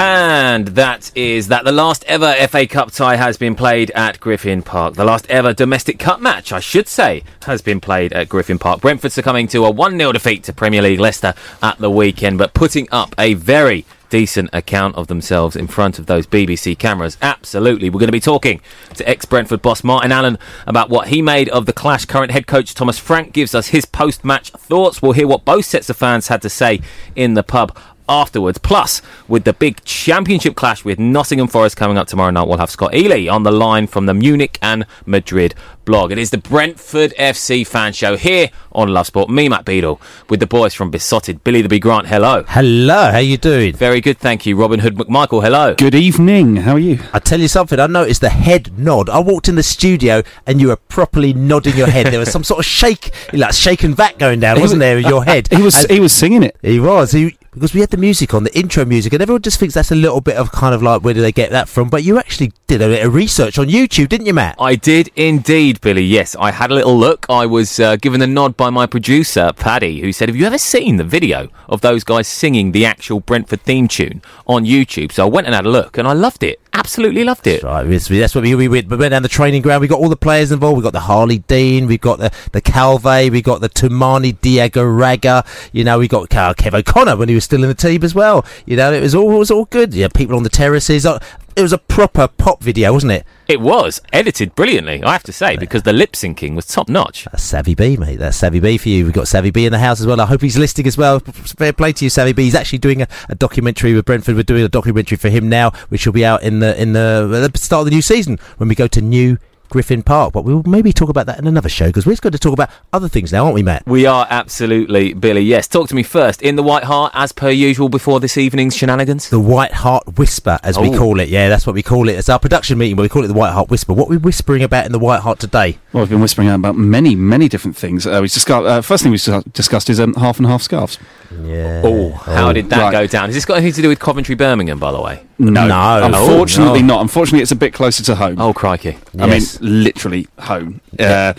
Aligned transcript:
And 0.00 0.68
that 0.68 1.14
is 1.14 1.48
that. 1.48 1.66
The 1.66 1.72
last 1.72 2.04
ever 2.04 2.32
FA 2.48 2.66
Cup 2.66 2.90
tie 2.90 3.16
has 3.16 3.36
been 3.36 3.54
played 3.54 3.90
at 3.90 4.18
Griffin 4.18 4.62
Park. 4.62 4.94
The 4.94 5.04
last 5.04 5.26
ever 5.28 5.52
domestic 5.52 5.98
cup 5.98 6.20
match, 6.20 6.52
I 6.52 6.60
should 6.60 6.88
say, 6.88 7.22
has 7.42 7.60
been 7.60 7.82
played 7.82 8.14
at 8.14 8.30
Griffin 8.30 8.58
Park. 8.58 8.80
Brentford 8.80 9.12
succumbing 9.12 9.48
to 9.48 9.66
a 9.66 9.70
1 9.70 9.98
0 9.98 10.12
defeat 10.12 10.42
to 10.44 10.54
Premier 10.54 10.80
League 10.80 11.00
Leicester 11.00 11.34
at 11.62 11.76
the 11.76 11.90
weekend, 11.90 12.38
but 12.38 12.54
putting 12.54 12.88
up 12.90 13.14
a 13.18 13.34
very 13.34 13.84
decent 14.10 14.50
account 14.52 14.96
of 14.96 15.06
themselves 15.06 15.56
in 15.56 15.66
front 15.66 15.98
of 15.98 16.06
those 16.06 16.26
BBC 16.26 16.78
cameras. 16.78 17.16
Absolutely. 17.22 17.88
We're 17.88 18.00
going 18.00 18.08
to 18.08 18.12
be 18.12 18.20
talking 18.20 18.60
to 18.94 19.08
ex 19.08 19.24
Brentford 19.24 19.62
boss 19.62 19.82
Martin 19.82 20.12
Allen 20.12 20.38
about 20.66 20.90
what 20.90 21.08
he 21.08 21.22
made 21.22 21.48
of 21.48 21.64
the 21.64 21.72
clash. 21.72 22.04
Current 22.04 22.32
head 22.32 22.46
coach 22.46 22.74
Thomas 22.74 22.98
Frank 22.98 23.32
gives 23.32 23.54
us 23.54 23.68
his 23.68 23.84
post 23.86 24.24
match 24.24 24.50
thoughts. 24.50 25.00
We'll 25.00 25.12
hear 25.12 25.28
what 25.28 25.44
both 25.44 25.64
sets 25.64 25.88
of 25.88 25.96
fans 25.96 26.28
had 26.28 26.42
to 26.42 26.50
say 26.50 26.80
in 27.16 27.34
the 27.34 27.42
pub 27.42 27.78
afterwards. 28.10 28.58
Plus, 28.58 29.00
with 29.28 29.44
the 29.44 29.54
big 29.54 29.82
championship 29.84 30.56
clash 30.56 30.84
with 30.84 30.98
Nottingham 30.98 31.48
Forest 31.48 31.76
coming 31.76 31.96
up 31.96 32.08
tomorrow 32.08 32.30
night, 32.30 32.46
we'll 32.48 32.58
have 32.58 32.70
Scott 32.70 32.94
Ely 32.94 33.28
on 33.28 33.44
the 33.44 33.52
line 33.52 33.86
from 33.86 34.04
the 34.06 34.12
Munich 34.12 34.58
and 34.60 34.84
Madrid 35.06 35.54
blog. 35.84 36.12
It 36.12 36.18
is 36.18 36.30
the 36.30 36.38
Brentford 36.38 37.14
FC 37.18 37.66
fan 37.66 37.92
show 37.92 38.16
here 38.16 38.50
on 38.72 38.88
Love 38.88 39.06
Sport. 39.06 39.30
Me, 39.30 39.48
Matt 39.48 39.64
Beadle, 39.64 40.00
with 40.28 40.40
the 40.40 40.46
boys 40.46 40.74
from 40.74 40.90
Beesotted. 40.90 41.42
Billy 41.42 41.62
the 41.62 41.68
Bee 41.68 41.78
Grant, 41.78 42.06
hello. 42.08 42.44
Hello, 42.48 43.10
how 43.10 43.18
you 43.18 43.36
doing? 43.36 43.74
Very 43.74 44.00
good, 44.00 44.18
thank 44.18 44.46
you. 44.46 44.56
Robin 44.56 44.80
Hood 44.80 44.96
McMichael, 44.96 45.42
hello. 45.42 45.74
Good 45.74 45.94
evening. 45.94 46.56
How 46.56 46.74
are 46.74 46.78
you? 46.78 47.00
I 47.12 47.18
tell 47.18 47.40
you 47.40 47.48
something. 47.48 47.78
I 47.80 47.86
noticed 47.86 48.20
the 48.20 48.28
head 48.28 48.78
nod. 48.78 49.08
I 49.08 49.20
walked 49.20 49.48
in 49.48 49.54
the 49.54 49.62
studio 49.62 50.22
and 50.46 50.60
you 50.60 50.68
were 50.68 50.76
properly 50.76 51.32
nodding 51.32 51.76
your 51.76 51.88
head. 51.88 52.06
There 52.06 52.20
was 52.20 52.30
some 52.30 52.44
sort 52.44 52.58
of 52.60 52.66
shake, 52.66 53.12
like 53.32 53.54
shake 53.54 53.82
and 53.82 53.96
back 53.96 54.18
going 54.18 54.40
down, 54.40 54.60
wasn't 54.60 54.80
there, 54.80 54.98
in 54.98 55.06
your 55.06 55.24
head? 55.24 55.48
He 55.60 55.62
was 55.62 55.74
And 55.74 55.90
he 55.90 56.00
was 56.00 56.12
singing 56.12 56.42
it. 56.42 56.56
he 56.62 56.80
was. 56.80 57.12
He, 57.12 57.36
because 57.52 57.74
we 57.74 57.80
had 57.80 57.90
the 57.90 57.96
music 57.96 58.32
on, 58.32 58.44
the 58.44 58.56
intro 58.56 58.84
music, 58.84 59.12
and 59.12 59.22
everyone 59.22 59.42
just 59.42 59.58
thinks 59.58 59.74
that's 59.74 59.90
a 59.90 59.96
little 59.96 60.20
bit 60.20 60.36
of 60.36 60.52
kind 60.52 60.74
of 60.74 60.82
like 60.82 61.02
where 61.02 61.14
do 61.14 61.20
they 61.20 61.32
get 61.32 61.50
that 61.50 61.68
from? 61.68 61.88
But 61.88 62.04
you 62.04 62.18
actually 62.18 62.52
did 62.66 62.80
a 62.80 62.86
bit 62.86 63.04
of 63.04 63.12
research 63.12 63.58
on 63.58 63.66
YouTube, 63.66 64.08
didn't 64.08 64.26
you, 64.26 64.34
Matt? 64.34 64.56
I 64.60 64.76
did 64.76 65.10
indeed, 65.16 65.80
Billy. 65.80 66.04
Yes, 66.04 66.36
I 66.38 66.52
had 66.52 66.70
a 66.70 66.74
little 66.74 66.96
look. 66.96 67.26
I 67.28 67.46
was 67.46 67.80
uh, 67.80 67.96
given 67.96 68.20
the 68.20 68.26
nod 68.26 68.56
by 68.56 68.70
my 68.70 68.86
producer, 68.86 69.52
Paddy, 69.56 70.00
who 70.00 70.12
said, 70.12 70.28
Have 70.28 70.36
you 70.36 70.46
ever 70.46 70.58
seen 70.58 70.96
the 70.96 71.04
video 71.04 71.48
of 71.68 71.80
those 71.80 72.04
guys 72.04 72.28
singing 72.28 72.72
the 72.72 72.86
actual 72.86 73.20
Brentford 73.20 73.62
theme 73.62 73.88
tune 73.88 74.22
on 74.46 74.64
YouTube? 74.64 75.10
So 75.10 75.26
I 75.26 75.28
went 75.28 75.46
and 75.46 75.54
had 75.54 75.66
a 75.66 75.70
look, 75.70 75.98
and 75.98 76.06
I 76.06 76.12
loved 76.12 76.44
it. 76.44 76.60
Absolutely 76.72 77.24
loved 77.24 77.48
it. 77.48 77.64
Right, 77.64 77.84
that's 77.84 78.34
what 78.34 78.44
we, 78.44 78.54
we, 78.54 78.68
went, 78.68 78.88
we 78.88 78.96
went 78.96 79.10
down 79.10 79.22
the 79.22 79.28
training 79.28 79.62
ground. 79.62 79.80
We 79.80 79.88
got 79.88 79.98
all 79.98 80.08
the 80.08 80.16
players 80.16 80.52
involved. 80.52 80.76
We 80.76 80.82
got 80.84 80.92
the 80.92 81.00
Harlee 81.00 81.44
Dean. 81.48 81.86
We 81.88 81.98
got 81.98 82.20
the 82.20 82.30
the 82.52 82.60
Calve. 82.60 83.04
We 83.04 83.42
got 83.42 83.60
the 83.60 83.68
Toumani 83.68 84.36
Diagouraga. 84.36 85.44
You 85.72 85.82
know, 85.82 85.98
we 85.98 86.06
got 86.06 86.28
Kev 86.28 86.72
O'Connor 86.72 87.16
when 87.16 87.28
he 87.28 87.34
was 87.34 87.39
still 87.40 87.62
in 87.62 87.68
the 87.68 87.74
team 87.74 88.04
as 88.04 88.14
well. 88.14 88.44
You 88.66 88.76
know, 88.76 88.92
it 88.92 89.00
was 89.00 89.14
all 89.14 89.34
it 89.34 89.38
was 89.38 89.50
all 89.50 89.64
good. 89.66 89.94
Yeah, 89.94 90.08
people 90.08 90.36
on 90.36 90.42
the 90.42 90.48
terraces. 90.48 91.04
Uh, 91.06 91.18
It 91.56 91.62
was 91.62 91.72
a 91.72 91.78
proper 91.78 92.28
pop 92.28 92.62
video, 92.62 92.92
wasn't 92.92 93.12
it? 93.12 93.24
It 93.48 93.60
was 93.60 94.00
edited 94.12 94.54
brilliantly, 94.54 95.02
I 95.02 95.12
have 95.12 95.24
to 95.24 95.32
say, 95.32 95.56
because 95.56 95.82
the 95.82 95.92
lip 95.92 96.12
syncing 96.12 96.54
was 96.54 96.64
top 96.64 96.88
notch. 96.88 97.24
That's 97.24 97.42
Savvy 97.42 97.74
B, 97.74 97.96
mate. 97.96 98.20
That's 98.20 98.36
Savvy 98.36 98.60
B 98.60 98.78
for 98.78 98.88
you. 98.88 99.04
We've 99.04 99.12
got 99.12 99.26
Savvy 99.28 99.50
B 99.50 99.66
in 99.66 99.72
the 99.72 99.78
house 99.80 100.00
as 100.00 100.06
well. 100.06 100.20
I 100.20 100.26
hope 100.26 100.40
he's 100.42 100.56
listening 100.56 100.86
as 100.86 100.96
well. 100.96 101.18
Fair 101.18 101.72
play 101.72 101.92
to 101.92 102.04
you, 102.04 102.08
Savvy 102.10 102.32
B. 102.32 102.44
He's 102.44 102.54
actually 102.54 102.78
doing 102.78 103.02
a, 103.02 103.08
a 103.28 103.34
documentary 103.34 103.92
with 103.94 104.04
Brentford. 104.04 104.36
We're 104.36 104.44
doing 104.44 104.62
a 104.62 104.68
documentary 104.68 105.18
for 105.18 105.28
him 105.28 105.48
now, 105.48 105.72
which 105.88 106.06
will 106.06 106.12
be 106.14 106.24
out 106.24 106.42
in 106.44 106.60
the 106.60 106.80
in 106.80 106.92
the, 106.92 107.50
the 107.52 107.58
start 107.58 107.80
of 107.80 107.86
the 107.86 107.90
new 107.96 108.02
season 108.02 108.38
when 108.58 108.68
we 108.68 108.74
go 108.76 108.86
to 108.86 109.00
New 109.00 109.36
Griffin 109.70 110.02
Park. 110.02 110.32
But 110.34 110.44
we'll 110.44 110.62
maybe 110.66 110.92
talk 110.92 111.08
about 111.08 111.26
that 111.26 111.38
in 111.38 111.46
another 111.46 111.68
show 111.70 111.86
because 111.86 112.04
we're 112.04 112.16
going 112.16 112.32
to 112.32 112.38
talk 112.38 112.52
about 112.52 112.68
other 112.92 113.08
things 113.08 113.32
now, 113.32 113.44
aren't 113.44 113.54
we, 113.54 113.62
Matt? 113.62 113.86
We 113.86 114.04
are 114.04 114.26
absolutely, 114.28 115.14
Billy. 115.14 115.40
Yes, 115.42 115.66
talk 115.66 115.88
to 115.88 115.94
me 115.94 116.02
first. 116.02 116.42
In 116.42 116.56
the 116.56 116.62
White 116.62 116.84
Hart, 116.84 117.12
as 117.14 117.32
per 117.32 117.48
usual, 117.50 117.88
before 117.88 118.20
this 118.20 118.36
evening's 118.36 118.76
shenanigans. 118.76 119.30
The 119.30 119.40
White 119.40 119.72
Hart 119.72 120.18
Whisper, 120.18 120.58
as 120.62 120.78
we 120.78 120.90
Oh. 120.90 120.98
call 120.98 121.20
it. 121.20 121.28
Yeah, 121.28 121.48
that's 121.48 121.66
what 121.66 121.74
we 121.74 121.82
call 121.82 122.08
it. 122.08 122.12
It's 122.16 122.28
our 122.28 122.38
production 122.38 122.76
meeting, 122.78 122.96
but 122.96 123.02
we 123.02 123.08
call 123.08 123.24
it 123.24 123.28
the 123.28 123.34
White 123.34 123.52
Hart 123.52 123.70
Whisper. 123.70 123.92
What 123.94 124.06
are 124.08 124.10
we 124.10 124.16
whispering 124.18 124.62
about 124.62 124.84
in 124.86 124.92
the 124.92 124.98
White 124.98 125.20
Hart 125.20 125.38
today? 125.38 125.78
Well, 125.92 126.02
we've 126.02 126.10
been 126.10 126.20
whispering 126.20 126.50
about 126.50 126.76
many, 126.76 127.14
many 127.14 127.48
different 127.48 127.76
things. 127.76 128.06
Uh, 128.06 128.18
we 128.20 128.28
discussed, 128.28 128.66
uh, 128.66 128.80
first 128.82 129.02
thing 129.02 129.12
we 129.12 129.18
dis- 129.18 129.44
discussed 129.52 129.88
is 129.88 130.00
um, 130.00 130.14
half 130.14 130.38
and 130.38 130.46
half 130.46 130.62
scarves. 130.62 130.98
Yeah. 131.30 131.82
Oh, 131.84 132.10
how 132.12 132.52
did 132.52 132.70
that 132.70 132.78
right. 132.80 132.92
go 132.92 133.06
down? 133.06 133.26
Has 133.26 133.34
this 133.36 133.44
got 133.44 133.54
anything 133.58 133.74
to 133.74 133.82
do 133.82 133.88
with 133.88 134.00
Coventry 134.00 134.34
Birmingham, 134.34 134.78
by 134.78 134.90
the 134.92 135.00
way? 135.00 135.22
No, 135.38 135.66
No. 135.66 136.00
unfortunately 136.04 136.80
Oh, 136.80 136.82
no. 136.82 136.94
not. 136.96 137.00
Unfortunately, 137.02 137.40
it's 137.42 137.52
a 137.52 137.56
bit 137.56 137.72
closer 137.72 138.02
to 138.04 138.14
home. 138.16 138.40
Oh, 138.40 138.52
crikey. 138.52 138.98
I 139.18 139.26
Yes. 139.26 139.60
mean, 139.60 139.84
literally 139.84 140.26
home. 140.40 140.80
Uh, 140.98 141.34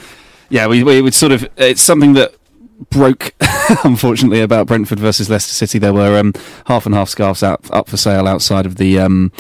yeah, 0.50 0.68
we, 0.68 0.84
we 0.84 1.02
would 1.02 1.14
sort 1.14 1.32
of. 1.34 1.48
It's 1.58 1.82
something 1.82 2.14
that 2.14 2.34
broke, 2.90 3.34
unfortunately, 3.84 4.42
about 4.42 4.68
Brentford 4.68 5.00
versus 5.00 5.30
Leicester 5.30 5.54
City. 5.54 5.78
There 5.78 5.94
were 5.94 6.18
um, 6.18 6.34
half 6.68 6.86
and 6.86 6.96
half 6.96 7.10
scarves 7.10 7.44
out 7.44 7.60
up 7.72 7.90
for 7.90 7.98
sale 7.98 8.28
outside 8.28 8.66
of 8.66 8.76
the 8.78 8.98
um, 9.00 9.32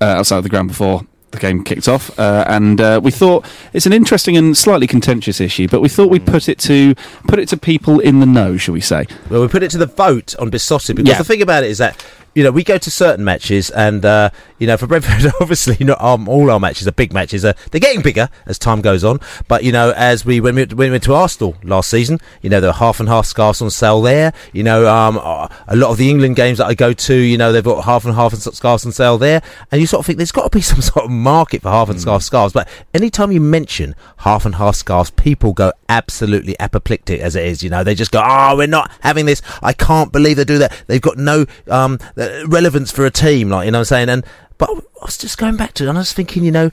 uh, 0.00 0.04
outside 0.04 0.38
of 0.38 0.42
the 0.44 0.48
ground 0.50 0.68
before 0.68 1.02
the 1.36 1.40
game 1.40 1.62
kicked 1.64 1.86
off, 1.88 2.16
uh, 2.18 2.44
and 2.48 2.80
uh, 2.80 3.00
we 3.02 3.10
thought 3.10 3.46
it's 3.72 3.86
an 3.86 3.92
interesting 3.92 4.36
and 4.36 4.56
slightly 4.56 4.86
contentious 4.86 5.40
issue. 5.40 5.68
But 5.68 5.80
we 5.80 5.88
thought 5.88 6.10
we'd 6.10 6.26
put 6.26 6.48
it 6.48 6.58
to 6.60 6.94
put 7.28 7.38
it 7.38 7.48
to 7.50 7.56
people 7.56 8.00
in 8.00 8.20
the 8.20 8.26
know, 8.26 8.56
shall 8.56 8.74
we 8.74 8.80
say? 8.80 9.06
Well, 9.30 9.40
we 9.42 9.48
put 9.48 9.62
it 9.62 9.70
to 9.72 9.78
the 9.78 9.86
vote 9.86 10.34
on 10.38 10.50
Beesotted 10.50 10.96
because 10.96 11.10
Yeah. 11.12 11.18
the 11.18 11.24
thing 11.24 11.42
about 11.42 11.64
it 11.64 11.70
is 11.70 11.78
that 11.78 12.04
you 12.34 12.42
know 12.44 12.50
we 12.50 12.64
go 12.64 12.76
to 12.78 12.90
certain 12.90 13.24
matches 13.24 13.70
and 13.70 14.04
uh, 14.04 14.30
you 14.58 14.66
know 14.66 14.76
for 14.76 14.86
Brentford 14.86 15.32
obviously 15.40 15.84
not 15.84 16.00
um, 16.00 16.28
all 16.28 16.50
our 16.50 16.60
matches 16.60 16.86
are 16.86 16.92
big 16.92 17.12
matches. 17.12 17.44
Uh, 17.44 17.52
they're 17.70 17.80
getting 17.80 18.02
bigger 18.02 18.28
as 18.46 18.58
time 18.58 18.80
goes 18.80 19.04
on, 19.04 19.20
but 19.48 19.64
you 19.64 19.72
know 19.72 19.92
as 19.96 20.24
we 20.24 20.40
when 20.40 20.54
we, 20.54 20.64
when 20.64 20.88
we 20.88 20.90
went 20.90 21.02
to 21.04 21.14
Arsenal 21.14 21.56
last 21.62 21.90
season, 21.90 22.18
you 22.42 22.50
know 22.50 22.60
there 22.60 22.70
were 22.70 22.74
half 22.74 23.00
and 23.00 23.08
half 23.08 23.26
scarves 23.26 23.60
on 23.62 23.70
sale 23.70 24.00
there. 24.02 24.32
You 24.52 24.62
know 24.62 24.86
um, 24.88 25.16
a 25.16 25.76
lot 25.76 25.90
of 25.90 25.98
the 25.98 26.10
England 26.10 26.36
games 26.36 26.58
that 26.58 26.66
I 26.66 26.74
go 26.74 26.92
to, 26.92 27.14
you 27.14 27.38
know 27.38 27.52
they've 27.52 27.64
got 27.64 27.84
half 27.84 28.04
and 28.04 28.14
half 28.14 28.32
and 28.32 28.42
scarves 28.42 28.86
on 28.86 28.92
sale 28.92 29.18
there, 29.18 29.42
and 29.70 29.80
you 29.80 29.86
sort 29.86 30.00
of 30.00 30.06
think 30.06 30.18
there's 30.18 30.32
got 30.32 30.50
to 30.50 30.56
be 30.56 30.62
some 30.62 30.80
sort 30.80 31.04
of 31.04 31.10
market 31.10 31.62
for 31.62 31.70
half 31.70 31.88
and 31.88 32.02
half 32.02 32.22
scarves. 32.22 32.52
But 32.52 32.68
anytime 32.94 33.32
you 33.32 33.40
mention 33.40 33.94
half 34.18 34.44
and 34.46 34.54
half 34.54 34.76
scarves, 34.76 35.10
people 35.10 35.52
go 35.52 35.72
absolutely 35.88 36.58
apoplectic 36.60 37.20
as 37.20 37.36
it 37.36 37.44
is. 37.44 37.62
You 37.62 37.70
know 37.70 37.84
they 37.84 37.94
just 37.94 38.12
go, 38.12 38.22
oh, 38.24 38.56
we're 38.56 38.66
not 38.66 38.90
having 39.00 39.26
this. 39.26 39.42
I 39.62 39.72
can't 39.72 40.12
believe 40.12 40.36
they 40.36 40.44
do 40.44 40.58
that. 40.58 40.84
They've 40.86 41.00
got 41.00 41.16
no 41.16 41.46
um, 41.68 41.98
uh, 42.16 42.46
relevance 42.46 42.90
for 42.90 43.06
a 43.06 43.10
team, 43.10 43.50
like 43.50 43.66
you 43.66 43.70
know 43.70 43.78
what 43.78 43.92
I'm 43.92 44.06
saying. 44.06 44.08
And 44.08 44.24
but 44.58 44.70
I 44.70 45.04
was 45.04 45.18
just 45.18 45.38
going 45.38 45.56
back 45.56 45.74
to 45.74 45.84
it, 45.84 45.88
and 45.88 45.98
I 45.98 46.02
was 46.02 46.12
thinking, 46.12 46.44
you 46.44 46.52
know. 46.52 46.70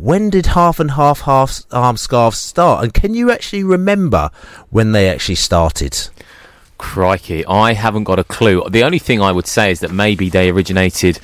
When 0.00 0.30
did 0.30 0.46
half 0.46 0.78
and 0.78 0.92
half 0.92 1.22
half 1.22 1.62
arm 1.72 1.96
scarves 1.96 2.38
start? 2.38 2.84
And 2.84 2.94
can 2.94 3.14
you 3.14 3.32
actually 3.32 3.64
remember 3.64 4.30
when 4.70 4.92
they 4.92 5.08
actually 5.08 5.34
started? 5.34 6.08
Crikey, 6.78 7.44
I 7.46 7.72
haven't 7.72 8.04
got 8.04 8.20
a 8.20 8.24
clue. 8.24 8.62
The 8.70 8.84
only 8.84 9.00
thing 9.00 9.20
I 9.20 9.32
would 9.32 9.48
say 9.48 9.72
is 9.72 9.80
that 9.80 9.90
maybe 9.90 10.30
they 10.30 10.48
originated 10.48 11.18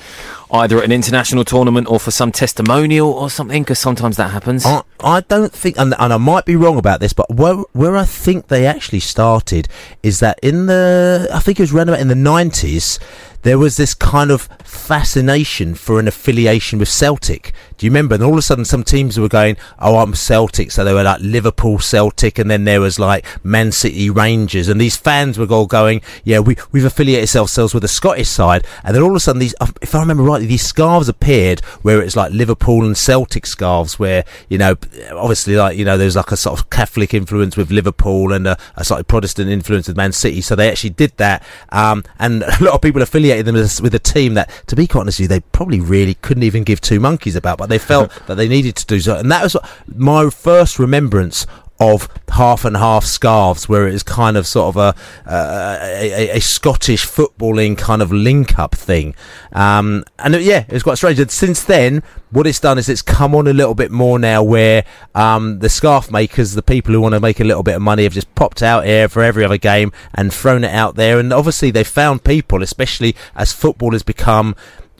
either 0.51 0.77
at 0.77 0.83
an 0.83 0.91
international 0.91 1.45
tournament 1.45 1.87
or 1.89 1.99
for 1.99 2.11
some 2.11 2.33
testimonial 2.33 3.09
or 3.09 3.29
something, 3.29 3.63
because 3.63 3.79
sometimes 3.79 4.17
that 4.17 4.31
happens. 4.31 4.65
I, 4.65 4.83
I 4.99 5.21
don't 5.21 5.53
think, 5.53 5.79
and, 5.79 5.95
and 5.97 6.11
I 6.11 6.17
might 6.17 6.45
be 6.45 6.57
wrong 6.57 6.77
about 6.77 6.99
this, 6.99 7.13
but 7.13 7.33
where, 7.33 7.55
where 7.71 7.95
I 7.95 8.03
think 8.03 8.47
they 8.47 8.65
actually 8.65 8.99
started 8.99 9.69
is 10.03 10.19
that 10.19 10.37
in 10.43 10.65
the, 10.65 11.29
I 11.33 11.39
think 11.39 11.59
it 11.59 11.63
was 11.63 11.73
around 11.73 11.87
about 11.87 12.01
in 12.01 12.09
the 12.09 12.13
90s, 12.15 12.99
there 13.45 13.59
was 13.59 13.77
this 13.77 13.93
kind 13.93 14.31
of 14.31 14.49
fascination 14.63 15.75
for 15.75 15.99
an 15.99 16.07
affiliation 16.07 16.79
with 16.79 16.89
Celtic. 16.89 17.53
Do 17.77 17.85
you 17.85 17.91
remember? 17.91 18.15
And 18.15 18.23
all 18.23 18.33
of 18.33 18.37
a 18.37 18.41
sudden, 18.41 18.65
some 18.65 18.83
teams 18.83 19.19
were 19.19 19.27
going, 19.27 19.57
"Oh, 19.79 19.97
I'm 19.97 20.15
Celtic," 20.15 20.71
so 20.71 20.83
they 20.83 20.93
were 20.93 21.03
like 21.03 21.19
Liverpool 21.21 21.79
Celtic, 21.79 22.39
and 22.39 22.49
then 22.49 22.63
there 22.63 22.81
was 22.81 22.99
like 22.99 23.25
Man 23.43 23.71
City 23.71 24.09
Rangers, 24.09 24.69
and 24.69 24.79
these 24.79 24.95
fans 24.95 25.37
were 25.37 25.45
all 25.47 25.65
going, 25.65 26.01
"Yeah, 26.23 26.39
we 26.39 26.55
we've 26.71 26.85
affiliated 26.85 27.35
ourselves 27.35 27.73
with 27.73 27.81
the 27.81 27.87
Scottish 27.87 28.29
side," 28.29 28.65
and 28.83 28.95
then 28.95 29.03
all 29.03 29.09
of 29.09 29.15
a 29.15 29.19
sudden, 29.19 29.39
these, 29.39 29.55
if 29.81 29.93
I 29.93 29.99
remember 29.99 30.23
rightly, 30.23 30.47
these 30.47 30.65
scarves 30.65 31.09
appeared 31.09 31.59
where 31.81 32.01
it's 32.01 32.15
like 32.15 32.31
Liverpool 32.31 32.85
and 32.85 32.97
Celtic 32.97 33.45
scarves, 33.45 33.99
where 33.99 34.23
you 34.49 34.57
know, 34.57 34.75
obviously, 35.11 35.55
like 35.55 35.77
you 35.77 35.85
know, 35.85 35.97
there's 35.97 36.15
like 36.15 36.31
a 36.31 36.37
sort 36.37 36.59
of 36.59 36.69
Catholic 36.69 37.13
influence 37.13 37.57
with 37.57 37.71
Liverpool 37.71 38.31
and 38.31 38.47
a, 38.47 38.57
a 38.75 38.85
sort 38.85 38.99
of 38.99 39.07
Protestant 39.07 39.49
influence 39.49 39.87
with 39.87 39.97
Man 39.97 40.11
City, 40.11 40.41
so 40.41 40.55
they 40.55 40.69
actually 40.69 40.91
did 40.91 41.11
that, 41.17 41.43
um, 41.69 42.03
and 42.19 42.43
a 42.43 42.63
lot 42.63 42.73
of 42.73 42.81
people 42.81 43.01
affiliated 43.01 43.45
them 43.45 43.55
with 43.55 43.95
a 43.95 43.99
team 43.99 44.33
that, 44.35 44.49
to 44.67 44.75
be 44.75 44.87
quite 44.87 45.01
honest 45.01 45.19
with 45.19 45.25
you, 45.25 45.27
they 45.27 45.39
probably 45.51 45.79
really 45.79 46.13
couldn't 46.15 46.43
even 46.43 46.63
give 46.63 46.79
two 46.79 46.99
monkeys 46.99 47.35
about, 47.35 47.57
but 47.57 47.64
they 47.69 47.77
felt 47.77 48.11
that 48.27 48.35
they 48.35 48.47
needed 48.47 48.75
to 48.77 48.85
do 48.85 48.99
so, 48.99 49.17
and 49.17 49.31
that 49.31 49.43
was 49.43 49.57
my 49.87 50.29
first 50.29 50.79
remembrance 50.79 51.45
of 51.79 52.07
half 52.29 52.63
and 52.63 52.77
half 52.77 53.03
scarves, 53.03 53.67
where 53.67 53.87
it 53.87 53.93
is 53.93 54.03
kind 54.03 54.37
of 54.37 54.47
sort 54.47 54.75
of 54.75 54.77
a 54.77 55.29
uh, 55.29 55.77
a, 55.81 56.37
a, 56.37 56.39
Scottish 56.39 57.05
footballing 57.05 57.77
kind 57.77 58.01
of 58.01 58.11
link 58.11 58.57
up 58.57 58.73
thing. 58.75 59.13
Um, 59.51 60.05
and 60.19 60.35
yeah, 60.35 60.63
it 60.67 60.71
was 60.71 60.83
quite 60.83 60.97
strange. 60.97 61.19
And 61.19 61.29
since 61.29 61.63
then, 61.63 62.01
what 62.31 62.47
it's 62.47 62.61
done 62.61 62.77
is 62.77 62.87
it's 62.87 63.01
come 63.01 63.35
on 63.35 63.47
a 63.47 63.53
little 63.53 63.75
bit 63.75 63.91
more 63.91 64.17
now, 64.19 64.41
where 64.41 64.85
um, 65.13 65.59
the 65.59 65.69
scarf 65.69 66.09
makers, 66.09 66.53
the 66.53 66.63
people 66.63 66.93
who 66.93 67.01
want 67.01 67.13
to 67.13 67.19
make 67.19 67.39
a 67.39 67.45
little 67.45 67.63
bit 67.63 67.75
of 67.75 67.81
money, 67.81 68.03
have 68.03 68.13
just 68.13 68.33
popped 68.35 68.63
out 68.63 68.85
here 68.85 69.09
for 69.09 69.21
every 69.21 69.43
other 69.43 69.57
game 69.57 69.91
and 70.13 70.33
thrown 70.33 70.63
it 70.63 70.73
out 70.73 70.95
there. 70.95 71.19
And 71.19 71.33
obviously, 71.33 71.71
they 71.71 71.83
found 71.83 72.23
people, 72.23 72.63
especially 72.63 73.15
as 73.35 73.51
football 73.51 73.91
has 73.91 74.03
become 74.03 74.55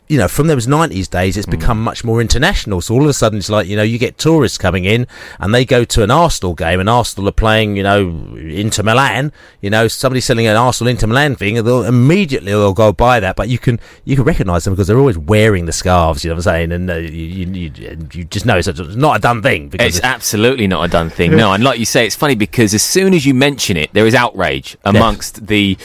you 0.07 0.19
know, 0.19 0.28
from 0.28 0.48
those 0.48 0.68
90s 0.68 1.10
days, 1.10 1.36
it's 1.36 1.48
mm. 1.48 1.52
become 1.52 1.81
much 1.81 2.04
more 2.04 2.22
international. 2.22 2.81
So 2.81 2.94
all 2.94 3.04
of 3.04 3.10
a 3.10 3.13
sudden, 3.13 3.40
it's 3.40 3.50
like, 3.50 3.68
you 3.68 3.75
know, 3.75 3.84
you 3.84 3.98
get 3.98 4.18
tourists 4.18 4.57
coming 4.57 4.86
in 4.86 5.07
and 5.40 5.54
they 5.54 5.66
go 5.66 5.84
to 5.84 6.04
an 6.04 6.12
Arsenal 6.12 6.54
game 6.54 6.80
and 6.80 6.88
Arsenal 6.88 7.28
are 7.28 7.34
playing, 7.34 7.75
you 7.75 7.84
know, 7.84 8.10
Inter 8.36 8.84
Milan, 8.84 9.31
you 9.62 9.69
know, 9.72 9.88
somebody 9.88 10.22
selling 10.22 10.46
an 10.46 10.56
Arsenal 10.56 10.92
Inter 10.92 11.07
Milan 11.07 11.36
thing, 11.36 11.56
they'll 11.56 11.84
immediately 11.84 12.52
they'll 12.52 12.74
go 12.74 12.94
buy 12.94 13.19
that. 13.19 13.36
But 13.36 13.50
you 13.50 13.57
can, 13.57 13.80
you 14.04 14.16
can 14.16 14.25
recognize 14.25 14.63
them 14.63 14.74
because 14.74 14.88
they're 14.88 15.00
always 15.00 15.18
wearing 15.18 15.66
the 15.66 15.74
scarves, 15.74 16.24
you 16.24 16.30
know 16.30 16.36
what 16.36 16.48
I'm 16.48 16.54
saying? 16.54 16.72
And 16.72 16.90
uh, 16.90 16.96
you, 16.96 17.46
you, 17.48 17.72
you, 18.13 18.24
just 18.25 18.46
know 18.46 18.58
it's, 18.58 18.68
not 18.96 19.18
a 19.18 19.19
done 19.19 19.42
thing. 19.42 19.69
Because 19.69 19.88
it's, 19.88 19.98
it's 19.98 20.06
absolutely 20.06 20.68
not 20.68 20.84
a 20.84 20.88
done 20.88 21.10
thing. 21.10 21.25
No. 21.36 21.51
And 21.51 21.63
like 21.66 21.80
you 21.80 21.86
say, 21.86 22.06
it's 22.06 22.16
funny 22.16 22.36
because 22.36 22.74
as 22.74 22.81
soon 22.81 23.13
as 23.13 23.25
you 23.25 23.34
mention 23.34 23.75
it, 23.75 23.92
there 23.92 24.06
is 24.08 24.16
outrage 24.16 24.78
amongst 24.86 25.40
yeah. 25.40 25.46
the, 25.48 25.78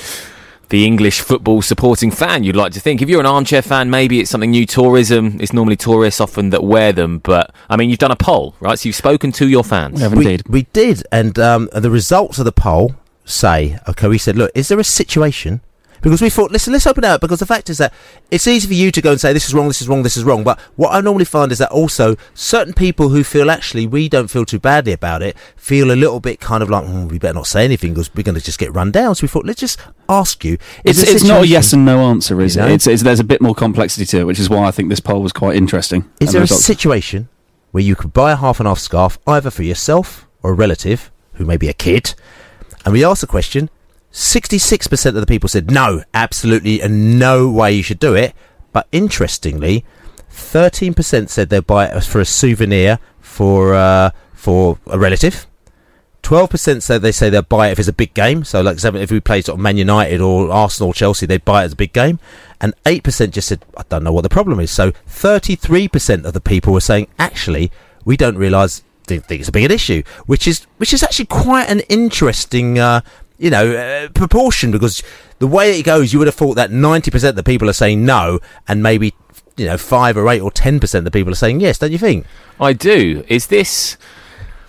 the 0.71 0.87
English 0.87 1.21
football 1.21 1.63
supporting 1.63 2.11
fan, 2.11 2.43
you'd 2.43 2.57
like 2.57 2.73
to 2.73 2.81
think. 2.81 3.03
If 3.03 3.09
you're 3.09 3.21
an 3.21 3.27
armchair 3.27 3.63
fan, 3.63 3.91
maybe 3.91 4.21
it's 4.21 4.31
something 4.31 4.51
new. 4.51 4.67
Tourism, 4.67 5.37
it's 5.41 5.53
normally 5.53 5.77
tourists 5.77 6.21
often 6.21 6.51
that 6.51 6.65
wear 6.65 6.93
them. 6.93 7.19
But, 7.19 7.53
I 7.69 7.77
mean, 7.77 7.91
you've 7.91 7.99
done 7.99 8.11
a 8.11 8.17
poll, 8.17 8.55
right? 8.61 8.79
So 8.79 8.89
you've 8.89 8.97
spoken 8.97 9.33
to 9.33 9.49
your 9.49 9.65
fans. 9.65 10.01
We, 10.01 10.07
indeed. 10.07 10.43
we 10.49 10.63
did. 10.73 11.05
And 11.13 11.39
um, 11.39 11.69
the 11.73 11.91
results 11.91 12.39
of 12.39 12.45
the 12.45 12.53
poll 12.53 12.95
say, 13.25 13.79
okay, 13.89 14.09
we 14.09 14.19
said, 14.19 14.37
look, 14.37 14.51
is 14.55 14.69
there 14.69 14.79
a 14.79 14.85
situation 14.85 15.61
because 16.03 16.23
we 16.23 16.31
thought, 16.31 16.51
listen, 16.51 16.73
let's 16.73 16.87
open 16.87 17.05
it 17.05 17.09
up 17.09 17.21
because 17.21 17.41
the 17.41 17.47
fact 17.47 17.71
is 17.71 17.79
that 17.79 17.93
it's 18.31 18.47
easy 18.47 18.67
for 18.67 18.75
you 18.75 18.91
to 18.91 19.01
go 19.01 19.13
and 19.13 19.21
say 19.21 19.33
this 19.33 19.49
is 19.49 19.55
wrong, 19.55 19.69
this 19.69 19.83
is 19.83 19.89
wrong, 19.89 20.03
this 20.03 20.17
is 20.17 20.25
wrong. 20.25 20.45
But 20.45 20.59
what 20.77 20.95
I 20.95 21.01
normally 21.01 21.25
find 21.25 21.53
is 21.53 21.59
that 21.59 21.71
also 21.71 22.17
certain 22.35 22.75
people 22.75 23.11
who 23.11 23.25
feel 23.25 23.51
actually 23.51 23.87
we 23.87 24.09
don't 24.09 24.29
feel 24.29 24.45
too 24.45 24.59
badly 24.59 24.93
about 24.93 25.23
it 25.23 25.37
feel 25.57 25.91
a 25.91 25.95
little 25.97 26.21
bit 26.21 26.41
kind 26.41 26.63
of 26.63 26.71
like 26.71 26.85
mm, 26.85 27.11
we 27.11 27.19
better 27.19 27.35
not 27.35 27.47
say 27.47 27.65
anything 27.65 27.93
because 27.95 28.13
we're 28.15 28.23
going 28.23 28.35
to 28.35 28.41
just 28.41 28.59
get 28.59 28.75
run 28.75 28.91
down. 28.91 29.15
So 29.15 29.25
we 29.25 29.29
thought, 29.29 29.47
let's 29.47 29.61
just 29.61 29.79
ask 30.09 30.45
you. 30.45 30.59
It's, 30.85 31.03
it's 31.03 31.25
not 31.25 31.45
a 31.45 31.47
yes 31.47 31.73
and 31.73 31.85
no 31.85 32.01
answer, 32.07 32.41
is 32.41 32.57
you 32.57 32.63
it? 32.63 32.71
It's, 32.71 32.87
it's, 32.87 33.03
there's 33.03 33.21
a 33.21 33.25
bit 33.25 33.41
more 33.41 33.55
complexity 33.55 34.07
to 34.07 34.21
it, 34.21 34.25
which 34.25 34.39
is 34.39 34.49
why 34.49 34.67
I 34.67 34.71
think 34.71 34.89
this 34.89 35.01
poll 35.01 35.23
was 35.23 35.33
quite 35.33 35.57
interesting. 35.57 36.11
Is 36.21 36.33
there 36.33 36.43
a 36.43 36.47
situation 36.47 37.29
where 37.71 37.83
you 37.83 37.95
could 37.95 38.13
buy 38.13 38.33
a 38.33 38.37
half 38.37 38.59
and 38.61 38.67
half 38.67 38.79
scarf 38.79 39.19
either 39.27 39.51
for 39.51 39.63
yourself 39.63 40.27
or 40.43 40.53
a 40.53 40.55
relative 40.55 41.11
who 41.35 41.45
may 41.45 41.57
be 41.57 41.69
a 41.69 41.73
kid? 41.73 42.15
And 42.85 42.95
we 42.95 43.05
asked 43.05 43.21
the 43.21 43.27
question 43.27 43.69
66% 44.13 45.07
of 45.07 45.15
the 45.15 45.27
people 45.27 45.49
said 45.49 45.71
no, 45.71 46.03
absolutely, 46.13 46.81
and 46.81 47.19
no 47.19 47.49
way 47.49 47.73
you 47.73 47.83
should 47.83 48.01
do 48.01 48.15
it. 48.15 48.35
But 48.73 48.87
interestingly, 48.93 49.85
13% 50.31 51.29
said 51.29 51.49
they'd 51.49 51.67
buy 51.67 51.87
it 51.87 52.05
for 52.05 52.21
a 52.21 52.25
souvenir 52.25 52.99
for 53.21 53.75
uh, 53.75 54.11
for 54.33 54.79
a 54.87 54.99
relative. 54.99 55.47
12% 56.23 56.83
said 56.83 57.01
they 57.01 57.13
say 57.13 57.31
they'll 57.31 57.43
buy 57.43 57.69
it 57.69 57.73
if 57.73 57.79
it's 57.79 57.89
a 57.89 57.95
big 57.95 58.13
game. 58.13 58.45
So, 58.45 58.61
like, 58.61 58.83
if 58.85 59.11
we 59.11 59.21
play 59.21 59.41
sort 59.41 59.59
of 59.59 59.63
Man 59.63 59.79
United 59.79 60.21
or 60.21 60.51
Arsenal 60.51 60.91
or 60.91 60.95
Chelsea, 60.95 61.25
they'd 61.25 61.45
buy 61.45 61.63
it 61.63 61.67
as 61.67 61.73
a 61.73 61.77
big 61.77 61.95
game. 61.95 62.19
And 62.61 62.75
8% 62.85 63.31
just 63.31 63.49
said, 63.49 63.65
I 63.77 63.85
don't 63.89 64.05
know 64.05 64.13
what 64.13 64.23
the 64.23 64.29
problem 64.29 64.61
is. 64.61 64.71
So, 64.71 64.93
33% 65.09 66.25
of 66.25 66.35
the 66.35 66.41
people 66.41 66.75
were 66.75 66.81
saying, 66.81 67.09
actually, 67.19 67.73
we 68.05 68.19
don't 68.19 68.37
realise 68.37 68.83
think 69.19 69.41
it's 69.41 69.49
a 69.49 69.53
big 69.53 69.71
issue, 69.71 70.03
which 70.27 70.47
is 70.47 70.67
which 70.77 70.93
is 70.93 71.03
actually 71.03 71.27
quite 71.27 71.69
an 71.69 71.81
interesting 71.89 72.79
uh, 72.79 73.01
you 73.41 73.49
know, 73.49 73.73
uh, 73.75 74.09
proportion 74.11 74.71
because 74.71 75.03
the 75.39 75.47
way 75.47 75.81
it 75.81 75.83
goes, 75.83 76.13
you 76.13 76.19
would 76.19 76.29
have 76.29 76.35
thought 76.35 76.55
that 76.55 76.71
90% 76.71 77.31
of 77.31 77.37
the 77.37 77.43
people 77.43 77.71
are 77.71 77.75
saying 77.75 78.05
no 78.05 78.39
and 78.69 78.83
maybe, 78.83 79.15
you 79.57 79.65
know, 79.65 79.79
5 79.79 80.17
or 80.19 80.29
8 80.29 80.41
or 80.41 80.51
10% 80.51 80.95
of 80.95 81.05
the 81.05 81.11
people 81.11 81.33
are 81.33 81.37
saying 81.37 81.61
yes, 81.61 81.79
don't 81.79 81.91
you 81.91 81.99
think? 81.99 82.27
I 82.61 82.75
do. 82.75 83.25
Is 83.29 83.47
this, 83.47 83.97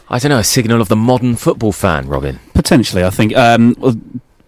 I 0.10 0.20
don't 0.20 0.30
know, 0.30 0.40
a 0.40 0.44
signal 0.44 0.82
of 0.82 0.88
the 0.88 0.96
modern 0.96 1.36
football 1.36 1.74
fan, 1.74 2.08
Robin? 2.08 2.40
Potentially, 2.54 3.04
I 3.04 3.10
think. 3.10 3.36
Um, 3.36 3.76
well, 3.78 3.96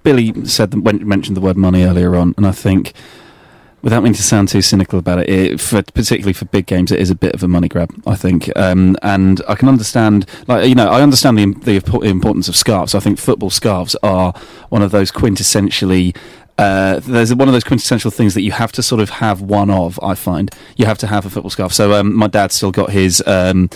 Billy 0.03 0.45
said 0.45 0.73
when 0.73 1.05
mentioned 1.05 1.35
the 1.35 1.41
word 1.41 1.57
money 1.57 1.83
earlier 1.83 2.15
on, 2.15 2.33
and 2.37 2.47
I 2.47 2.53
think 2.53 2.93
without 3.83 4.01
meaning 4.01 4.15
to 4.15 4.23
sound 4.23 4.47
too 4.47 4.61
cynical 4.61 4.97
about 4.97 5.19
it, 5.19 5.29
it 5.29 5.61
for, 5.61 5.83
particularly 5.83 6.33
for 6.33 6.45
big 6.45 6.65
games, 6.65 6.91
it 6.91 6.99
is 6.99 7.09
a 7.09 7.15
bit 7.15 7.35
of 7.35 7.43
a 7.43 7.47
money 7.47 7.67
grab, 7.67 7.93
I 8.07 8.15
think. 8.15 8.49
Um, 8.57 8.95
and 9.03 9.41
I 9.47 9.55
can 9.55 9.67
understand, 9.67 10.25
like 10.47 10.67
you 10.67 10.73
know, 10.73 10.87
I 10.87 11.01
understand 11.01 11.37
the, 11.37 11.53
the 11.53 11.99
importance 12.01 12.47
of 12.47 12.55
scarves. 12.55 12.95
I 12.95 12.99
think 12.99 13.19
football 13.19 13.49
scarves 13.49 13.95
are 14.01 14.33
one 14.69 14.81
of 14.81 14.91
those 14.91 15.11
quintessentially. 15.11 16.15
Uh, 16.57 16.99
there's 16.99 17.35
one 17.35 17.47
of 17.47 17.53
those 17.53 17.63
quintessential 17.63 18.09
things 18.09 18.35
that 18.35 18.41
you 18.41 18.53
have 18.53 18.71
to 18.71 18.81
sort 18.81 19.01
of 19.01 19.09
have 19.09 19.41
one 19.41 19.69
of. 19.69 19.99
I 20.01 20.15
find 20.15 20.49
you 20.77 20.85
have 20.85 20.97
to 20.99 21.07
have 21.07 21.25
a 21.25 21.29
football 21.29 21.49
scarf. 21.49 21.73
So 21.73 21.93
um, 21.93 22.15
my 22.15 22.27
dad 22.27 22.51
still 22.51 22.71
got 22.71 22.89
his. 22.89 23.21
Um, 23.27 23.69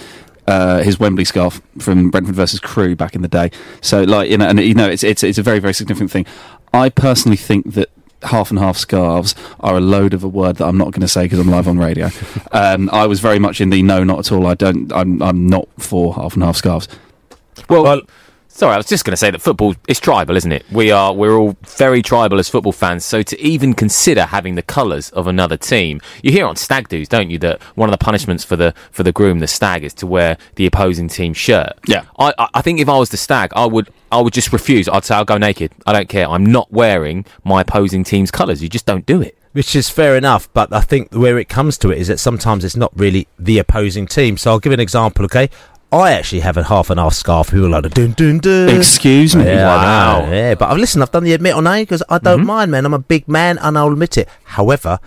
uh, 0.50 0.82
his 0.82 0.98
Wembley 0.98 1.26
scarf 1.26 1.62
from 1.78 2.10
Brentford 2.10 2.34
versus 2.34 2.62
Crewe 2.62 2.96
back 2.96 3.16
in 3.16 3.22
the 3.22 3.28
day. 3.28 3.52
So, 3.82 4.04
like 4.04 4.30
you 4.30 4.38
know, 4.38 4.48
and 4.48 4.58
you 4.62 4.74
know, 4.74 4.88
it's 4.88 5.04
it's 5.04 5.22
it's 5.22 5.38
a 5.38 5.44
very 5.44 5.60
very 5.60 5.74
significant 5.74 6.10
thing. 6.10 6.26
I 6.74 6.88
personally 6.88 7.36
think 7.36 7.74
that 7.74 7.90
half 8.28 8.50
and 8.50 8.60
half 8.60 8.78
scarves 8.78 9.36
are 9.60 9.78
a 9.78 9.82
load 9.82 10.14
of 10.14 10.24
a 10.24 10.28
word 10.28 10.58
that 10.58 10.66
I'm 10.66 10.78
not 10.78 10.92
going 10.92 11.02
to 11.02 11.08
say 11.08 11.24
because 11.24 11.40
I'm 11.40 11.50
live 11.50 11.68
on 11.68 11.78
radio. 11.78 12.10
um, 12.52 12.90
I 12.92 13.06
was 13.08 13.20
very 13.20 13.40
much 13.40 13.62
in 13.62 13.70
the 13.70 13.82
no, 13.82 14.04
not 14.04 14.20
at 14.20 14.32
all. 14.32 14.48
I 14.48 14.54
don't. 14.54 14.92
I'm, 14.94 15.22
I'm 15.22 15.48
not 15.48 15.68
for 15.78 16.14
half 16.14 16.34
and 16.34 16.44
half 16.44 16.56
scarves. 16.56 16.88
Well, 17.70 17.84
well 17.84 18.02
Sorry, 18.58 18.74
I 18.74 18.78
was 18.78 18.88
just 18.88 19.06
going 19.06 19.12
to 19.12 19.18
say 19.18 19.30
that 19.30 19.40
football 19.40 19.76
is 19.88 20.00
tribal, 20.00 20.36
isn't 20.36 20.52
it? 20.52 20.66
We 20.72 20.90
are 20.90 21.14
we're 21.14 21.38
all 21.38 21.56
very 21.64 22.02
tribal 22.02 22.40
as 22.40 22.50
football 22.50 22.72
fans. 22.72 23.06
So 23.06 23.22
to 23.22 23.40
even 23.40 23.76
consider 23.76 24.24
having 24.26 24.56
the 24.56 24.64
colours 24.64 25.12
of 25.12 25.28
another 25.28 25.58
team, 25.58 26.02
you 26.24 26.32
hear 26.32 26.48
on 26.48 26.56
stag 26.56 26.90
do's, 26.90 27.08
don't 27.08 27.30
you? 27.30 27.38
That 27.38 27.62
one 27.76 27.88
of 27.88 27.92
the 27.92 28.04
punishments 28.04 28.44
for 28.44 28.56
the 28.56 28.74
for 28.90 29.04
the 29.04 29.12
groom, 29.12 29.38
the 29.38 29.48
stag, 29.48 29.84
is 29.84 29.94
to 29.94 30.08
wear 30.08 30.40
the 30.56 30.66
opposing 30.66 31.08
team 31.08 31.36
shirt. 31.36 31.74
Yeah, 31.88 32.06
I 32.18 32.34
I 32.56 32.64
think 32.64 32.80
if 32.80 32.90
I 32.90 32.98
was 32.98 33.12
the 33.12 33.18
stag, 33.18 33.52
I 33.56 33.68
would 33.68 33.92
I 34.12 34.22
would 34.22 34.34
just 34.34 34.52
refuse. 34.52 34.90
I'd 34.90 35.06
say 35.06 35.14
I'll 35.14 35.24
go 35.24 35.38
naked. 35.38 35.72
I 35.86 35.94
don't 35.94 36.10
care. 36.10 36.28
I'm 36.28 36.48
not 36.48 36.72
wearing 36.72 37.26
my 37.44 37.62
opposing 37.62 38.04
team's 38.04 38.32
colours. 38.32 38.64
You 38.64 38.70
just 38.70 38.88
don't 38.88 39.06
do 39.06 39.22
it. 39.22 39.38
Which 39.52 39.76
is 39.76 39.90
fair 39.90 40.16
enough, 40.16 40.52
but 40.54 40.74
I 40.74 40.82
think 40.82 41.14
where 41.14 41.38
it 41.38 41.48
comes 41.48 41.78
to 41.80 41.92
it 41.92 42.00
is 42.00 42.08
that 42.08 42.20
sometimes 42.20 42.66
it's 42.66 42.76
not 42.76 42.92
really 42.96 43.28
the 43.38 43.60
opposing 43.60 44.08
team. 44.08 44.36
So 44.38 44.50
I'll 44.50 44.60
give 44.60 44.74
an 44.74 44.80
example, 44.80 45.26
okay? 45.26 45.50
I 45.92 46.12
actually 46.12 46.42
have 46.42 46.58
a 46.58 46.64
half 46.64 46.90
and 46.90 47.00
half 47.00 47.14
scarf 47.14 47.50
who 47.50 47.66
are 47.66 47.70
like 47.70 47.90
dun 47.92 48.12
dun 48.12 48.40
dun. 48.40 48.70
Excuse 48.70 49.36
me. 49.36 49.46
Yeah, 49.46 49.66
wow. 49.68 50.30
Yeah, 50.30 50.56
but 50.56 50.70
I've 50.70 50.78
listened. 50.78 51.02
I've 51.02 51.12
done 51.12 51.24
the 51.24 51.34
admit 51.34 51.54
on 51.54 51.66
A 51.66 51.82
because 51.82 52.04
I 52.10 52.18
don't 52.18 52.40
mm-hmm. 52.40 52.48
mind, 52.48 52.72
man. 52.72 52.86
I'm 52.86 52.94
a 52.94 53.00
big 53.00 53.28
man, 53.28 53.58
and 53.60 53.78
I'll 53.78 53.94
admit 53.94 54.18
it. 54.18 54.28
However, 54.44 55.00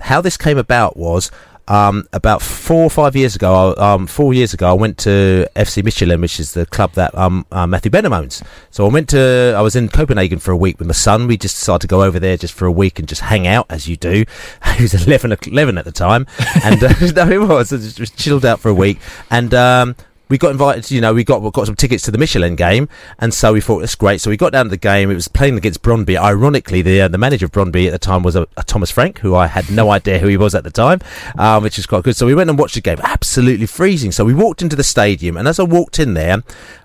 how 0.00 0.20
this 0.20 0.36
came 0.36 0.58
about 0.58 0.96
was 0.96 1.30
um, 1.68 2.06
about 2.12 2.42
four 2.42 2.82
or 2.82 2.90
five 2.90 3.16
years 3.16 3.36
ago. 3.36 3.74
Um, 3.76 4.06
four 4.06 4.34
years 4.34 4.52
ago, 4.52 4.68
I 4.68 4.72
went 4.72 4.98
to 4.98 5.48
FC 5.56 5.82
Midtjylland, 5.82 6.20
which 6.20 6.38
is 6.38 6.52
the 6.52 6.66
club 6.66 6.92
that 6.92 7.16
um, 7.16 7.46
uh, 7.50 7.66
Matthew 7.66 7.90
Benham 7.90 8.12
owns. 8.12 8.42
So 8.70 8.86
I 8.86 8.92
went 8.92 9.08
to. 9.10 9.54
I 9.56 9.60
was 9.62 9.76
in 9.76 9.88
Copenhagen 9.88 10.38
for 10.38 10.50
a 10.50 10.56
week 10.56 10.78
with 10.78 10.88
my 10.88 10.94
son. 10.94 11.26
We 11.26 11.36
just 11.36 11.56
decided 11.56 11.82
to 11.82 11.86
go 11.86 12.02
over 12.02 12.18
there 12.18 12.36
just 12.36 12.54
for 12.54 12.66
a 12.66 12.72
week 12.72 12.98
and 12.98 13.08
just 13.08 13.22
hang 13.22 13.46
out, 13.46 13.66
as 13.70 13.88
you 13.88 13.96
do. 13.96 14.24
he 14.76 14.82
was 14.82 14.94
11, 14.94 15.36
11 15.46 15.78
at 15.78 15.84
the 15.84 15.92
time, 15.92 16.26
and 16.64 16.82
uh, 16.84 16.88
no, 17.24 17.30
it 17.30 17.48
was. 17.48 17.72
I 17.72 17.76
just 17.76 18.18
chilled 18.18 18.44
out 18.44 18.60
for 18.60 18.68
a 18.68 18.74
week, 18.74 18.98
and 19.30 19.54
um, 19.54 19.96
we 20.28 20.38
got 20.38 20.50
invited. 20.50 20.90
You 20.90 21.00
know, 21.00 21.14
we 21.14 21.24
got 21.24 21.42
we 21.42 21.50
got 21.50 21.66
some 21.66 21.76
tickets 21.76 22.02
to 22.04 22.10
the 22.10 22.18
Midtjylland 22.18 22.56
game, 22.56 22.88
and 23.18 23.32
so 23.32 23.52
we 23.52 23.60
thought 23.60 23.80
that's 23.80 23.94
great. 23.94 24.20
So 24.20 24.30
we 24.30 24.36
got 24.36 24.52
down 24.52 24.66
to 24.66 24.70
the 24.70 24.76
game. 24.76 25.10
It 25.10 25.14
was 25.14 25.28
playing 25.28 25.56
against 25.56 25.82
Brøndby. 25.82 26.16
Ironically, 26.16 26.82
the 26.82 27.02
uh, 27.02 27.08
the 27.08 27.18
manager 27.18 27.46
of 27.46 27.52
Brøndby 27.52 27.86
at 27.86 27.92
the 27.92 27.98
time 27.98 28.22
was 28.22 28.36
a, 28.36 28.46
a, 28.56 28.62
Thomas 28.62 28.90
Frank, 28.90 29.18
who 29.18 29.34
I 29.34 29.46
had 29.46 29.70
no 29.70 29.90
idea 29.90 30.18
who 30.18 30.28
he 30.28 30.36
was 30.36 30.54
at 30.54 30.64
the 30.64 30.70
time, 30.70 31.00
um, 31.38 31.62
which 31.62 31.78
is 31.78 31.86
quite 31.86 32.04
good. 32.04 32.16
So 32.16 32.26
we 32.26 32.34
went 32.34 32.50
and 32.50 32.58
watched 32.58 32.74
the 32.74 32.80
game. 32.80 32.98
Absolutely 33.02 33.66
freezing. 33.66 34.12
So 34.12 34.24
we 34.24 34.34
walked 34.34 34.62
into 34.62 34.76
the 34.76 34.84
stadium, 34.84 35.36
and 35.36 35.46
as 35.46 35.58
I 35.58 35.64
walked 35.64 35.98
in 35.98 36.14
there, 36.14 36.42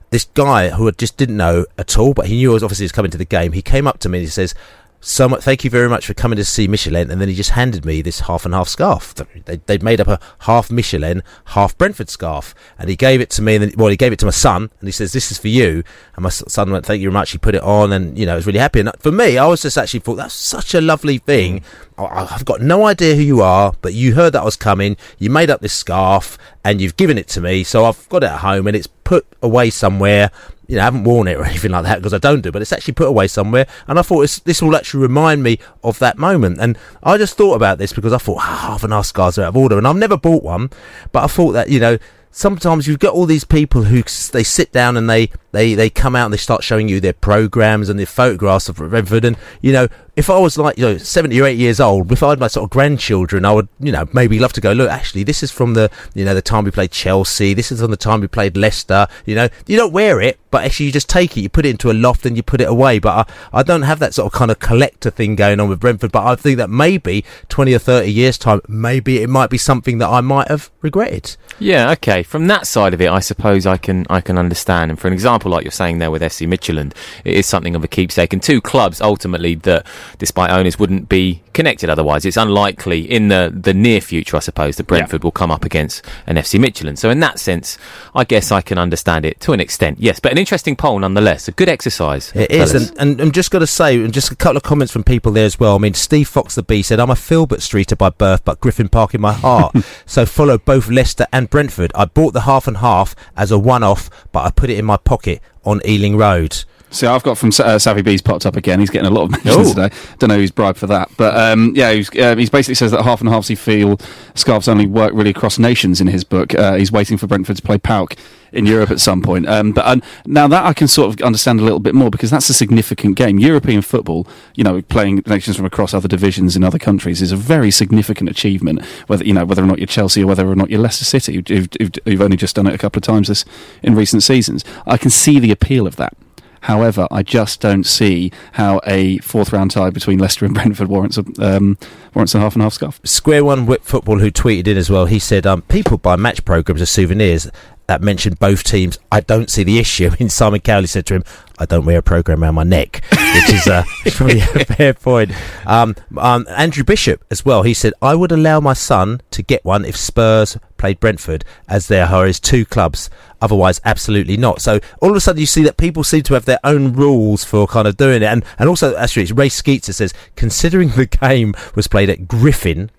this 0.10 0.25
guy 0.25 0.69
who 0.69 0.88
I 0.88 0.91
just 0.91 1.17
didn't 1.17 1.38
know 1.38 1.65
at 1.77 1.98
all, 1.98 2.13
but 2.13 2.27
he 2.27 2.38
knew 2.38 2.51
I 2.51 2.53
was 2.55 2.63
obviously 2.63 2.86
was 2.86 2.91
coming 2.91 3.12
to 3.12 3.17
the 3.17 3.25
game. 3.25 3.51
He 3.51 3.62
came 3.62 3.88
up 3.88 4.00
to 4.00 4.10
me 4.10 4.19
and 4.19 4.25
he 4.25 4.31
says, 4.31 4.55
so 5.01 5.29
much. 5.29 5.41
Thank 5.41 5.63
you 5.63 5.70
very 5.70 5.88
much 5.88 6.06
for 6.06 6.13
coming 6.13 6.38
to 6.38 6.46
see 6.46 6.68
Midtjylland. 6.68 7.10
And 7.10 7.22
then 7.22 7.29
he 7.29 7.36
just 7.36 7.51
handed 7.51 7.86
me 7.86 8.01
this 8.01 8.22
half 8.22 8.46
and 8.46 8.53
half 8.53 8.68
scarf. 8.68 9.15
They, 9.46 9.58
they'd 9.65 9.84
made 9.84 10.01
up 10.01 10.08
a 10.08 10.20
half 10.39 10.70
Midtjylland, 10.70 11.22
half 11.46 11.77
Brentford 11.77 12.10
scarf, 12.10 12.53
and 12.77 12.89
he 12.89 12.96
gave 12.96 13.22
it 13.22 13.29
to 13.32 13.41
me. 13.41 13.56
And 13.56 13.63
then, 13.63 13.74
well, 13.77 13.89
he 13.89 13.98
gave 13.98 14.12
it 14.12 14.20
to 14.20 14.25
my 14.25 14.32
son, 14.32 14.70
and 14.79 14.88
he 14.88 14.91
says, 14.91 15.13
"This 15.13 15.32
is 15.32 15.38
for 15.38 15.48
you." 15.48 15.84
And 16.15 16.24
my 16.24 16.29
son 16.29 16.72
went, 16.72 16.86
"Thank 16.86 17.01
you 17.01 17.10
very 17.10 17.13
much." 17.13 17.32
He 17.32 17.38
put 17.38 17.56
it 17.56 17.63
on, 17.63 17.91
and 17.94 18.18
you 18.18 18.25
know, 18.25 18.36
was 18.36 18.46
really 18.46 18.60
happy. 18.60 18.79
And 18.79 18.91
for 19.00 19.12
me, 19.12 19.38
I 19.38 19.48
was 19.48 19.62
just 19.62 19.77
actually 19.77 20.01
thought 20.01 20.15
that's 20.15 20.34
such 20.34 20.74
a 20.74 20.82
lovely 20.82 21.18
thing. 21.18 21.62
Mm. 21.62 21.63
I- 21.98 22.34
I've 22.34 22.46
got 22.46 22.62
no 22.62 22.86
idea 22.86 23.15
who 23.15 23.22
you 23.22 23.41
are, 23.41 23.74
but 23.82 23.94
you 23.94 24.15
heard 24.15 24.34
that 24.34 24.41
I 24.41 24.46
was 24.46 24.56
coming. 24.56 24.98
You 25.18 25.29
made 25.29 25.50
up 25.50 25.62
this 25.62 25.74
scarf, 25.74 26.38
and 26.63 26.82
you've 26.82 26.98
given 26.98 27.18
it 27.18 27.27
to 27.29 27.41
me. 27.41 27.63
So 27.63 27.86
I've 27.86 28.08
got 28.10 28.24
it 28.24 28.27
at 28.32 28.39
home, 28.39 28.68
and 28.68 28.75
it's 28.75 28.88
put 28.88 29.25
away 29.41 29.70
somewhere 29.70 30.32
you 30.70 30.76
know, 30.76 30.82
I 30.82 30.86
haven't 30.86 31.04
worn 31.04 31.28
it 31.28 31.36
or 31.36 31.44
anything 31.46 31.72
like 31.72 31.84
that 31.86 31.98
because 31.98 32.14
I 32.14 32.20
don't 32.20 32.42
do, 32.42 32.52
but 32.52 32.62
it's 32.62 32.72
actually 32.72 32.94
put 32.94 33.08
away 33.08 33.28
somewhere. 33.28 33.66
And 33.88 33.98
I 33.98 34.04
thought 34.04 34.42
this 34.46 34.62
will 34.62 34.76
actually 34.76 35.02
remind 35.02 35.42
me 35.44 35.60
of 35.84 35.98
that 36.00 36.18
moment. 36.18 36.60
And 36.62 36.78
I 37.04 37.18
just 37.18 37.36
thought 37.36 37.56
about 37.56 37.80
this 37.80 37.92
because 37.92 38.14
I 38.14 38.20
thought 38.20 38.38
ah, 38.38 38.68
half 38.70 38.84
an 38.84 38.94
our 38.94 39.04
scars 39.04 39.40
are 39.40 39.44
out 39.44 39.50
of 39.50 39.58
order, 39.58 39.78
and 39.78 39.88
I've 39.88 39.96
never 39.96 40.16
bought 40.16 40.44
one, 40.44 40.70
but 41.12 41.24
I 41.24 41.28
thought 41.28 41.52
that 41.52 41.70
you 41.70 41.80
know. 41.80 41.98
Sometimes 42.32 42.86
you've 42.86 43.00
got 43.00 43.16
all 43.16 43.26
these 43.26 43.44
people 43.44 43.86
who 43.86 44.04
they 44.32 44.44
sit 44.44 44.72
down 44.72 44.96
and 44.96 45.10
they, 45.10 45.32
they, 45.52 45.74
they 45.74 45.90
come 45.90 46.16
out 46.16 46.26
and 46.26 46.34
they 46.34 46.38
start 46.38 46.64
showing 46.64 46.88
you 46.88 47.00
their 47.00 47.12
programs 47.12 47.90
and 47.90 47.98
their 47.98 48.06
photographs 48.06 48.70
of 48.70 48.80
Redford 48.80 49.26
And 49.26 49.36
you 49.62 49.74
know, 49.74 49.88
if 50.20 50.30
I 50.30 50.38
was 50.38 50.58
like 50.58 50.78
you 50.78 50.84
know 50.84 50.98
seventy 50.98 51.40
or 51.40 51.46
eight 51.46 51.58
years 51.58 51.80
old, 51.80 52.12
if 52.12 52.22
I 52.22 52.32
had 52.32 52.40
my 52.40 52.48
sort 52.48 52.66
of 52.66 52.70
grandchildren, 52.72 53.46
I 53.46 53.54
would 53.54 53.70
you 53.80 53.94
know 53.94 54.06
maybe 54.12 54.38
love 54.38 54.52
to 54.54 54.62
go 54.62 54.74
look. 54.74 54.90
Actually, 54.90 55.24
this 55.24 55.42
is 55.42 55.50
from 55.50 55.76
the 55.76 55.90
you 56.14 56.26
know 56.26 56.36
the 56.36 56.42
time 56.42 56.66
we 56.66 56.72
played 56.72 56.92
Chelsea. 56.92 57.54
This 57.54 57.72
is 57.72 57.80
from 57.80 57.90
the 57.90 57.98
time 57.98 58.20
we 58.20 58.28
played 58.28 58.58
Leicester. 58.58 59.08
You 59.26 59.36
know, 59.36 59.48
you 59.66 59.78
don't 59.78 59.94
wear 59.94 60.20
it, 60.20 60.38
but 60.52 60.66
actually 60.66 60.88
you 60.88 60.92
just 60.92 61.08
take 61.08 61.38
it, 61.38 61.42
you 61.42 61.48
put 61.48 61.66
it 61.66 61.70
into 61.70 61.90
a 61.90 61.94
loft, 61.94 62.26
and 62.26 62.36
you 62.36 62.44
put 62.44 62.60
it 62.60 62.68
away. 62.68 63.00
But 63.00 63.30
I, 63.54 63.60
I 63.60 63.64
don't 63.64 63.84
have 63.84 64.00
that 64.00 64.14
sort 64.14 64.26
of 64.26 64.38
kind 64.38 64.52
of 64.52 64.60
collector 64.60 65.10
thing 65.10 65.38
going 65.38 65.62
on 65.62 65.70
with 65.70 65.80
Brentford. 65.80 66.12
But 66.12 66.26
I 66.26 66.36
think 66.36 66.58
that 66.58 66.70
maybe 66.70 67.24
twenty 67.48 67.74
or 67.74 67.80
thirty 67.80 68.12
years 68.12 68.38
time, 68.38 68.60
maybe 68.68 69.22
it 69.22 69.30
might 69.30 69.50
be 69.50 69.58
something 69.58 70.00
that 70.00 70.10
I 70.10 70.20
might 70.20 70.50
have 70.50 70.70
regretted. 70.82 71.38
Yeah, 71.60 71.92
okay. 71.92 72.24
From 72.24 72.48
that 72.48 72.68
side 72.68 72.94
of 72.94 73.00
it, 73.00 73.10
I 73.10 73.22
suppose 73.22 73.66
I 73.66 73.78
can 73.78 74.06
I 74.10 74.20
can 74.20 74.38
understand. 74.38 74.92
And 74.92 75.00
for 75.00 75.08
an 75.08 75.14
example, 75.14 75.50
like 75.50 75.64
you're 75.64 75.72
saying 75.72 76.00
there 76.00 76.12
with 76.12 76.22
FC 76.22 76.46
Midtjylland, 76.46 76.94
it 77.24 77.36
is 77.36 77.46
something 77.46 77.74
of 77.74 77.86
a 77.86 77.88
keepsake. 77.88 78.34
And 78.34 78.44
two 78.44 78.60
clubs 78.60 79.00
ultimately 79.00 79.56
that, 79.56 79.86
despite 80.18 80.51
owners, 80.51 80.80
wouldn't 80.80 81.10
be 81.10 81.42
connected 81.54 81.89
otherwise. 81.89 82.25
It's 82.25 82.38
unlikely 82.38 83.01
in 83.01 83.28
the 83.28 83.54
the 83.56 83.74
near 83.74 84.01
future, 84.01 84.38
I 84.38 84.39
suppose, 84.39 84.78
that 84.78 84.88
Brentford 84.88 85.24
will 85.24 85.32
come 85.32 85.51
up 85.51 85.66
against 85.66 86.06
an 86.25 86.36
FC 86.38 86.60
Midtjylland. 86.60 86.98
So 86.98 87.10
in 87.10 87.20
that 87.20 87.39
sense, 87.39 87.78
I 88.16 88.24
guess 88.24 88.51
I 88.51 88.62
can 88.62 88.78
understand 88.78 89.25
it 89.25 89.39
to 89.42 89.54
an 89.54 89.60
extent. 89.60 90.00
Yes, 90.00 90.20
but 90.20 90.32
an 90.32 90.38
interesting 90.38 90.75
poll 90.75 91.00
nonetheless. 91.00 91.48
A 91.48 91.51
good 91.51 91.70
exercise. 91.70 92.32
It 92.36 92.51
is, 92.51 92.72
fellas. 92.72 92.89
and, 92.92 93.00
and 93.00 93.22
I'm 93.22 93.32
just 93.32 93.51
going 93.51 93.62
to 93.62 93.68
say, 93.68 93.96
and 93.96 94.13
just 94.13 94.32
a 94.32 94.36
couple 94.36 94.58
of 94.58 94.63
comments 94.63 94.92
from 94.92 95.04
people 95.04 95.32
there 95.32 95.46
as 95.46 95.60
well. 95.60 95.75
I 95.75 95.80
mean, 95.80 95.94
Steve 95.94 96.28
Fox 96.28 96.56
the 96.56 96.63
Bee 96.63 96.82
said, 96.82 97.00
"I'm 97.00 97.10
a 97.10 97.16
Filbert 97.16 97.62
Streeter 97.62 97.96
by 97.96 98.10
birth, 98.10 98.44
but 98.46 98.60
Griffin 98.60 98.89
Park 98.89 99.13
in 99.13 99.22
my 99.22 99.34
heart." 99.34 99.75
so 100.06 100.25
follow 100.25 100.58
both 100.58 100.89
Leicester 100.89 101.28
and 101.32 101.50
Brentford. 101.50 101.92
I 101.96 102.06
bought 102.06 102.34
the 102.34 102.42
half 102.42 102.68
and 102.68 102.78
half 102.78 103.16
as 103.36 103.51
a 103.51 103.60
one-off, 103.60 104.10
but 104.32 104.46
I 104.46 104.51
put 104.51 104.70
it 104.70 104.78
in 104.78 104.86
my 104.86 104.98
pocket 104.98 105.42
on 105.66 105.82
Ealing 105.86 106.18
Road. 106.18 106.63
See, 106.91 107.05
I've 107.05 107.24
got 107.24 107.38
from 107.38 107.50
uh, 107.60 107.77
Savvy 107.77 108.01
B's 108.01 108.22
popped 108.22 108.46
up 108.46 108.55
again. 108.55 108.79
He's 108.79 108.89
getting 108.89 109.08
a 109.08 109.13
lot 109.13 109.24
of 109.25 109.31
mentions 109.31 109.55
Oh. 109.69 109.74
today. 109.74 109.96
Don't 110.17 110.29
know 110.29 110.38
who's 110.38 110.51
bribed 110.51 110.77
for 110.79 110.88
that, 110.88 111.10
but 111.17 111.38
um, 111.38 111.72
yeah, 111.75 111.91
he's, 111.91 112.10
uh, 112.17 112.36
he's 112.36 112.50
basically 112.50 112.75
says 112.75 112.91
that 112.91 113.03
half 113.03 113.22
and 113.22 113.29
halves 113.29 113.48
he 113.48 113.55
feel 113.55 114.00
scarves 114.34 114.67
only 114.67 114.88
work 114.88 115.12
really 115.13 115.29
across 115.29 115.60
nations 115.60 116.01
in 116.01 116.08
his 116.08 116.24
book. 116.24 116.55
Uh, 116.55 116.75
he's 116.75 116.91
waiting 116.91 117.17
for 117.17 117.27
Brentford 117.27 117.58
to 117.58 117.62
play 117.62 117.77
Pauk 117.77 118.15
in 118.51 118.65
Europe 118.65 118.89
at 118.89 119.00
some 119.00 119.22
point. 119.22 119.48
Um, 119.48 119.72
but 119.72 119.86
um, 119.86 120.01
now 120.25 120.48
that 120.48 120.65
I 120.65 120.74
can 120.74 120.88
sort 120.88 121.13
of 121.13 121.22
understand 121.22 121.60
a 121.60 121.63
little 121.63 121.79
bit 121.79 121.93
more 121.93 122.10
because 122.10 122.31
that's 122.31 122.50
a 122.50 122.53
significant 122.55 123.15
game. 123.15 123.38
European 123.38 123.84
football, 123.84 124.27
you 124.55 124.63
know, 124.63 124.81
playing 124.81 125.22
nations 125.27 125.55
from 125.58 125.65
across 125.65 125.93
other 125.93 126.08
divisions 126.08 126.55
in 126.55 126.63
other 126.63 126.79
countries 126.79 127.22
is 127.22 127.31
a 127.31 127.36
very 127.38 127.69
significant 127.69 128.27
achievement. 128.31 128.84
Whether 129.05 129.24
you 129.25 129.34
know 129.34 129.46
whether 129.46 129.62
or 129.63 129.67
not 129.67 129.77
you're 129.77 129.86
Chelsea 129.86 130.24
or 130.24 130.27
whether 130.27 130.48
or 130.50 130.55
not 130.55 130.72
you're 130.72 130.79
Leicester 130.79 131.05
City, 131.05 131.43
who've, 131.48 131.69
who've 132.05 132.22
only 132.22 132.38
just 132.38 132.55
done 132.55 132.65
it 132.65 132.74
a 132.74 132.79
couple 132.79 132.98
of 133.00 133.03
times 133.03 133.27
this 133.27 133.46
in 133.84 133.93
recent 133.93 134.24
seasons. 134.24 134.65
I 134.88 134.98
can 134.98 135.12
see 135.12 135.38
the 135.39 135.51
appeal 135.51 135.86
of 135.86 135.96
that. 135.98 136.13
However, 136.62 137.08
I 137.12 137.24
just 137.24 137.62
don't 137.62 137.86
see 137.86 138.32
how 138.54 138.82
a 138.86 139.18
fourth 139.20 139.54
round 139.54 139.72
tie 139.72 139.89
between 139.89 140.20
Leicester 140.20 140.46
and 140.46 140.54
Brentford 140.54 140.88
warrants 140.88 141.18
a 141.18 141.24
um, 141.39 141.78
warrants 142.13 142.36
a 142.36 142.39
half 142.39 142.56
and 142.56 142.63
half 142.63 142.74
scarf. 142.74 143.00
Square 143.04 143.46
One 143.46 143.66
Whip 143.66 143.84
Football, 143.84 144.20
who 144.20 144.32
tweeted 144.32 144.68
in 144.68 144.78
as 144.78 144.89
well, 144.89 145.06
he 145.06 145.20
said, 145.20 145.46
um, 145.46 145.62
"People 145.63 145.98
buy 145.98 146.16
match 146.16 146.44
programs 146.46 146.82
as 146.82 146.89
souvenirs." 146.89 147.50
That 147.88 148.04
mentioned 148.04 148.38
both 148.38 148.63
teams. 148.63 149.00
I 149.12 149.22
don't 149.22 149.50
see 149.50 149.63
the 149.63 149.80
issue. 149.80 150.12
Mean, 150.20 150.30
Simon 150.30 150.60
Cowley 150.60 150.86
said 150.86 151.06
to 151.08 151.16
him, 151.16 151.24
"I 151.58 151.66
don't 151.66 151.86
wear 151.86 152.00
a 152.00 152.04
program 152.04 152.44
around 152.44 152.56
my 152.56 152.63
neck," 152.63 153.04
which 153.12 153.50
is 153.50 153.68
uh, 153.68 153.84
probably 154.12 154.42
a 154.42 154.66
fair 154.66 154.94
point. 154.94 155.32
Um, 155.66 155.96
um, 156.18 156.46
Andrew 156.50 156.84
Bishop 156.84 157.24
as 157.32 157.44
well. 157.44 157.63
He 157.63 157.74
said, 157.74 157.94
"I 158.01 158.16
would 158.16 158.32
allow 158.32 158.60
my 158.60 158.74
son 158.74 159.22
to 159.32 159.42
get 159.42 159.66
one 159.66 159.86
if 159.86 159.98
Spurs 159.98 160.58
played 160.80 161.00
Brentford, 161.00 161.46
as 161.68 161.88
there 161.88 162.08
are 162.08 162.26
his 162.26 162.40
two 162.40 162.66
clubs. 162.66 163.12
Otherwise, 163.40 163.80
absolutely 163.86 164.38
not." 164.38 164.62
So 164.62 164.80
all 165.02 165.12
of 165.12 165.16
a 165.16 165.22
sudden, 165.22 165.40
you 165.40 165.46
see 165.46 165.62
that 165.64 165.78
people 165.78 166.04
seem 166.04 166.24
to 166.24 166.34
have 166.34 166.46
their 166.46 166.60
own 166.64 166.94
rules 166.94 167.44
for 167.44 167.68
kind 167.68 167.88
of 167.88 167.98
doing 167.98 168.24
it, 168.24 168.32
and 168.34 168.44
and 168.58 168.68
also 168.68 168.96
actually, 168.96 169.24
it's 169.24 169.32
Ray 169.32 169.50
Skeeter 169.50 169.94
says, 169.94 170.14
considering 170.36 170.90
the 170.90 171.06
game 171.06 171.54
was 171.76 171.88
played 171.88 172.10
at 172.10 172.28
Griffin. 172.28 172.90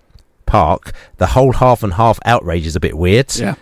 Park, 0.47 0.93
the 1.19 1.29
whole 1.29 1.53
half 1.53 1.85
and 1.85 1.93
half 1.93 2.19
outrage 2.25 2.67
is 2.67 2.75
a 2.75 2.81
bit 2.81 2.99
weird. 2.99 3.33
Yeah, 3.37 3.55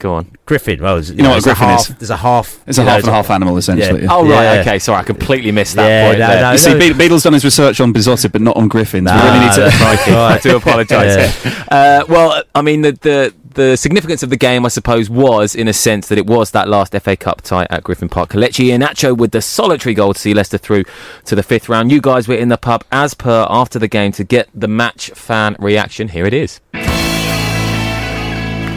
Go 0.00 0.14
on. 0.14 0.32
Griffin, 0.46 0.82
well, 0.82 1.00
you, 1.00 1.22
know 1.22 1.28
what 1.30 1.38
a 1.38 1.42
Griffin 1.42 1.68
half, 1.68 1.88
is? 1.90 1.94
There's 1.96 2.10
a 2.10 2.16
half. 2.16 2.58
it's 2.66 2.78
a 2.78 2.80
you 2.80 2.86
know, 2.86 2.92
half 2.92 3.02
and 3.04 3.12
half 3.12 3.30
animal 3.30 3.56
essentially. 3.58 4.02
Yeah. 4.02 4.08
Oh 4.10 4.22
right, 4.28 4.54
Yeah. 4.54 4.60
okay. 4.62 4.78
Sorry, 4.80 4.98
I 4.98 5.02
completely 5.04 5.52
missed 5.52 5.76
that 5.76 5.86
Yeah, 5.86 6.08
point. 6.08 6.18
no, 6.18 6.26
there. 6.26 6.42
no, 6.42 6.52
You 6.52 6.58
see, 6.58 6.72
no. 6.72 6.78
Be- 6.78 6.92
Beadle's 6.94 7.22
done 7.22 7.34
his 7.34 7.44
research 7.44 7.80
on 7.80 7.92
Beesotted, 7.92 8.32
but 8.32 8.40
not 8.40 8.56
on 8.56 8.66
Griffins. 8.66 9.10
we 9.12 9.16
really 9.18 9.38
need 9.40 9.52
to. 9.52 9.60
that's 9.60 9.80
right. 10.08 10.08
I 10.18 10.38
do 10.38 10.56
apologise. 10.56 11.46
Uh, 11.70 12.04
well, 12.08 12.42
I 12.52 12.62
mean, 12.62 12.82
the, 12.82 12.90
the 12.92 13.32
the 13.54 13.76
significance 13.76 14.22
of 14.24 14.30
the 14.30 14.36
game, 14.36 14.64
I 14.66 14.68
suppose, 14.68 15.08
was 15.08 15.54
in 15.54 15.68
a 15.68 15.72
sense 15.72 16.08
that 16.08 16.18
it 16.18 16.26
was 16.26 16.50
that 16.52 16.68
last 16.68 16.92
FA 17.00 17.16
Cup 17.16 17.42
tie 17.42 17.66
at 17.70 17.84
Griffin 17.84 18.08
Park. 18.08 18.30
Kelechi 18.30 18.66
Iheanacho 18.70 19.16
with 19.16 19.30
the 19.30 19.40
solitary 19.42 19.94
goal 19.94 20.12
to 20.14 20.18
see 20.18 20.34
Leicester 20.34 20.58
through 20.58 20.84
to 21.26 21.34
the 21.36 21.42
fifth 21.44 21.68
round. 21.68 21.92
You 21.92 22.00
guys 22.00 22.26
were 22.26 22.34
in 22.34 22.48
the 22.48 22.56
pub 22.56 22.84
as 22.90 23.14
per 23.14 23.46
after 23.48 23.78
the 23.78 23.86
game 23.88 24.10
to 24.12 24.24
get 24.24 24.48
the 24.54 24.66
match 24.68 25.10
fan 25.10 25.54
reaction. 25.60 26.08
Here 26.08 26.26
it 26.26 26.34
is. 26.34 26.60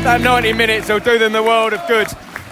That 0.03 0.19
90 0.19 0.51
minutes 0.51 0.89
will 0.89 0.99
do 0.99 1.17
them 1.17 1.31
the 1.31 1.41
world 1.41 1.71
of 1.71 1.87
good. 1.87 2.07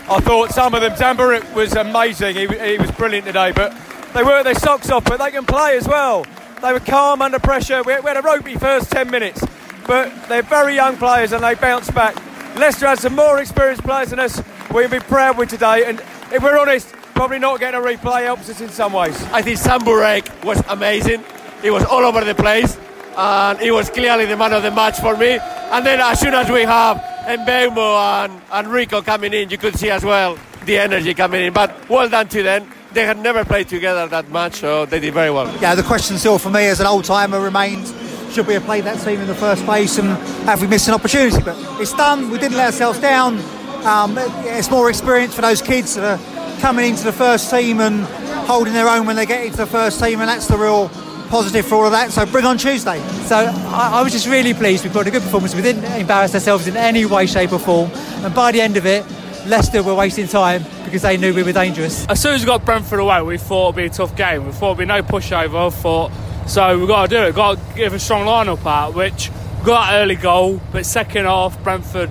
I 0.09 0.21
thought 0.21 0.51
some 0.51 0.73
of 0.73 0.79
them, 0.79 0.93
Zamburek 0.93 1.53
was 1.53 1.73
amazing, 1.73 2.37
he, 2.37 2.47
he 2.47 2.77
was 2.77 2.89
brilliant 2.91 3.25
today, 3.27 3.51
but 3.51 3.75
they 4.13 4.23
worked 4.23 4.45
their 4.45 4.55
socks 4.55 4.89
off, 4.89 5.03
but 5.03 5.17
they 5.17 5.31
can 5.31 5.45
play 5.45 5.75
as 5.75 5.85
well. 5.85 6.25
They 6.61 6.71
were 6.71 6.79
calm 6.79 7.21
under 7.21 7.39
pressure. 7.39 7.83
We, 7.83 7.99
we 7.99 8.07
had 8.07 8.15
a 8.15 8.21
ropey 8.21 8.55
first 8.55 8.89
10 8.89 9.11
minutes, 9.11 9.45
but 9.85 10.13
they're 10.29 10.43
very 10.43 10.75
young 10.75 10.95
players 10.95 11.33
and 11.33 11.43
they 11.43 11.55
bounced 11.55 11.93
back. 11.93 12.15
Leicester 12.55 12.87
had 12.87 12.99
some 12.99 13.15
more 13.15 13.39
experienced 13.39 13.83
players 13.83 14.11
than 14.11 14.19
us. 14.21 14.41
We'll 14.71 14.89
be 14.89 14.99
proud 14.99 15.37
with 15.37 15.49
today, 15.49 15.83
and 15.85 15.99
if 16.31 16.41
we're 16.41 16.57
honest, 16.57 16.87
probably 17.15 17.39
not 17.39 17.59
getting 17.59 17.81
a 17.81 17.83
replay 17.83 18.23
helps 18.23 18.49
us 18.49 18.61
in 18.61 18.69
some 18.69 18.93
ways. 18.93 19.21
I 19.33 19.41
think 19.41 19.59
Zamburek 19.59 20.45
was 20.45 20.63
amazing. 20.69 21.21
He 21.61 21.69
was 21.69 21.83
all 21.83 22.05
over 22.05 22.23
the 22.23 22.33
place, 22.33 22.77
and 23.17 23.59
he 23.59 23.71
was 23.71 23.89
clearly 23.89 24.25
the 24.25 24.37
man 24.37 24.53
of 24.53 24.63
the 24.63 24.71
match 24.71 24.99
for 24.99 25.15
me. 25.17 25.39
And 25.39 25.85
then 25.85 25.99
as 25.99 26.19
soon 26.19 26.33
as 26.33 26.49
we 26.49 26.61
have 26.61 26.97
Mbeumo 27.25 28.25
and, 28.25 28.41
and 28.51 28.67
Rico 28.67 29.01
coming 29.01 29.33
in, 29.33 29.49
you 29.49 29.57
could 29.57 29.77
see 29.77 29.89
as 29.89 30.03
well 30.03 30.37
the 30.65 30.77
energy 30.79 31.13
coming 31.13 31.43
in. 31.43 31.53
But 31.53 31.89
well 31.89 32.09
done 32.09 32.27
to 32.29 32.43
them. 32.43 32.71
They 32.93 33.05
had 33.05 33.17
never 33.19 33.45
played 33.45 33.69
together 33.69 34.07
that 34.07 34.29
much, 34.29 34.55
so 34.55 34.85
they 34.85 34.99
did 34.99 35.13
very 35.13 35.31
well. 35.31 35.47
Yeah, 35.61 35.75
the 35.75 35.83
question 35.83 36.17
still 36.17 36.37
for 36.37 36.49
me 36.49 36.65
as 36.67 36.81
an 36.81 36.87
old 36.87 37.05
timer 37.05 37.39
remains 37.39 37.93
should 38.33 38.47
we 38.47 38.53
have 38.53 38.63
played 38.63 38.85
that 38.85 38.97
team 38.99 39.19
in 39.19 39.27
the 39.27 39.35
first 39.35 39.65
place 39.65 39.97
and 39.97 40.07
have 40.45 40.61
we 40.61 40.67
missed 40.67 40.87
an 40.87 40.93
opportunity? 40.93 41.41
But 41.43 41.57
it's 41.81 41.93
done, 41.93 42.29
we 42.29 42.37
didn't 42.37 42.57
let 42.57 42.67
ourselves 42.67 42.99
down. 42.99 43.39
Um, 43.85 44.15
it's 44.17 44.71
more 44.71 44.89
experience 44.89 45.35
for 45.35 45.41
those 45.41 45.61
kids 45.61 45.95
that 45.95 46.19
are 46.19 46.59
coming 46.61 46.89
into 46.89 47.03
the 47.03 47.11
first 47.11 47.49
team 47.49 47.81
and 47.81 48.05
holding 48.45 48.73
their 48.73 48.87
own 48.87 49.05
when 49.05 49.15
they 49.15 49.25
get 49.25 49.43
into 49.43 49.57
the 49.57 49.65
first 49.65 50.01
team, 50.01 50.21
and 50.21 50.29
that's 50.29 50.47
the 50.47 50.57
real 50.57 50.89
positive 51.31 51.65
for 51.65 51.75
all 51.75 51.85
of 51.85 51.91
that. 51.93 52.11
So 52.11 52.25
bring 52.25 52.45
on 52.45 52.57
Tuesday. 52.57 52.99
So 53.25 53.37
I, 53.37 53.91
I 53.93 54.03
was 54.03 54.11
just 54.11 54.27
really 54.27 54.53
pleased. 54.53 54.83
We 54.83 54.91
put 54.91 55.07
a 55.07 55.11
good 55.11 55.23
performance. 55.23 55.55
We 55.55 55.61
didn't 55.61 55.85
embarrass 55.85 56.33
ourselves 56.35 56.67
in 56.67 56.75
any 56.77 57.05
way, 57.05 57.25
shape, 57.25 57.53
or 57.53 57.59
form. 57.59 57.89
And 58.23 58.35
by 58.35 58.51
the 58.51 58.61
end 58.61 58.75
of 58.77 58.85
it, 58.85 59.05
Leicester 59.47 59.81
were 59.81 59.95
wasting 59.95 60.27
time 60.27 60.63
because 60.83 61.01
they 61.01 61.17
knew 61.17 61.33
we 61.33 61.41
were 61.41 61.53
dangerous. 61.53 62.05
As 62.07 62.21
soon 62.21 62.33
as 62.35 62.41
we 62.41 62.45
got 62.45 62.63
Brentford 62.65 62.99
away, 62.99 63.21
we 63.23 63.37
thought 63.37 63.69
it'd 63.69 63.77
be 63.77 63.85
a 63.85 63.89
tough 63.89 64.15
game. 64.15 64.45
We 64.45 64.51
thought 64.51 64.73
it'd 64.73 64.79
be 64.79 64.85
no 64.85 65.01
pushover. 65.01 65.71
Thought 65.73 66.11
so. 66.47 66.77
We've 66.77 66.87
got 66.87 67.09
to 67.09 67.15
do 67.15 67.23
it. 67.23 67.33
Got 67.33 67.57
to 67.57 67.75
give 67.75 67.93
a 67.93 67.99
strong 67.99 68.25
lineup 68.27 68.65
out, 68.65 68.93
which 68.93 69.29
we 69.59 69.65
got 69.65 69.89
that 69.89 70.01
early 70.01 70.15
goal, 70.15 70.59
but 70.73 70.85
second 70.85 71.25
half 71.25 71.61
Brentford 71.63 72.09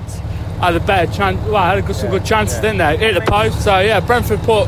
had 0.60 0.74
a 0.74 0.80
better 0.80 1.12
chance. 1.12 1.38
Well, 1.46 1.62
had 1.62 1.78
a 1.78 1.82
good- 1.82 1.96
some 1.96 2.10
good 2.10 2.24
chances, 2.24 2.58
didn't 2.60 2.78
they? 2.78 2.96
Hit 2.96 3.14
the 3.14 3.20
post. 3.20 3.62
So 3.62 3.78
yeah, 3.80 4.00
Brentford 4.00 4.40
put 4.40 4.66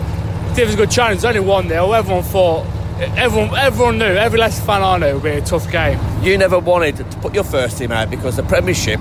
gave 0.54 0.68
us 0.68 0.75
a 0.75 0.76
good 0.76 0.90
challenge. 0.90 1.16
It's 1.16 1.25
only 1.25 1.40
one 1.40 1.68
0 1.68 1.92
Everyone 1.92 2.23
thought. 2.23 2.66
Everyone, 3.02 3.56
everyone 3.56 3.99
knew. 3.99 4.04
Every 4.04 4.38
Leicester 4.38 4.64
fan 4.64 4.80
I 4.82 4.97
knew 4.97 5.06
it 5.06 5.14
would 5.14 5.23
be 5.25 5.30
a 5.30 5.40
tough 5.40 5.71
game. 5.73 5.99
You 6.23 6.38
never 6.38 6.61
wanted 6.61 6.97
to 6.99 7.04
put 7.18 7.35
your 7.35 7.42
first 7.42 7.78
team 7.78 7.90
out 7.90 8.11
because 8.11 8.37
the 8.37 8.44
Premiership 8.44 9.00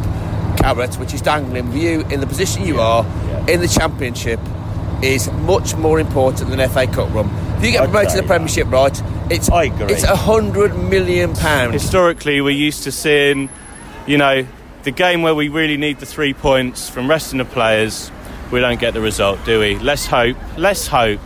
carrot, 0.57 0.95
which 0.95 1.13
is 1.13 1.21
dangling 1.21 1.67
with 1.67 1.77
you 1.77 2.01
in 2.07 2.19
the 2.19 2.25
position 2.25 2.65
you 2.65 2.79
are 2.79 3.05
in 3.47 3.61
the 3.61 3.67
Championship, 3.67 4.39
is 5.03 5.31
much 5.31 5.75
more 5.75 5.99
important 5.99 6.49
than 6.49 6.67
FA 6.69 6.87
Cup 6.87 7.13
run. 7.13 7.29
If 7.57 7.65
you 7.65 7.71
get 7.73 7.83
promoted 7.83 8.09
to 8.11 8.21
the 8.21 8.27
Premiership, 8.27 8.71
right, 8.71 9.03
It's 9.29 9.49
I 9.51 9.65
agree. 9.65 9.93
It's 9.93 10.03
a 10.03 10.15
hundred 10.15 10.75
million 10.75 11.35
pounds. 11.35 11.73
Historically, 11.73 12.41
we're 12.41 12.49
used 12.49 12.83
to 12.83 12.91
seeing, 12.91 13.49
you 14.07 14.17
know, 14.17 14.47
the 14.81 14.91
game 14.91 15.21
where 15.21 15.35
we 15.35 15.47
really 15.47 15.77
need 15.77 15.99
the 15.99 16.07
three 16.07 16.33
points 16.33 16.89
from 16.89 17.07
resting 17.07 17.37
the 17.37 17.45
players. 17.45 18.11
We 18.51 18.61
don't 18.61 18.79
get 18.79 18.95
the 18.95 19.01
result, 19.01 19.45
do 19.45 19.59
we? 19.59 19.77
Let's 19.77 20.07
hope. 20.07 20.37
Let's 20.57 20.87
hope 20.87 21.19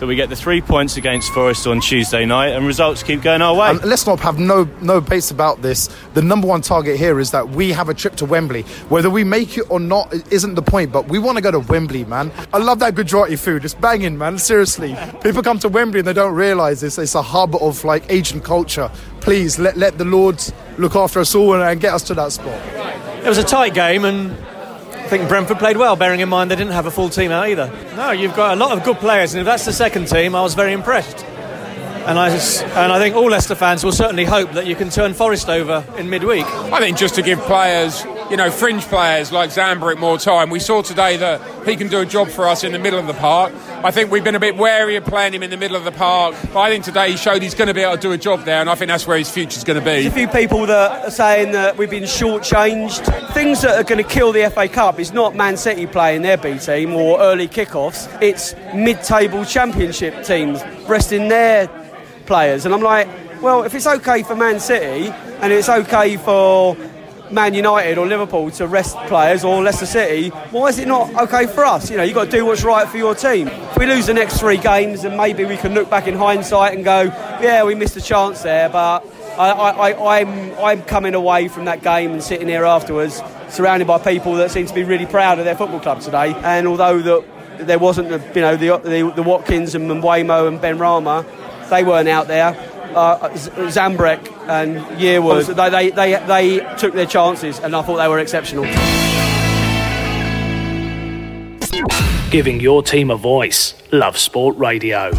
that 0.00 0.06
we 0.06 0.16
get 0.16 0.30
the 0.30 0.36
three 0.36 0.60
points 0.60 0.96
against 0.96 1.32
Forest 1.32 1.66
on 1.66 1.80
Tuesday 1.80 2.24
night 2.24 2.48
and 2.48 2.66
results 2.66 3.02
keep 3.02 3.22
going 3.22 3.42
our 3.42 3.54
way. 3.54 3.68
And 3.70 3.84
let's 3.84 4.06
not 4.06 4.18
have 4.20 4.38
no 4.38 4.64
no 4.80 5.00
base 5.00 5.30
about 5.30 5.62
this. 5.62 5.88
The 6.14 6.22
number 6.22 6.46
one 6.46 6.62
target 6.62 6.98
here 6.98 7.20
is 7.20 7.30
that 7.30 7.50
we 7.50 7.70
have 7.72 7.88
a 7.88 7.94
trip 7.94 8.16
to 8.16 8.24
Wembley. 8.24 8.62
Whether 8.88 9.10
we 9.10 9.24
make 9.24 9.58
it 9.58 9.70
or 9.70 9.78
not 9.78 10.12
isn't 10.32 10.54
the 10.54 10.62
point, 10.62 10.90
but 10.90 11.08
we 11.08 11.18
want 11.18 11.36
to 11.36 11.42
go 11.42 11.50
to 11.50 11.60
Wembley, 11.60 12.04
man. 12.06 12.32
I 12.52 12.58
love 12.58 12.78
that 12.78 12.94
Gujarati 12.94 13.36
food. 13.36 13.64
It's 13.64 13.74
banging, 13.74 14.16
man. 14.16 14.38
Seriously. 14.38 14.96
People 15.22 15.42
come 15.42 15.58
to 15.60 15.68
Wembley 15.68 16.00
and 16.00 16.08
they 16.08 16.14
don't 16.14 16.34
realise 16.34 16.80
this. 16.80 16.98
It's 16.98 17.14
a 17.14 17.22
hub 17.22 17.54
of 17.56 17.84
like 17.84 18.10
Asian 18.10 18.40
culture. 18.40 18.90
Please 19.20 19.58
let, 19.58 19.76
let 19.76 19.98
the 19.98 20.06
Lords 20.06 20.50
look 20.78 20.96
after 20.96 21.20
us 21.20 21.34
all 21.34 21.52
and, 21.54 21.62
and 21.62 21.78
get 21.78 21.92
us 21.92 22.02
to 22.04 22.14
that 22.14 22.32
spot. 22.32 22.58
It 23.22 23.28
was 23.28 23.36
a 23.36 23.44
tight 23.44 23.74
game, 23.74 24.06
and 24.06 24.32
I 24.32 24.49
think 25.10 25.28
Brentford 25.28 25.58
played 25.58 25.76
well, 25.76 25.96
bearing 25.96 26.20
in 26.20 26.28
mind 26.28 26.52
they 26.52 26.56
didn't 26.56 26.72
have 26.72 26.86
a 26.86 26.90
full 26.90 27.08
team 27.08 27.32
out 27.32 27.48
either. 27.48 27.66
No, 27.96 28.12
you've 28.12 28.36
got 28.36 28.56
a 28.56 28.56
lot 28.56 28.78
of 28.78 28.84
good 28.84 28.96
players, 28.98 29.34
and 29.34 29.40
if 29.40 29.44
that's 29.44 29.64
the 29.64 29.72
second 29.72 30.06
team, 30.06 30.36
I 30.36 30.40
was 30.40 30.54
very 30.54 30.72
impressed. 30.72 31.24
And 32.06 32.16
I, 32.16 32.30
just, 32.30 32.62
and 32.62 32.92
I 32.92 32.98
think 33.00 33.16
all 33.16 33.28
Leicester 33.28 33.56
fans 33.56 33.82
will 33.82 33.92
certainly 33.92 34.24
hope 34.24 34.52
that 34.52 34.66
you 34.66 34.76
can 34.76 34.88
turn 34.88 35.12
Forest 35.12 35.48
over 35.48 35.84
in 35.98 36.08
midweek. 36.08 36.46
I 36.46 36.78
think 36.78 36.96
just 36.96 37.16
to 37.16 37.22
give 37.22 37.40
players, 37.40 38.04
you 38.30 38.36
know, 38.36 38.50
fringe 38.50 38.84
players 38.84 39.32
like 39.32 39.50
Zamburek 39.50 39.98
more 39.98 40.16
time. 40.16 40.50
We 40.50 40.60
saw 40.60 40.82
today 40.82 41.16
that 41.16 41.66
he 41.66 41.74
can 41.74 41.88
do 41.88 42.00
a 42.00 42.06
job 42.06 42.28
for 42.28 42.46
us 42.46 42.62
in 42.62 42.70
the 42.72 42.78
middle 42.78 43.00
of 43.00 43.08
the 43.08 43.14
park. 43.14 43.52
I 43.82 43.90
think 43.90 44.12
we've 44.12 44.22
been 44.22 44.36
a 44.36 44.40
bit 44.40 44.56
wary 44.56 44.94
of 44.94 45.04
playing 45.04 45.34
him 45.34 45.42
in 45.42 45.50
the 45.50 45.56
middle 45.56 45.76
of 45.76 45.84
the 45.84 45.90
park, 45.90 46.36
but 46.52 46.60
I 46.60 46.70
think 46.70 46.84
today 46.84 47.10
he 47.10 47.16
showed 47.16 47.42
he's 47.42 47.54
going 47.54 47.68
to 47.68 47.74
be 47.74 47.80
able 47.80 47.96
to 47.96 48.00
do 48.00 48.12
a 48.12 48.18
job 48.18 48.44
there, 48.44 48.60
and 48.60 48.70
I 48.70 48.76
think 48.76 48.88
that's 48.88 49.06
where 49.06 49.18
his 49.18 49.30
future's 49.30 49.64
going 49.64 49.78
to 49.78 49.84
be. 49.84 50.02
There's 50.02 50.06
a 50.06 50.10
few 50.10 50.28
people 50.28 50.66
that 50.66 51.06
are 51.06 51.10
saying 51.10 51.52
that 51.52 51.76
we've 51.76 51.90
been 51.90 52.04
shortchanged. 52.04 53.32
Things 53.32 53.62
that 53.62 53.76
are 53.78 53.84
going 53.84 54.02
to 54.02 54.08
kill 54.08 54.32
the 54.32 54.48
FA 54.54 54.68
Cup 54.68 55.00
is 55.00 55.12
not 55.12 55.34
Man 55.34 55.56
City 55.56 55.86
playing 55.86 56.22
their 56.22 56.36
B 56.36 56.58
team 56.58 56.94
or 56.94 57.20
early 57.20 57.48
kickoffs. 57.48 58.08
It's 58.22 58.54
mid-table 58.74 59.44
Championship 59.44 60.24
teams 60.24 60.62
resting 60.88 61.28
their 61.28 61.68
players, 62.26 62.64
and 62.64 62.72
I'm 62.72 62.82
like, 62.82 63.08
well, 63.42 63.64
if 63.64 63.74
it's 63.74 63.86
okay 63.86 64.22
for 64.22 64.36
Man 64.36 64.60
City 64.60 65.08
and 65.40 65.52
it's 65.52 65.68
okay 65.68 66.16
for 66.18 66.76
Man 67.30 67.54
United 67.54 67.98
or 67.98 68.06
Liverpool 68.06 68.50
to 68.52 68.66
rest 68.66 68.96
players 69.06 69.44
or 69.44 69.62
Leicester 69.62 69.86
City, 69.86 70.30
why 70.50 70.68
is 70.68 70.78
it 70.78 70.88
not 70.88 71.14
okay 71.22 71.46
for 71.46 71.64
us? 71.64 71.90
You 71.90 71.96
know, 71.96 72.02
you've 72.02 72.14
got 72.14 72.24
to 72.24 72.30
do 72.30 72.44
what's 72.44 72.64
right 72.64 72.88
for 72.88 72.96
your 72.96 73.14
team. 73.14 73.48
If 73.48 73.78
we 73.78 73.86
lose 73.86 74.06
the 74.06 74.14
next 74.14 74.40
three 74.40 74.56
games, 74.56 75.04
and 75.04 75.16
maybe 75.16 75.44
we 75.44 75.56
can 75.56 75.74
look 75.74 75.88
back 75.88 76.06
in 76.06 76.16
hindsight 76.16 76.74
and 76.74 76.84
go, 76.84 77.02
yeah, 77.40 77.62
we 77.64 77.74
missed 77.74 77.96
a 77.96 78.00
chance 78.00 78.42
there, 78.42 78.68
but 78.68 79.06
I, 79.38 79.50
I, 79.50 80.20
I'm, 80.20 80.58
I'm 80.58 80.82
coming 80.82 81.14
away 81.14 81.48
from 81.48 81.66
that 81.66 81.82
game 81.82 82.12
and 82.12 82.22
sitting 82.22 82.48
here 82.48 82.64
afterwards 82.64 83.22
surrounded 83.48 83.86
by 83.86 83.98
people 83.98 84.34
that 84.34 84.50
seem 84.50 84.66
to 84.66 84.74
be 84.74 84.84
really 84.84 85.06
proud 85.06 85.38
of 85.38 85.44
their 85.44 85.56
football 85.56 85.80
club 85.80 86.00
today. 86.00 86.34
And 86.34 86.66
although 86.66 87.00
that 87.00 87.66
there 87.66 87.78
wasn't 87.78 88.08
the, 88.08 88.18
you 88.34 88.40
know, 88.40 88.56
the, 88.56 88.78
the, 88.78 89.12
the 89.16 89.22
Watkins 89.22 89.74
and 89.74 89.88
Mbeumo 89.88 90.48
and 90.48 90.58
Benrahma, 90.58 91.24
they 91.70 91.84
weren't 91.84 92.08
out 92.08 92.26
there. 92.26 92.54
Uh, 92.94 93.28
Zamburek 93.30 94.20
and 94.48 94.76
Yearwood, 94.98 95.54
they, 95.54 95.90
they, 95.90 96.16
they, 96.16 96.58
they 96.58 96.76
took 96.76 96.94
their 96.94 97.06
chances 97.06 97.58
and 97.60 97.74
I 97.74 97.82
thought 97.82 97.96
they 97.96 98.08
were 98.08 98.18
exceptional. 98.18 98.64
Giving 102.30 102.60
your 102.60 102.82
team 102.82 103.10
a 103.10 103.16
voice. 103.16 103.74
Love 103.90 104.16
Sport 104.16 104.56
Radio. 104.56 105.10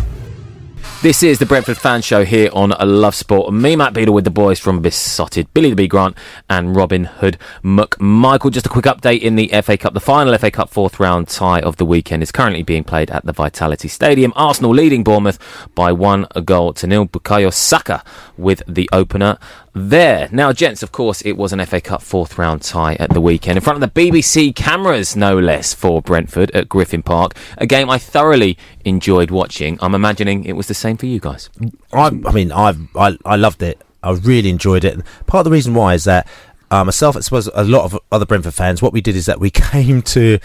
This 1.02 1.24
is 1.24 1.40
the 1.40 1.48
Brentford 1.48 1.80
Fan 1.80 2.04
Show 2.04 2.24
here 2.24 2.52
on 2.54 2.74
a 2.74 2.86
Love 2.86 3.16
Sport. 3.16 3.52
Me, 3.52 3.76
Matt 3.76 3.96
Beadle, 3.96 4.14
with 4.14 4.24
the 4.24 4.30
boys 4.30 4.60
from 4.60 4.84
Beesotted, 4.84 5.52
Billy 5.52 5.72
the 5.72 5.76
Bee 5.76 5.88
Grant, 5.88 6.16
and 6.48 6.76
Robin 6.76 7.06
Hood 7.06 7.40
McMichael. 7.64 8.52
Just 8.52 8.68
a 8.68 8.70
quick 8.70 8.86
update 8.86 9.22
in 9.22 9.36
the 9.36 9.48
FA 9.64 9.80
Cup. 9.80 9.96
The 9.96 10.00
final 10.00 10.38
FA 10.38 10.52
Cup 10.52 10.70
fourth 10.70 11.00
round 11.00 11.28
tie 11.28 11.60
of 11.60 11.78
the 11.78 11.86
weekend 11.86 12.22
is 12.22 12.32
currently 12.32 12.62
being 12.62 12.84
played 12.84 13.10
at 13.10 13.26
the 13.26 13.34
Vitality 13.34 13.88
Stadium. 13.88 14.32
Arsenal 14.36 14.76
leading 14.76 15.04
Bournemouth 15.04 15.40
by 15.74 15.92
one 15.92 16.28
goal 16.46 16.72
to 16.74 16.86
nil. 16.86 17.08
Bukayo 17.08 17.52
Saka 17.52 18.04
with 18.38 18.62
the 18.68 18.88
opener 18.94 19.40
there. 19.74 20.30
Now, 20.32 20.54
gents, 20.54 20.84
of 20.84 20.92
course, 20.92 21.22
it 21.22 21.34
was 21.34 21.54
an 21.54 21.66
FA 21.66 21.82
Cup 21.82 22.02
fourth 22.02 22.38
round 22.38 22.62
tie 22.62 22.96
at 22.96 23.12
the 23.12 23.22
weekend 23.22 23.58
in 23.58 23.64
front 23.64 23.82
of 23.82 23.94
the 23.94 24.02
BBC 24.02 24.56
cameras, 24.56 25.16
no 25.16 25.38
less, 25.38 25.74
for 25.74 26.02
Brentford 26.02 26.52
at 26.52 26.70
Griffin 26.70 27.04
Park. 27.04 27.34
A 27.58 27.66
game 27.66 27.90
I 27.90 27.98
thoroughly 27.98 28.58
enjoyed 28.86 29.32
watching. 29.32 29.78
I'm 29.82 29.96
imagining 29.96 30.46
it 30.46 30.54
was 30.54 30.68
the 30.68 30.74
same 30.74 30.98
for 30.98 31.06
you 31.06 31.20
guys. 31.20 31.50
I, 31.94 32.08
I 32.08 32.32
mean, 32.32 32.52
I've, 32.52 32.80
I 32.96 33.18
I 33.26 33.36
loved 33.36 33.64
it. 33.64 33.82
I 34.04 34.12
really 34.12 34.50
enjoyed 34.50 34.84
it. 34.84 34.94
And 34.94 35.04
part 35.28 35.42
of 35.42 35.46
the 35.46 35.52
reason 35.52 35.74
why 35.74 35.94
is 35.94 36.06
that 36.06 36.28
uh, 36.72 36.86
myself, 36.86 37.18
I 37.18 37.20
suppose, 37.20 37.50
a 37.54 37.64
lot 37.64 37.84
of 37.84 38.00
other 38.12 38.26
Brentford 38.26 38.54
fans. 38.54 38.82
What 38.82 38.94
we 38.94 39.02
did 39.02 39.16
is 39.16 39.26
that 39.26 39.40
we 39.40 39.50
came 39.52 40.02
to, 40.04 40.40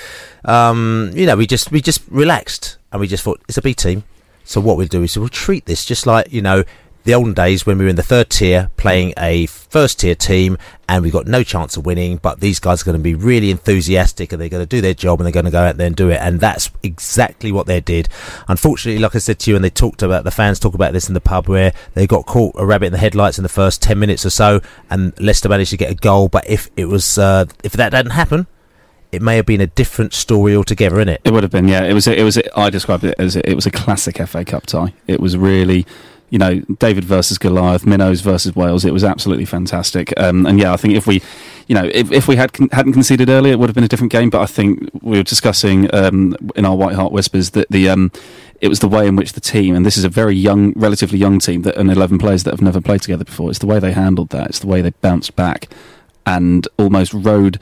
um, 0.45 1.11
you 1.15 1.27
know, 1.27 1.37
we 1.37 1.47
just 1.47 1.71
we 1.71 1.81
just 1.81 2.03
relaxed 2.09 2.79
and 2.93 3.01
we 3.01 3.07
just 3.07 3.23
thought 3.23 3.41
it's 3.49 3.59
a 3.59 3.63
B 3.63 3.75
team. 3.75 4.05
So 4.45 4.61
what 4.61 4.77
we'll 4.77 4.87
do 4.87 5.03
is 5.03 5.19
we'll 5.19 5.29
treat 5.29 5.67
this 5.67 5.85
just 5.85 6.07
like 6.07 6.33
you 6.33 6.41
know 6.41 6.63
the 7.07 7.15
olden 7.15 7.33
days 7.33 7.65
when 7.65 7.79
we 7.79 7.85
were 7.85 7.89
in 7.89 7.97
the 7.97 8.03
third 8.03 8.29
tier 8.29 8.69
playing 8.77 9.15
a 9.17 9.47
first 9.47 10.01
tier 10.01 10.17
team 10.17 10.59
and 10.89 11.05
we 11.05 11.11
got 11.11 11.25
no 11.25 11.45
chance 11.45 11.77
of 11.77 11.87
winning, 11.87 12.17
but 12.17 12.41
these 12.41 12.59
guys 12.59 12.83
are 12.83 12.85
going 12.85 12.97
to 12.97 13.03
be 13.03 13.15
really 13.15 13.53
enthusiastic 13.53 14.33
and 14.33 14.43
they're 14.43 14.49
going 14.49 14.63
to 14.63 14.67
do 14.67 14.81
their 14.81 14.93
job 14.93 15.21
and 15.21 15.25
they're 15.25 15.33
going 15.33 15.45
to 15.45 15.53
go 15.53 15.63
out 15.63 15.77
there 15.77 15.87
and 15.87 15.95
do 15.95 16.11
it. 16.11 16.19
And 16.21 16.41
that's 16.41 16.69
exactly 16.83 17.53
what 17.53 17.67
they 17.67 17.81
did. 17.81 18.09
Unfortunately, 18.49 19.01
like 19.01 19.15
I 19.15 19.19
said 19.19 19.39
to 19.41 19.51
you, 19.51 19.57
and 19.57 19.65
they 19.65 19.71
talked 19.71 20.03
about 20.03 20.25
the 20.25 20.33
fans 20.33 20.59
talk 20.59 20.75
about 20.75 20.93
this 20.93 21.07
in 21.07 21.15
the 21.15 21.21
pub 21.21 21.49
where 21.49 21.73
they 21.95 22.09
got 22.09 22.27
caught 22.27 22.57
a 22.59 22.67
rabbit 22.67 22.87
in 22.87 22.93
the 22.93 22.99
headlights 22.99 23.39
in 23.39 23.45
the 23.45 23.49
first 23.49 23.81
10 23.83 23.99
minutes 23.99 24.27
or 24.27 24.31
so 24.31 24.61
and 24.91 25.19
Leicester 25.21 25.49
managed 25.49 25.71
to 25.71 25.77
get 25.77 25.93
a 25.93 25.95
goal. 25.95 26.29
But 26.29 26.51
if 26.51 26.71
it 26.77 26.87
was, 26.87 27.19
uh, 27.19 27.47
if 27.63 27.73
that 27.75 27.91
didn't 27.91 28.13
happen, 28.13 28.49
it 29.13 29.23
may 29.23 29.37
have 29.37 29.47
been 29.47 29.61
a 29.61 29.67
different 29.69 30.13
story 30.13 30.57
altogether, 30.57 30.97
innit? 30.97 31.19
It 31.25 31.33
would 31.33 31.45
have 31.45 31.53
been, 31.53 31.69
yeah. 31.69 31.85
It 31.85 31.95
was. 31.95 32.07
A, 32.09 32.19
it 32.19 32.25
was. 32.25 32.37
A, 32.37 32.59
I 32.59 32.71
described 32.71 33.05
it 33.05 33.15
as 33.19 33.37
a, 33.37 33.49
it 33.49 33.55
was 33.55 33.65
a 33.65 33.71
classic 33.71 34.19
FA 34.27 34.45
Cup 34.45 34.67
tie. 34.67 34.93
It 35.07 35.21
was 35.21 35.37
really, 35.37 35.87
you 36.31 36.39
know, 36.39 36.61
David 36.79 37.05
versus 37.05 37.39
Goliath, 37.39 37.87
Minnows 37.87 38.21
versus 38.21 38.57
whales. 38.57 38.85
It 38.85 38.93
was 38.93 39.05
absolutely 39.05 39.45
fantastic. 39.45 40.13
Um, 40.19 40.47
and 40.47 40.59
yeah, 40.59 40.73
I 40.73 40.77
think 40.77 40.95
if 40.95 41.07
we, 41.07 41.23
you 41.69 41.75
know, 41.75 41.89
if, 41.93 42.11
if 42.11 42.27
we 42.27 42.37
had 42.37 42.53
con- 42.53 42.69
hadn't 42.73 42.95
conceded 42.95 43.29
earlier, 43.29 43.53
it 43.53 43.59
would 43.59 43.69
have 43.69 43.75
been 43.75 43.85
a 43.85 43.89
different 43.89 44.13
game. 44.13 44.31
But 44.31 44.41
I 44.41 44.47
think 44.47 44.91
we 45.03 45.19
were 45.19 45.23
discussing 45.23 45.93
um, 45.95 46.37
in 46.57 46.65
our 46.65 46.77
White 46.77 46.95
Hart 46.95 47.13
whispers 47.13 47.51
that 47.51 47.69
the. 47.71 47.89
Um, 47.89 48.11
it 48.59 48.69
was 48.69 48.79
the 48.81 48.89
way 48.89 49.07
in 49.07 49.17
which 49.17 49.35
the 49.35 49.41
team, 49.41 49.75
and 49.75 49.85
this 49.85 49.99
is 49.99 50.05
a 50.05 50.09
very 50.09 50.35
young, 50.35 50.73
relatively 50.77 51.19
young 51.19 51.39
team, 51.39 51.61
that 51.63 51.77
and 51.77 51.91
eleven 51.91 52.17
players 52.17 52.45
that 52.45 52.53
have 52.53 52.63
never 52.63 52.81
played 52.81 53.03
together 53.03 53.25
before. 53.25 53.51
It's 53.51 53.59
the 53.59 53.67
way 53.67 53.79
they 53.79 53.93
handled 53.93 54.31
that. 54.31 54.49
It's 54.49 54.61
the 54.61 54.67
way 54.67 54.81
they 54.81 54.91
bounced 55.03 55.37
back, 55.37 55.69
and 56.25 56.67
almost 56.79 57.13
rode 57.13 57.61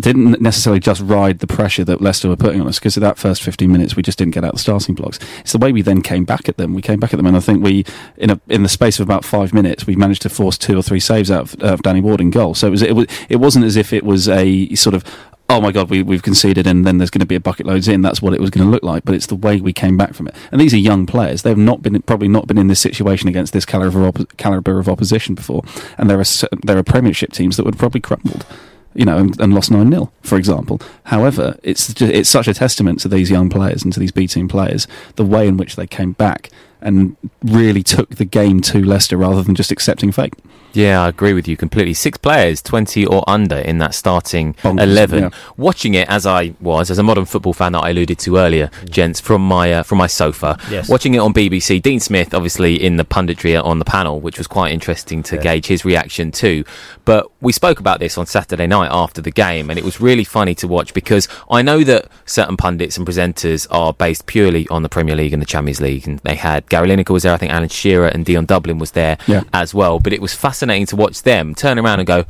didn't 0.00 0.40
necessarily 0.40 0.80
just 0.80 1.00
ride 1.02 1.40
the 1.40 1.46
pressure 1.46 1.84
that 1.84 2.00
Leicester 2.00 2.28
were 2.28 2.36
putting 2.36 2.60
on 2.60 2.66
us 2.66 2.78
because 2.78 2.96
of 2.96 3.02
that 3.02 3.18
first 3.18 3.42
15 3.42 3.70
minutes 3.70 3.94
we 3.94 4.02
just 4.02 4.18
didn't 4.18 4.34
get 4.34 4.44
out 4.44 4.52
the 4.52 4.58
starting 4.58 4.94
blocks. 4.94 5.18
It's 5.40 5.52
the 5.52 5.58
way 5.58 5.72
we 5.72 5.82
then 5.82 6.02
came 6.02 6.24
back 6.24 6.48
at 6.48 6.56
them. 6.56 6.74
We 6.74 6.82
came 6.82 6.98
back 6.98 7.12
at 7.12 7.18
them, 7.18 7.26
and 7.26 7.36
I 7.36 7.40
think 7.40 7.62
we, 7.62 7.84
in 8.16 8.30
a, 8.30 8.40
in 8.48 8.62
the 8.62 8.68
space 8.68 8.98
of 8.98 9.06
about 9.06 9.24
five 9.24 9.52
minutes, 9.52 9.86
we 9.86 9.96
managed 9.96 10.22
to 10.22 10.28
force 10.28 10.56
two 10.56 10.76
or 10.76 10.82
three 10.82 11.00
saves 11.00 11.30
out 11.30 11.62
of, 11.62 11.82
Danny 11.82 12.00
Ward 12.00 12.20
in 12.20 12.30
goal. 12.30 12.54
So 12.54 12.68
it 12.68 12.70
was 12.70 12.82
it 12.82 12.94
was 12.94 13.06
it 13.28 13.36
wasn't 13.36 13.64
as 13.64 13.76
if 13.76 13.92
it 13.92 14.04
was 14.04 14.28
a 14.28 14.74
sort 14.74 14.94
of 14.94 15.04
oh 15.48 15.60
my 15.60 15.72
god 15.72 15.90
we, 15.90 16.02
we've 16.02 16.22
conceded 16.22 16.66
and 16.66 16.86
then 16.86 16.98
there's 16.98 17.10
going 17.10 17.20
to 17.20 17.26
be 17.26 17.34
a 17.34 17.40
bucket 17.40 17.66
loads 17.66 17.88
in 17.88 18.00
that's 18.00 18.22
what 18.22 18.32
it 18.32 18.40
was 18.40 18.48
going 18.48 18.64
to 18.64 18.70
look 18.70 18.82
like 18.82 19.04
but 19.04 19.14
it's 19.14 19.26
the 19.26 19.34
way 19.34 19.60
we 19.60 19.72
came 19.72 19.96
back 19.96 20.14
from 20.14 20.28
it 20.28 20.34
and 20.50 20.60
these 20.60 20.72
are 20.72 20.78
young 20.78 21.04
players 21.04 21.42
they've 21.42 21.58
not 21.58 21.82
been 21.82 22.00
probably 22.02 22.28
not 22.28 22.46
been 22.46 22.56
in 22.56 22.68
this 22.68 22.80
situation 22.80 23.28
against 23.28 23.52
this 23.52 23.66
caliber 23.66 24.06
of, 24.06 24.14
oppo- 24.14 24.36
caliber 24.36 24.78
of 24.78 24.88
opposition 24.88 25.34
before 25.34 25.62
and 25.98 26.08
there 26.08 26.18
are 26.18 26.24
there 26.62 26.78
are 26.78 26.82
premiership 26.82 27.32
teams 27.32 27.56
that 27.56 27.66
would 27.66 27.78
probably 27.78 28.00
crumbled 28.00 28.46
you 28.94 29.04
know, 29.04 29.18
and, 29.18 29.40
and 29.40 29.54
lost 29.54 29.70
9 29.70 29.90
0, 29.90 30.12
for 30.22 30.36
example. 30.36 30.80
However, 31.04 31.58
it's, 31.62 31.92
ju- 31.92 32.06
it's 32.06 32.28
such 32.28 32.48
a 32.48 32.54
testament 32.54 33.00
to 33.00 33.08
these 33.08 33.30
young 33.30 33.48
players 33.48 33.82
and 33.82 33.92
to 33.92 34.00
these 34.00 34.12
B 34.12 34.26
team 34.26 34.48
players, 34.48 34.86
the 35.16 35.24
way 35.24 35.46
in 35.46 35.56
which 35.56 35.76
they 35.76 35.86
came 35.86 36.12
back 36.12 36.50
and 36.82 37.16
really 37.42 37.82
took 37.82 38.16
the 38.16 38.24
game 38.24 38.60
to 38.60 38.82
Leicester 38.84 39.16
rather 39.16 39.42
than 39.42 39.54
just 39.54 39.70
accepting 39.70 40.12
fate. 40.12 40.34
Yeah, 40.74 41.02
I 41.02 41.08
agree 41.08 41.34
with 41.34 41.46
you 41.46 41.56
completely. 41.56 41.94
Six 41.94 42.18
players, 42.18 42.62
20 42.62 43.04
or 43.06 43.22
under 43.26 43.56
in 43.58 43.78
that 43.78 43.94
starting 43.94 44.54
Bonkers, 44.54 44.82
11. 44.82 45.22
yeah. 45.24 45.30
Watching 45.56 45.94
it 45.94 46.08
as 46.08 46.24
I 46.26 46.54
was, 46.60 46.90
as 46.90 46.98
a 46.98 47.02
modern 47.02 47.24
football 47.26 47.52
fan 47.52 47.72
that 47.72 47.80
I 47.80 47.90
alluded 47.90 48.18
to 48.20 48.38
earlier, 48.38 48.70
gents, 48.86 49.20
from 49.20 49.46
my 49.46 49.72
uh, 49.72 49.82
from 49.82 49.98
my 49.98 50.06
sofa. 50.06 50.58
Yes. 50.70 50.88
Watching 50.88 51.14
it 51.14 51.18
on 51.18 51.34
BBC, 51.34 51.80
Dean 51.82 52.00
Smith 52.00 52.32
obviously 52.34 52.82
in 52.82 52.96
the 52.96 53.04
punditry 53.04 53.62
on 53.62 53.78
the 53.78 53.84
panel, 53.84 54.20
which 54.20 54.38
was 54.38 54.46
quite 54.46 54.72
interesting 54.72 55.22
to 55.24 55.36
gauge 55.36 55.66
his 55.66 55.84
reaction 55.84 56.32
too. 56.32 56.64
But 57.04 57.30
we 57.40 57.52
spoke 57.52 57.80
about 57.80 58.00
this 58.00 58.16
on 58.16 58.26
Saturday 58.26 58.66
night 58.66 58.88
after 58.90 59.20
the 59.20 59.30
game, 59.30 59.68
and 59.68 59.78
it 59.78 59.84
was 59.84 60.00
really 60.00 60.24
funny 60.24 60.54
to 60.56 60.68
watch 60.68 60.94
because 60.94 61.28
I 61.50 61.60
know 61.60 61.84
that 61.84 62.08
certain 62.24 62.56
pundits 62.56 62.96
and 62.96 63.06
presenters 63.06 63.66
are 63.70 63.92
based 63.92 64.26
purely 64.26 64.66
on 64.68 64.82
the 64.82 64.88
Premier 64.88 65.16
League 65.16 65.32
and 65.32 65.42
the 65.42 65.46
Champions 65.46 65.80
League, 65.80 66.08
and 66.08 66.18
they 66.20 66.36
had 66.36 66.66
Gary 66.72 66.88
Lineker 66.88 67.10
was 67.10 67.22
there, 67.24 67.34
I 67.34 67.36
think 67.36 67.52
Alan 67.52 67.68
Shearer 67.68 68.08
and 68.08 68.24
Dion 68.24 68.46
Dublin 68.46 68.78
was 68.78 68.92
there 68.92 69.16
Yeah. 69.26 69.42
as 69.52 69.72
well. 69.74 69.98
But 70.00 70.12
it 70.12 70.20
was 70.22 70.32
fascinating 70.34 70.86
to 70.86 70.96
watch 70.96 71.22
them 71.22 71.54
turn 71.54 71.78
around 71.78 72.00
and 72.00 72.06
go, 72.06 72.24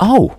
"Oh, 0.00 0.36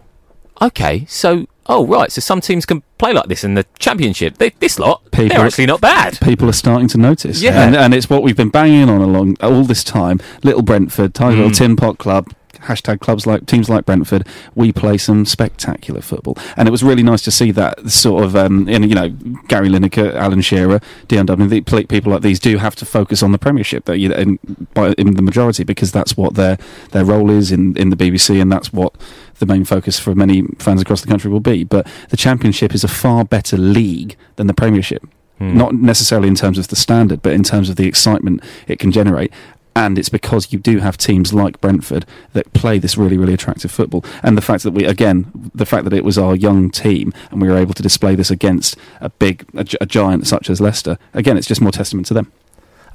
okay, 0.62 1.06
so 1.08 1.45
oh 1.67 1.86
right, 1.88 2.12
so 2.12 2.21
some 2.21 2.39
teams 2.41 2.63
can 2.65 2.84
play 3.00 3.12
like 3.12 3.28
this 3.28 3.43
in 3.43 3.56
the 3.56 3.65
championship. 3.80 4.38
They, 4.38 4.52
this 4.60 4.78
lot, 4.78 5.02
People- 5.12 5.30
they're 5.30 5.45
actually 5.45 5.65
not 5.65 5.82
bad. 5.82 6.19
People 6.21 6.48
are 6.48 6.54
starting 6.54 6.88
to 6.89 6.98
notice. 7.00 7.41
Yeah. 7.41 7.65
And, 7.65 7.76
and 7.76 7.93
it's 7.93 8.08
what 8.10 8.21
we've 8.24 8.38
been 8.38 8.50
banging 8.50 8.88
on 8.89 9.02
along 9.02 9.38
all 9.41 9.63
this 9.63 9.84
time. 9.84 10.19
Little 10.43 10.62
Brentford, 10.62 11.13
tiny 11.15 11.36
little 11.38 11.50
Mm. 11.52 11.58
tin 11.58 11.76
pot 11.76 11.98
club. 11.98 12.32
Hashtag 12.65 12.99
clubs 12.99 13.25
like 13.25 13.45
teams 13.45 13.69
like 13.69 13.86
Brentford, 13.86 14.28
we 14.56 14.71
play 14.71 14.97
some 14.97 15.25
spectacular 15.25 16.01
football, 16.01 16.38
and 16.58 16.67
it 16.67 16.71
was 16.71 16.84
really 16.84 17.04
nice 17.04 17.21
to 17.23 17.32
see 17.32 17.51
that 17.51 17.89
sort 17.89 18.23
of. 18.23 18.36
Um, 18.36 18.67
and 18.67 18.88
you 18.89 18.95
know, 18.95 19.10
Gary 19.47 19.69
Lineker, 19.69 20.13
Alan 20.13 20.41
Shearer, 20.41 20.80
Dion 21.08 21.25
Dublin, 21.25 21.49
the 21.49 21.62
people 21.62 22.12
like 22.12 22.21
these 22.21 22.39
do 22.39 22.58
have 22.58 22.75
to 22.75 22.86
focus 22.86 23.23
on 23.23 23.32
the 23.32 23.38
Premiership, 23.38 23.86
that 23.86 23.99
you 23.99 24.10
know, 24.10 24.15
in, 24.15 24.39
by, 24.73 24.93
in 24.97 25.15
the 25.15 25.21
majority, 25.21 25.63
because 25.63 25.91
that's 25.91 26.17
what 26.17 26.36
their 26.36 26.58
their 26.91 27.06
role 27.06 27.30
is 27.30 27.51
in 27.51 27.75
in 27.78 27.89
the 27.89 27.95
BBC, 27.95 28.41
and 28.41 28.51
that's 28.51 28.73
what 28.73 28.95
the 29.39 29.45
main 29.45 29.65
focus 29.65 29.99
for 29.99 30.15
many 30.15 30.43
fans 30.60 30.82
across 30.82 31.01
the 31.01 31.08
country 31.08 31.30
will 31.30 31.39
be. 31.39 31.63
But 31.63 31.88
the 32.10 32.17
Championship 32.17 32.73
is 32.73 32.84
a 32.84 32.88
far 32.88 33.25
better 33.25 33.58
league 33.58 34.15
than 34.36 34.47
the 34.47 34.54
Premiership. 34.54 35.06
Hmm. 35.38 35.58
Not 35.58 35.75
necessarily 35.75 36.30
in 36.30 36.36
terms 36.36 36.58
of 36.58 36.69
the 36.69 36.75
standard, 36.75 37.21
but 37.21 37.34
in 37.34 37.43
terms 37.43 37.69
of 37.69 37.75
the 37.75 37.88
excitement 37.88 38.41
it 38.67 38.80
can 38.80 38.91
generate. 38.91 39.34
And 39.75 39.99
it's 39.99 40.09
because 40.09 40.53
you 40.53 40.59
do 40.59 40.79
have 40.79 40.97
teams 40.97 41.33
like 41.33 41.59
Brentford 41.59 42.05
that 42.31 42.53
play 42.53 42.79
this 42.79 42.97
really, 42.97 43.17
really 43.17 43.33
attractive 43.33 43.71
football. 43.71 44.05
And 44.23 44.38
the 44.38 44.41
fact 44.41 44.63
that 44.63 44.71
we, 44.71 44.85
again, 44.85 45.29
the 45.53 45.65
fact 45.65 45.83
that 45.83 45.93
it 45.93 46.05
was 46.05 46.17
our 46.17 46.33
young 46.33 46.71
team 46.71 47.13
and 47.29 47.41
we 47.41 47.49
were 47.49 47.57
able 47.57 47.73
to 47.73 47.83
display 47.83 48.15
this 48.15 48.31
against 48.31 48.77
a 49.01 49.09
big, 49.09 49.45
a, 49.53 49.65
a 49.81 49.85
giant 49.85 50.27
such 50.27 50.49
as 50.49 50.61
Leicester, 50.61 50.97
again, 51.13 51.38
it's 51.38 51.47
just 51.47 51.59
more 51.59 51.73
testament 51.73 52.07
to 52.07 52.13
them. 52.13 52.31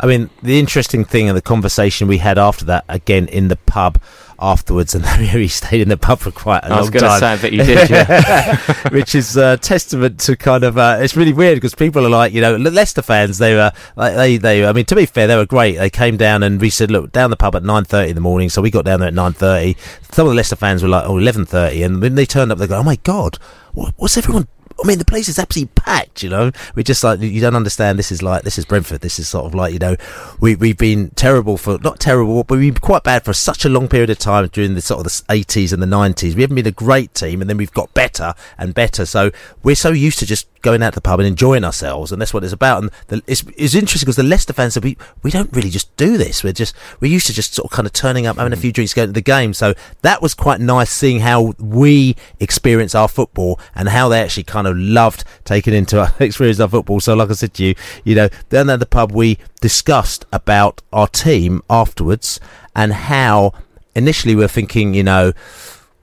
I 0.03 0.07
mean, 0.07 0.31
the 0.43 0.59
interesting 0.59 1.05
thing 1.05 1.29
and 1.29 1.37
the 1.37 1.43
conversation 1.43 2.09
we 2.09 2.19
had 2.19 2.39
after 2.39 2.65
that, 2.65 2.87
again 2.89 3.29
in 3.29 3.49
the 3.49 3.57
pub 3.57 4.01
afterwards, 4.41 4.95
and 4.95 5.05
we 5.35 5.49
stayed 5.49 5.81
in 5.81 5.89
the 5.89 5.97
pub 5.97 6.21
for 6.21 6.31
quite 6.31 6.65
a 6.65 6.67
I 6.67 6.69
long 6.69 6.77
time. 6.77 6.79
I 6.79 6.81
was 6.81 6.91
gonna 6.91 7.19
say, 7.19 7.27
I 7.27 7.37
bet 7.37 7.53
you 7.53 7.65
did, 7.65 7.91
yeah. 7.91 8.57
Which 8.91 9.15
is 9.15 9.37
uh, 9.37 9.57
testament 9.59 10.21
to 10.21 10.37
kind 10.37 10.65
of 10.65 10.79
uh, 10.79 10.99
it's 11.01 11.17
really 11.17 11.33
weird 11.33 11.57
because 11.57 11.75
people 11.75 12.07
are 12.07 12.11
like, 12.11 12.33
you 12.33 12.41
know, 12.41 12.57
Leicester 12.57 13.03
fans. 13.03 13.39
They 13.39 13.55
were 13.55 13.73
like, 13.97 14.15
they 14.15 14.37
they. 14.37 14.65
I 14.65 14.73
mean, 14.73 14.85
to 14.87 14.95
be 14.95 15.07
fair, 15.07 15.27
they 15.27 15.37
were 15.37 15.47
great. 15.47 15.77
They 15.77 15.91
came 15.91 16.17
down 16.17 16.43
and 16.43 16.61
we 16.61 16.71
said, 16.71 16.91
look, 16.91 17.13
down 17.13 17.31
the 17.31 17.37
pub 17.37 17.55
at 17.55 17.63
nine 17.63 17.85
thirty 17.85 18.11
in 18.11 18.15
the 18.15 18.21
morning. 18.21 18.49
So 18.49 18.63
we 18.63 18.71
got 18.71 18.85
down 18.85 19.01
there 19.01 19.09
at 19.09 19.15
nine 19.15 19.33
thirty. 19.33 19.77
Some 20.13 20.27
of 20.27 20.33
the 20.33 20.37
Leicester 20.37 20.57
fans 20.57 20.83
were 20.83 20.89
like, 20.89 21.05
oh, 21.05 21.15
11.30. 21.15 21.85
and 21.85 22.01
when 22.03 22.17
they 22.17 22.27
turned 22.27 22.51
up, 22.51 22.59
they 22.59 22.67
go, 22.67 22.79
oh 22.79 22.83
my 22.83 22.97
god, 22.97 23.39
what's 23.73 24.17
everyone? 24.17 24.49
I 24.83 24.87
mean, 24.87 24.99
the 24.99 25.05
place 25.05 25.29
is 25.29 25.39
absolutely 25.39 25.73
packed. 25.75 26.23
You 26.23 26.31
know, 26.31 26.53
we're 26.75 26.83
just 26.83 27.05
like 27.05 27.21
you 27.21 27.41
don't 27.41 27.57
understand. 27.57 27.99
This 27.99 28.11
is 28.11 28.23
like 28.23 28.43
this 28.43 28.59
is 28.59 28.65
Brentford. 28.65 29.01
This 29.01 29.19
is 29.19 29.29
sort 29.29 29.47
of 29.47 29.55
like 29.55 29.73
you 29.73 29.79
know, 29.79 29.97
we 30.41 30.57
we've 30.57 30.79
been 30.79 31.11
terrible 31.11 31.57
for 31.57 31.79
not 31.79 32.01
terrible, 32.01 32.45
but 32.45 32.59
we've 32.59 32.75
been 32.75 32.81
quite 32.81 33.03
bad 33.03 33.25
for 33.25 33.33
such 33.33 33.65
a 33.65 33.69
long 33.69 33.89
period 33.89 34.11
of 34.11 34.19
time 34.19 34.49
during 34.49 34.75
the 34.75 34.81
sort 34.81 35.05
of 35.05 35.13
the 35.13 35.23
eighties 35.33 35.73
and 35.73 35.83
the 35.83 35.87
nineties. 35.87 36.35
We 36.35 36.43
haven't 36.43 36.57
been 36.57 36.67
a 36.67 36.73
great 36.73 37.15
team, 37.15 37.41
and 37.41 37.51
then 37.51 37.57
we've 37.57 37.73
got 37.73 37.93
better 37.95 38.35
and 38.59 38.75
better. 38.75 39.07
So 39.07 39.31
we're 39.63 39.75
so 39.75 39.91
used 39.91 40.19
to 40.21 40.27
just 40.27 40.49
going 40.63 40.83
out 40.83 40.91
to 40.91 40.97
the 40.97 41.01
pub 41.01 41.21
and 41.21 41.27
enjoying 41.27 41.65
ourselves, 41.65 42.13
and 42.13 42.21
that's 42.21 42.35
what 42.35 42.45
it's 42.45 42.53
about. 42.53 42.83
And 42.83 42.91
the, 43.09 43.23
it's 43.27 43.45
it's 43.57 43.75
interesting 43.75 44.07
because 44.07 44.17
the 44.17 44.23
Leicester 44.23 44.53
fans 44.53 44.75
said 44.75 44.85
we 44.85 44.97
we 45.23 45.31
don't 45.31 45.53
really 45.53 45.71
just 45.71 45.95
do 45.97 46.17
this. 46.17 46.45
We're 46.45 46.53
just 46.53 46.75
we're 47.01 47.11
used 47.11 47.27
to 47.27 47.33
just 47.33 47.55
sort 47.55 47.71
of 47.71 47.75
kind 47.75 47.87
of 47.87 47.93
turning 47.93 48.27
up, 48.27 48.37
having 48.37 48.53
a 48.53 48.57
hmm. 48.57 48.63
few 48.63 48.73
drinks, 48.73 48.95
going 48.95 49.09
to 49.09 49.13
the 49.13 49.21
game. 49.21 49.55
So 49.55 49.75
that 50.03 50.23
was 50.23 50.35
quite 50.35 50.61
nice 50.61 50.91
seeing 50.91 51.21
how 51.21 51.55
we 51.59 52.17
experience 52.39 52.95
our 52.95 53.09
football 53.09 53.59
and 53.75 53.89
how 53.89 54.09
they 54.09 54.21
actually 54.21 54.45
kind 54.45 54.67
of 54.67 54.77
loved 54.77 55.25
taking 55.45 55.75
into 55.75 56.01
our 56.01 56.13
experience 56.21 56.61
our 56.61 56.69
football. 56.69 57.01
So 57.01 57.15
like 57.15 57.31
I 57.31 57.35
said 57.35 57.55
to 57.55 57.65
you, 57.65 57.75
you 58.05 58.15
know, 58.15 58.29
down 58.49 58.71
at 58.71 58.81
the 58.81 58.87
pub 58.87 59.13
we 59.13 59.39
discussed 59.61 60.25
about 60.33 60.83
our 60.93 61.09
team 61.09 61.63
afterwards 61.69 62.41
and 62.75 62.93
how 62.93 63.53
initially 63.95 64.35
we 64.35 64.43
were 64.43 64.49
thinking, 64.49 64.95
you 64.95 65.03
know. 65.03 65.33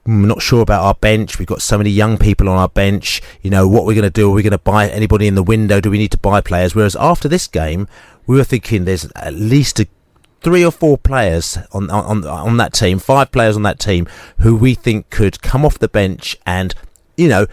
"Hmm, 0.08 0.26
not 0.26 0.40
sure 0.40 0.62
about 0.62 0.84
our 0.84 0.94
bench. 0.94 1.38
We've 1.38 1.46
got 1.46 1.60
so 1.60 1.76
many 1.76 1.90
young 1.90 2.16
people 2.16 2.48
on 2.48 2.56
our 2.56 2.70
bench. 2.70 3.20
You 3.42 3.50
know, 3.50 3.68
what 3.68 3.84
we're 3.84 3.92
going 3.92 4.04
to 4.04 4.10
do? 4.10 4.30
Are 4.30 4.34
we 4.34 4.42
going 4.42 4.52
to 4.52 4.56
buy 4.58 4.88
anybody 4.88 5.26
in 5.26 5.34
the 5.34 5.42
window? 5.42 5.82
Do 5.82 5.90
we 5.90 5.98
need 5.98 6.12
to 6.12 6.18
buy 6.18 6.40
players? 6.40 6.74
Whereas 6.74 6.96
after 6.96 7.28
this 7.28 7.46
game, 7.46 7.86
we 8.26 8.38
were 8.38 8.44
thinking 8.44 8.86
there's 8.86 9.04
at 9.16 9.34
least 9.34 9.80
a 9.80 9.86
three 10.40 10.64
or 10.64 10.70
four 10.70 10.96
players 10.96 11.58
on 11.72 11.90
on 11.90 12.24
on 12.26 12.56
that 12.56 12.72
team, 12.72 12.98
five 12.98 13.30
players 13.32 13.54
on 13.54 13.64
that 13.64 13.78
team 13.78 14.08
who 14.38 14.56
we 14.56 14.72
think 14.74 15.10
could 15.10 15.42
come 15.42 15.62
off 15.62 15.78
the 15.78 15.88
bench 15.88 16.38
and 16.46 16.74
you 17.18 17.28
know 17.28 17.46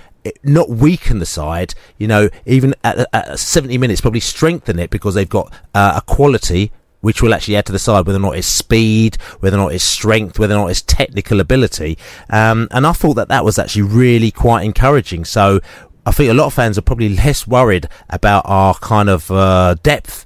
not 0.44 0.70
weaken 0.70 1.20
the 1.20 1.26
side. 1.26 1.76
You 1.98 2.08
know, 2.08 2.30
even 2.46 2.74
at, 2.86 3.06
at 3.12 3.38
70 3.38 3.78
minutes, 3.78 4.00
probably 4.00 4.22
strengthen 4.22 4.80
it 4.80 4.92
because 4.92 5.14
they've 5.14 5.28
got 5.28 5.52
uh, 5.74 5.94
a 5.98 6.02
quality. 6.02 6.72
Which 7.06 7.22
will 7.22 7.34
actually 7.36 7.56
add 7.56 7.68
to 7.68 7.72
the 7.72 7.84
side, 7.88 8.02
whether 8.06 8.18
or 8.18 8.28
not 8.28 8.36
it's 8.36 8.48
speed, 8.48 9.18
whether 9.42 9.58
or 9.58 9.64
not 9.66 9.74
it's 9.76 9.84
strength, 9.84 10.40
whether 10.40 10.56
or 10.56 10.62
not 10.62 10.72
it's 10.74 10.82
technical 10.82 11.40
ability. 11.40 11.92
Um, 12.30 12.68
and 12.72 12.84
I 12.88 12.94
thought 12.94 13.16
that 13.20 13.30
that 13.34 13.46
was 13.46 13.60
actually 13.60 13.84
really 13.84 14.32
quite 14.32 14.64
encouraging. 14.64 15.24
So 15.26 15.60
I 16.06 16.12
think 16.12 16.32
a 16.32 16.34
lot 16.34 16.48
of 16.48 16.54
fans 16.54 16.78
are 16.80 16.82
probably 16.82 17.10
less 17.10 17.46
worried 17.46 17.88
about 18.10 18.44
our 18.46 18.74
kind 18.76 19.10
of 19.10 19.30
uh, 19.30 19.76
depth 19.84 20.26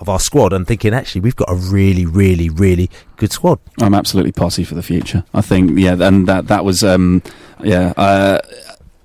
of 0.00 0.08
our 0.08 0.20
squad 0.20 0.52
and 0.52 0.66
thinking 0.66 0.94
actually 0.94 1.22
we've 1.22 1.40
got 1.44 1.50
a 1.50 1.54
really, 1.54 2.06
really, 2.06 2.48
really 2.50 2.88
good 3.16 3.32
squad. 3.32 3.58
I'm 3.80 3.94
absolutely 3.94 4.32
posse 4.32 4.64
for 4.64 4.74
the 4.74 4.82
future. 4.82 5.24
I 5.32 5.40
think, 5.40 5.78
yeah, 5.78 5.96
and 5.98 6.28
that 6.28 6.46
that 6.48 6.62
was, 6.64 6.84
um, 6.84 7.22
yeah. 7.62 7.94
Uh, 7.96 8.40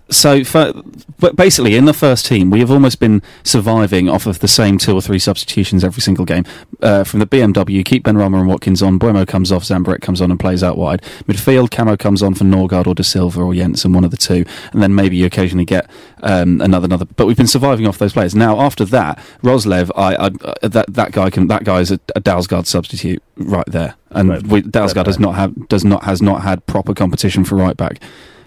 so, 0.10 0.44
for, 0.44 0.74
but 1.20 1.36
basically, 1.36 1.76
in 1.76 1.86
the 1.86 1.94
first 1.94 2.26
team, 2.26 2.50
we 2.50 2.60
have 2.60 2.70
almost 2.70 3.00
been 3.00 3.22
surviving 3.44 4.10
off 4.10 4.26
of 4.26 4.40
the 4.40 4.48
same 4.48 4.78
two 4.78 4.94
or 4.94 5.02
three 5.02 5.20
substitutions 5.20 5.84
every 5.84 6.02
single 6.02 6.26
game. 6.26 6.44
Uh, 6.82 7.04
from 7.04 7.20
the 7.20 7.26
BMW, 7.26 7.84
keep 7.86 8.04
Benrahma 8.04 8.40
and 8.40 8.48
Watkins 8.48 8.82
on. 8.82 9.00
Mbeumo 9.00 9.26
comes 9.26 9.52
off, 9.52 9.64
Zamburek 9.64 10.02
comes 10.02 10.22
on 10.22 10.30
and 10.30 10.40
plays 10.40 10.62
out 10.62 10.78
wide. 10.78 11.02
Midfield, 11.26 11.72
Camo 11.72 11.96
comes 11.96 12.22
on 12.22 12.34
for 12.34 12.44
Nørgaard 12.44 12.86
or 12.86 12.96
Dasilva 12.96 13.38
or 13.38 13.54
Jensen, 13.54 13.94
one 13.94 14.04
of 14.04 14.12
the 14.12 14.18
two, 14.18 14.44
and 14.74 14.84
then 14.84 14.94
maybe 14.94 15.16
you 15.16 15.26
occasionally 15.26 15.66
get 15.66 15.90
um, 16.22 16.60
another 16.60 16.86
another. 16.86 17.06
But 17.06 17.26
we've 17.26 17.38
been 17.38 17.48
surviving 17.48 17.88
off 17.88 17.98
those 17.98 18.14
players. 18.14 18.36
Now, 18.36 18.60
after 18.60 18.84
that, 18.86 19.18
Roerslev, 19.42 19.90
I, 19.96 20.16
I 20.16 20.28
uh, 20.28 20.68
that 20.68 20.94
that 20.94 21.12
guy 21.14 21.30
can 21.30 21.48
that 21.48 21.64
guy 21.64 21.80
is 21.80 21.92
a, 21.92 22.00
a 22.16 22.22
Dalsgaard 22.22 22.66
substitute 22.66 23.24
right 23.38 23.66
there, 23.68 23.96
and 24.12 24.30
Right, 24.30 24.44
we, 24.48 24.62
Dalsgaard 24.62 24.96
right 24.98 25.06
does 25.06 25.20
not 25.20 25.36
have 25.36 25.70
does 25.70 25.86
not 25.86 26.04
has 26.04 26.22
not 26.22 26.44
had 26.44 26.66
proper 26.66 26.94
competition 26.94 27.46
for 27.46 27.56
right 27.56 27.78
back 27.78 28.00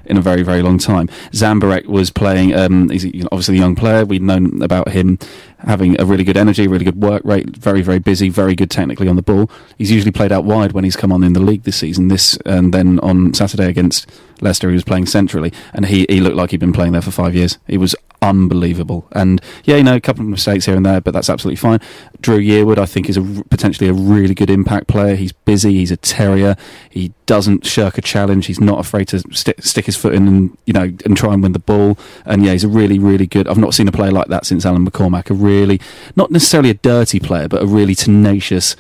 in 0.07 0.17
a 0.17 0.21
very 0.23 0.43
very 0.43 0.63
long 0.63 0.79
time. 0.79 1.09
Zamburek 1.33 1.87
was 1.87 2.11
playing. 2.11 2.55
Um, 2.55 2.89
he's 2.89 3.05
obviously 3.27 3.57
a 3.57 3.61
young 3.61 3.75
player. 3.75 4.05
We'd 4.05 4.23
known 4.23 4.63
about 4.63 4.89
him 4.89 5.19
having 5.59 6.01
a 6.01 6.05
really 6.05 6.25
good 6.25 6.37
energy, 6.37 6.69
really 6.69 6.85
good 6.85 7.01
work 7.01 7.23
rate, 7.25 7.57
very 7.57 7.83
very 7.83 7.99
busy, 7.99 8.29
very 8.29 8.55
good 8.55 8.71
technically 8.71 9.09
on 9.09 9.17
the 9.17 9.23
ball. 9.23 9.51
He's 9.79 9.91
usually 9.91 10.13
played 10.13 10.33
out 10.33 10.45
wide 10.45 10.73
when 10.73 10.85
he's 10.85 10.97
come 10.97 11.13
on 11.13 11.23
in 11.23 11.33
the 11.33 11.41
league 11.41 11.65
this 11.65 11.77
season. 11.77 12.09
This 12.09 12.39
and 12.47 12.73
then 12.73 12.99
on 13.01 13.35
Saturday 13.35 13.69
against 13.69 14.11
Leicester, 14.41 14.69
he 14.69 14.75
was 14.75 14.85
playing 14.85 15.07
centrally, 15.07 15.53
and 15.73 15.87
he 15.87 16.07
he 16.09 16.21
looked 16.21 16.37
like 16.37 16.51
he'd 16.51 16.61
been 16.61 16.73
playing 16.73 16.93
there 16.93 17.03
for 17.03 17.11
five 17.11 17.35
years. 17.35 17.59
He 17.67 17.79
was 17.79 17.95
unbelievable. 18.23 19.07
And 19.13 19.41
yeah, 19.65 19.77
you 19.77 19.85
know, 19.85 19.97
a 19.97 20.01
couple 20.01 20.23
of 20.23 20.29
mistakes 20.29 20.67
here 20.67 20.77
and 20.77 20.85
there, 20.85 21.01
but 21.01 21.13
that's 21.13 21.31
absolutely 21.31 21.57
fine. 21.57 21.81
Dru 22.21 22.39
Yearwood, 22.39 22.79
I 22.79 22.87
think, 22.87 23.09
is 23.09 23.17
a, 23.17 23.23
potentially 23.51 23.89
a 23.89 23.93
really 23.93 24.35
good 24.35 24.51
impact 24.51 24.89
player. 24.89 25.17
He's 25.17 25.33
busy. 25.33 25.75
He's 25.75 25.91
a 25.91 25.97
terrier. 25.97 26.57
He 26.91 27.13
doesn't 27.27 27.67
shirk 27.67 27.99
a 27.99 28.03
challenge. 28.03 28.47
He's 28.47 28.61
not 28.61 28.79
afraid 28.79 29.09
to 29.09 29.21
sti 29.33 29.55
stick 29.59 29.87
his 29.87 29.97
foot 29.97 30.15
in 30.15 30.29
and 30.29 30.59
you 30.67 30.73
know 30.73 30.93
and 31.05 31.17
try 31.17 31.33
and 31.33 31.43
win 31.43 31.53
the 31.53 31.59
ball. 31.59 31.99
And 32.25 32.45
yeah, 32.45 32.53
he's 32.53 32.65
a 32.65 32.69
really 32.69 32.99
really 32.99 33.27
good. 33.27 33.49
I've 33.49 33.59
not 33.59 33.75
seen 33.75 33.89
a 33.89 33.93
player 33.93 34.13
like 34.13 34.29
that 34.29 34.47
since 34.47 34.65
Alan 34.65 34.89
McCormack. 34.89 35.31
A 35.31 35.35
really 35.35 35.81
not 36.15 36.31
necessarily 36.31 36.71
a 36.71 36.75
dirty 36.75 37.21
player, 37.21 37.49
but 37.49 37.63
a 37.63 37.67
really 37.67 37.95
tenacious 37.95 38.77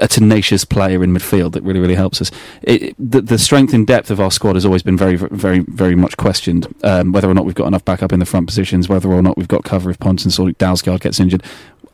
a 0.00 0.08
tenacious 0.08 0.64
player 0.64 1.02
in 1.02 1.12
midfield 1.12 1.52
that 1.52 1.62
really, 1.62 1.80
really 1.80 1.94
helps 1.94 2.20
us. 2.20 2.30
It, 2.62 2.94
the, 2.98 3.20
the 3.20 3.38
strength 3.38 3.74
and 3.74 3.86
depth 3.86 4.10
of 4.10 4.20
our 4.20 4.30
squad 4.30 4.54
has 4.54 4.64
always 4.64 4.82
been 4.82 4.96
very, 4.96 5.16
very, 5.16 5.60
very 5.60 5.94
much 5.94 6.16
questioned. 6.16 6.72
Um, 6.82 7.12
whether 7.12 7.28
or 7.28 7.34
not 7.34 7.44
we've 7.44 7.54
got 7.54 7.66
enough 7.66 7.84
backup 7.84 8.12
in 8.12 8.20
the 8.20 8.26
front 8.26 8.46
positions, 8.46 8.88
whether 8.88 9.10
or 9.10 9.22
not 9.22 9.36
we've 9.36 9.48
got 9.48 9.64
cover 9.64 9.90
if 9.90 9.98
Pontus 9.98 10.38
or 10.38 10.48
Dalsgaard 10.50 11.00
gets 11.00 11.20
injured, 11.20 11.42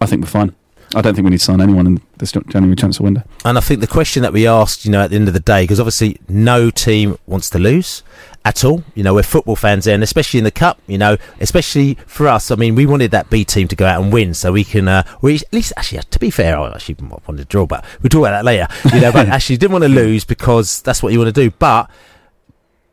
I 0.01 0.07
think 0.07 0.23
we're 0.23 0.31
fine. 0.31 0.55
I 0.95 1.03
don't 1.03 1.15
think 1.15 1.25
we 1.25 1.31
need 1.31 1.39
to 1.39 1.45
sign 1.45 1.61
anyone 1.61 1.87
in 1.87 2.01
this 2.19 2.33
January 2.33 2.75
transfer 2.75 3.05
window. 3.05 3.23
And 3.45 3.57
I 3.57 3.61
think 3.61 3.81
the 3.81 3.87
question 3.87 4.23
that 4.23 4.33
we 4.33 4.47
asked, 4.47 4.85
you 4.85 4.91
know, 4.91 5.03
at 5.03 5.11
the 5.11 5.17
end 5.17 5.29
of 5.29 5.35
the 5.35 5.41
day, 5.41 5.63
because 5.63 5.79
obviously 5.79 6.19
no 6.29 6.69
team 6.71 7.17
wants 7.27 7.49
to 7.51 7.59
lose 7.61 8.03
at 8.45 8.65
all. 8.65 8.83
You 8.95 9.03
know, 9.03 9.15
we're 9.15 9.23
football 9.23 9.57
fans 9.57 9.85
there, 9.85 9.95
and 9.95 10.03
especially 10.03 10.39
in 10.39 10.45
the 10.45 10.51
cup. 10.51 10.81
You 10.87 10.99
know, 10.99 11.17
especially 11.41 11.95
for 12.07 12.29
us. 12.29 12.51
I 12.51 12.57
mean, 12.57 12.75
we 12.75 12.87
wanted 12.87 13.11
that 13.11 13.31
B 13.31 13.45
team 13.45 13.69
to 13.69 13.77
go 13.77 13.87
out 13.87 14.03
and 14.03 14.13
win, 14.13 14.35
so 14.35 14.53
we 14.53 14.65
can. 14.65 14.89
Uh, 14.89 15.03
we 15.21 15.37
at 15.37 15.53
least 15.53 15.73
actually, 15.77 16.01
to 16.03 16.19
be 16.19 16.31
fair, 16.31 16.59
I 16.59 16.73
actually 16.73 16.97
wanted 17.01 17.39
to 17.39 17.45
draw, 17.45 17.67
but 17.67 17.85
we'll 18.03 18.11
talk 18.11 18.21
about 18.21 18.31
that 18.31 18.45
later. 18.45 18.67
You 18.95 19.01
know, 19.01 19.13
but 19.13 19.29
actually 19.29 19.57
didn't 19.57 19.73
want 19.73 19.85
to 19.85 19.89
lose 19.89 20.25
because 20.25 20.83
that's 20.83 21.03
what 21.03 21.13
you 21.13 21.19
want 21.19 21.35
to 21.35 21.41
do. 21.41 21.51
But 21.59 21.91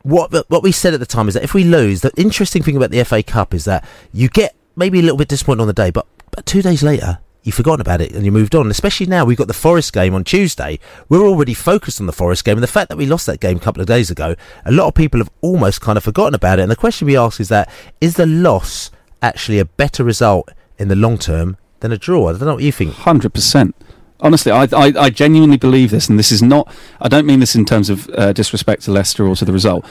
what 0.04 0.32
what 0.50 0.64
we 0.64 0.72
said 0.72 0.94
at 0.94 1.00
the 1.00 1.06
time 1.06 1.28
is 1.28 1.34
that 1.34 1.44
if 1.44 1.54
we 1.54 1.64
lose, 1.64 2.02
the 2.02 2.12
interesting 2.18 2.64
thing 2.64 2.78
about 2.78 2.92
the 2.92 3.04
FA 3.04 3.24
Cup 3.24 3.54
is 3.54 3.66
that 3.66 3.86
you 4.14 4.30
get 4.30 4.56
maybe 4.76 5.00
a 5.00 5.02
little 5.02 5.18
bit 5.18 5.28
disappointed 5.28 5.62
on 5.62 5.68
the 5.68 5.74
day, 5.74 5.90
but, 5.90 6.06
but 6.32 6.46
two 6.46 6.62
days 6.62 6.84
later 6.84 7.20
you've 7.48 7.56
forgotten 7.56 7.82
about 7.82 8.02
it 8.02 8.12
and 8.12 8.26
you 8.26 8.32
moved 8.32 8.54
on. 8.54 8.70
Especially 8.70 9.06
now 9.06 9.24
we've 9.26 9.38
got 9.38 9.48
the 9.48 9.54
Forest 9.54 9.94
game 9.94 10.14
on 10.14 10.24
Tuesday. 10.24 10.78
We're 11.08 11.26
already 11.26 11.54
focused 11.54 12.00
on 12.02 12.06
the 12.06 12.14
Forest 12.14 12.44
game, 12.44 12.58
and 12.58 12.64
the 12.64 12.68
fact 12.68 12.90
that 12.90 12.98
we 12.98 13.06
lost 13.06 13.26
that 13.26 13.40
game 13.40 13.58
a 13.58 13.60
couple 13.62 13.82
of 13.82 13.88
days 13.88 14.12
ago, 14.12 14.36
a 14.66 14.72
lot 14.72 14.88
of 14.88 14.94
people 14.94 15.20
have 15.20 15.32
almost 15.42 15.82
kind 15.82 15.98
of 15.98 16.04
forgotten 16.04 16.36
about 16.36 16.60
it. 16.60 16.64
And 16.64 16.72
the 16.72 16.76
question 16.76 17.08
we 17.08 17.18
ask 17.18 17.40
is 17.40 17.48
that 17.50 17.72
is 18.02 18.16
the 18.16 18.28
loss 18.28 18.92
actually 19.22 19.60
a 19.60 19.66
better 19.66 20.04
result 20.04 20.52
in 20.78 20.90
the 20.90 20.96
long 20.96 21.18
term 21.18 21.58
than 21.80 21.92
a 21.92 21.98
draw? 21.98 22.28
I 22.28 22.34
don't 22.34 22.42
know 22.42 22.56
what 22.56 22.64
you 22.64 22.72
think. 22.72 22.94
Hundred 22.94 23.34
percent. 23.34 23.76
Honestly, 24.20 24.52
I, 24.52 24.64
I 24.64 24.94
I 24.98 25.10
genuinely 25.10 25.58
believe 25.58 25.90
this, 25.92 26.10
and 26.10 26.20
this 26.20 26.32
is 26.32 26.44
not. 26.44 26.72
I 27.00 27.08
don't 27.08 27.26
mean 27.26 27.40
this 27.40 27.56
in 27.56 27.66
terms 27.66 27.90
of 27.90 28.10
uh, 28.10 28.34
disrespect 28.34 28.84
to 28.84 28.92
Leicester 28.92 29.26
or 29.26 29.36
to 29.38 29.46
the 29.46 29.54
result. 29.54 29.86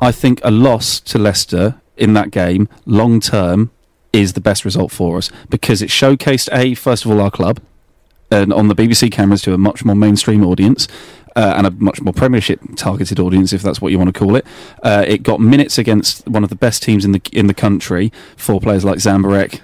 I 0.00 0.12
think 0.12 0.40
a 0.42 0.50
loss 0.50 1.00
to 1.00 1.18
Leicester 1.18 1.80
in 1.96 2.12
that 2.14 2.30
game, 2.30 2.68
long 2.84 3.20
term, 3.20 3.70
is 4.16 4.32
the 4.32 4.40
best 4.40 4.64
result 4.64 4.90
for 4.90 5.18
us 5.18 5.30
because 5.50 5.82
it 5.82 5.90
showcased 5.90 6.48
a 6.52 6.74
first 6.74 7.04
of 7.04 7.10
all 7.10 7.20
our 7.20 7.30
club, 7.30 7.60
and 8.30 8.52
on 8.52 8.68
the 8.68 8.74
BBC 8.74 9.12
cameras 9.12 9.42
to 9.42 9.52
a 9.52 9.58
much 9.58 9.84
more 9.84 9.96
mainstream 9.96 10.44
audience. 10.44 10.88
Uh, 11.34 11.52
and 11.58 11.66
a 11.66 11.70
much 11.72 12.00
more 12.00 12.14
Premiership 12.14 12.58
targeted 12.76 13.20
audience, 13.20 13.52
if 13.52 13.60
that's 13.60 13.78
what 13.78 13.92
you 13.92 13.98
want 13.98 14.08
to 14.08 14.18
call 14.18 14.36
it. 14.36 14.46
Uh, 14.82 15.04
it 15.06 15.22
got 15.22 15.38
minutes 15.38 15.76
against 15.76 16.26
one 16.26 16.42
of 16.42 16.48
the 16.48 16.56
best 16.56 16.82
teams 16.82 17.04
in 17.04 17.12
the 17.12 17.20
in 17.30 17.46
the 17.46 17.52
country 17.52 18.10
for 18.38 18.58
players 18.58 18.86
like 18.86 18.96
Zamburek, 18.96 19.60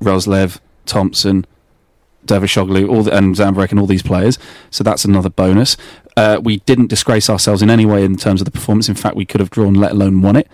Roerslev, 0.00 0.60
Thompson, 0.86 1.44
Dervişoğlu, 2.24 2.88
all 2.88 3.02
the, 3.02 3.16
and 3.16 3.34
Zamburek 3.34 3.72
and 3.72 3.80
all 3.80 3.86
these 3.88 4.02
players. 4.02 4.38
So 4.70 4.84
that's 4.84 5.04
another 5.04 5.28
bonus. 5.28 5.76
Uh, 6.16 6.40
we 6.40 6.58
didn't 6.58 6.86
disgrace 6.86 7.28
ourselves 7.28 7.62
in 7.62 7.70
any 7.70 7.86
way 7.86 8.04
in 8.04 8.16
terms 8.16 8.40
of 8.40 8.44
the 8.44 8.52
performance. 8.52 8.88
In 8.88 8.94
fact, 8.94 9.16
we 9.16 9.24
could 9.24 9.40
have 9.40 9.50
drawn, 9.50 9.74
let 9.74 9.92
alone 9.92 10.22
won 10.22 10.36
it. 10.36 10.48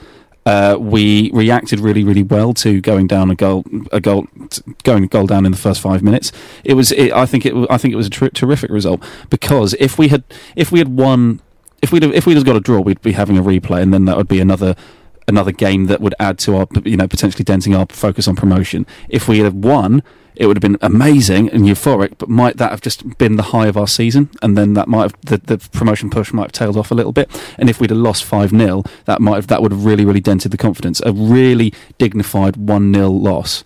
Uh, 0.46 0.76
we 0.78 1.30
reacted 1.32 1.80
really, 1.80 2.04
really 2.04 2.22
well 2.22 2.52
to 2.52 2.80
going 2.82 3.06
down 3.06 3.30
a 3.30 3.34
goal, 3.34 3.64
a 3.92 4.00
goal, 4.00 4.26
going 4.82 5.04
a 5.04 5.06
goal 5.06 5.26
down 5.26 5.46
in 5.46 5.52
the 5.52 5.58
first 5.58 5.80
five 5.80 6.02
minutes. 6.02 6.32
It 6.64 6.74
was, 6.74 6.92
it, 6.92 7.12
I 7.12 7.24
think, 7.24 7.46
it, 7.46 7.54
I 7.70 7.78
think 7.78 7.94
it 7.94 7.96
was 7.96 8.08
a 8.08 8.10
ter- 8.10 8.28
terrific 8.28 8.70
result 8.70 9.02
because 9.30 9.74
if 9.80 9.98
we 9.98 10.08
had, 10.08 10.22
if 10.54 10.70
we 10.70 10.80
had 10.80 10.88
won, 10.88 11.40
if 11.80 11.92
we'd, 11.92 12.02
have, 12.02 12.12
if 12.12 12.26
we'd 12.26 12.36
have 12.36 12.44
got 12.44 12.56
a 12.56 12.60
draw, 12.60 12.80
we'd 12.80 13.00
be 13.00 13.12
having 13.12 13.38
a 13.38 13.42
replay, 13.42 13.80
and 13.80 13.92
then 13.94 14.04
that 14.04 14.18
would 14.18 14.28
be 14.28 14.40
another, 14.40 14.76
another 15.26 15.52
game 15.52 15.86
that 15.86 16.02
would 16.02 16.14
add 16.20 16.38
to 16.40 16.56
our, 16.56 16.66
you 16.84 16.96
know, 16.98 17.08
potentially 17.08 17.44
denting 17.44 17.74
our 17.74 17.86
focus 17.88 18.28
on 18.28 18.36
promotion. 18.36 18.86
If 19.08 19.28
we 19.28 19.38
had 19.38 19.64
won, 19.64 20.02
it 20.36 20.46
would 20.46 20.56
have 20.56 20.62
been 20.62 20.78
amazing 20.80 21.50
and 21.50 21.64
euphoric, 21.64 22.18
but 22.18 22.28
might 22.28 22.56
that 22.56 22.70
have 22.70 22.80
just 22.80 23.18
been 23.18 23.36
the 23.36 23.44
high 23.44 23.66
of 23.66 23.76
our 23.76 23.86
season? 23.86 24.30
And 24.42 24.56
then 24.56 24.74
that 24.74 24.88
might 24.88 25.02
have 25.02 25.14
the, 25.22 25.38
the 25.38 25.68
promotion 25.70 26.10
push 26.10 26.32
might 26.32 26.44
have 26.44 26.52
tailed 26.52 26.76
off 26.76 26.90
a 26.90 26.94
little 26.94 27.12
bit. 27.12 27.30
And 27.58 27.70
if 27.70 27.80
we'd 27.80 27.90
have 27.90 27.98
lost 27.98 28.24
five 28.24 28.50
0 28.50 28.84
that 29.04 29.20
might 29.20 29.36
have 29.36 29.46
that 29.48 29.62
would 29.62 29.72
have 29.72 29.84
really 29.84 30.04
really 30.04 30.20
dented 30.20 30.50
the 30.52 30.56
confidence. 30.56 31.00
A 31.04 31.12
really 31.12 31.72
dignified 31.98 32.56
one 32.56 32.92
0 32.92 33.10
loss 33.10 33.64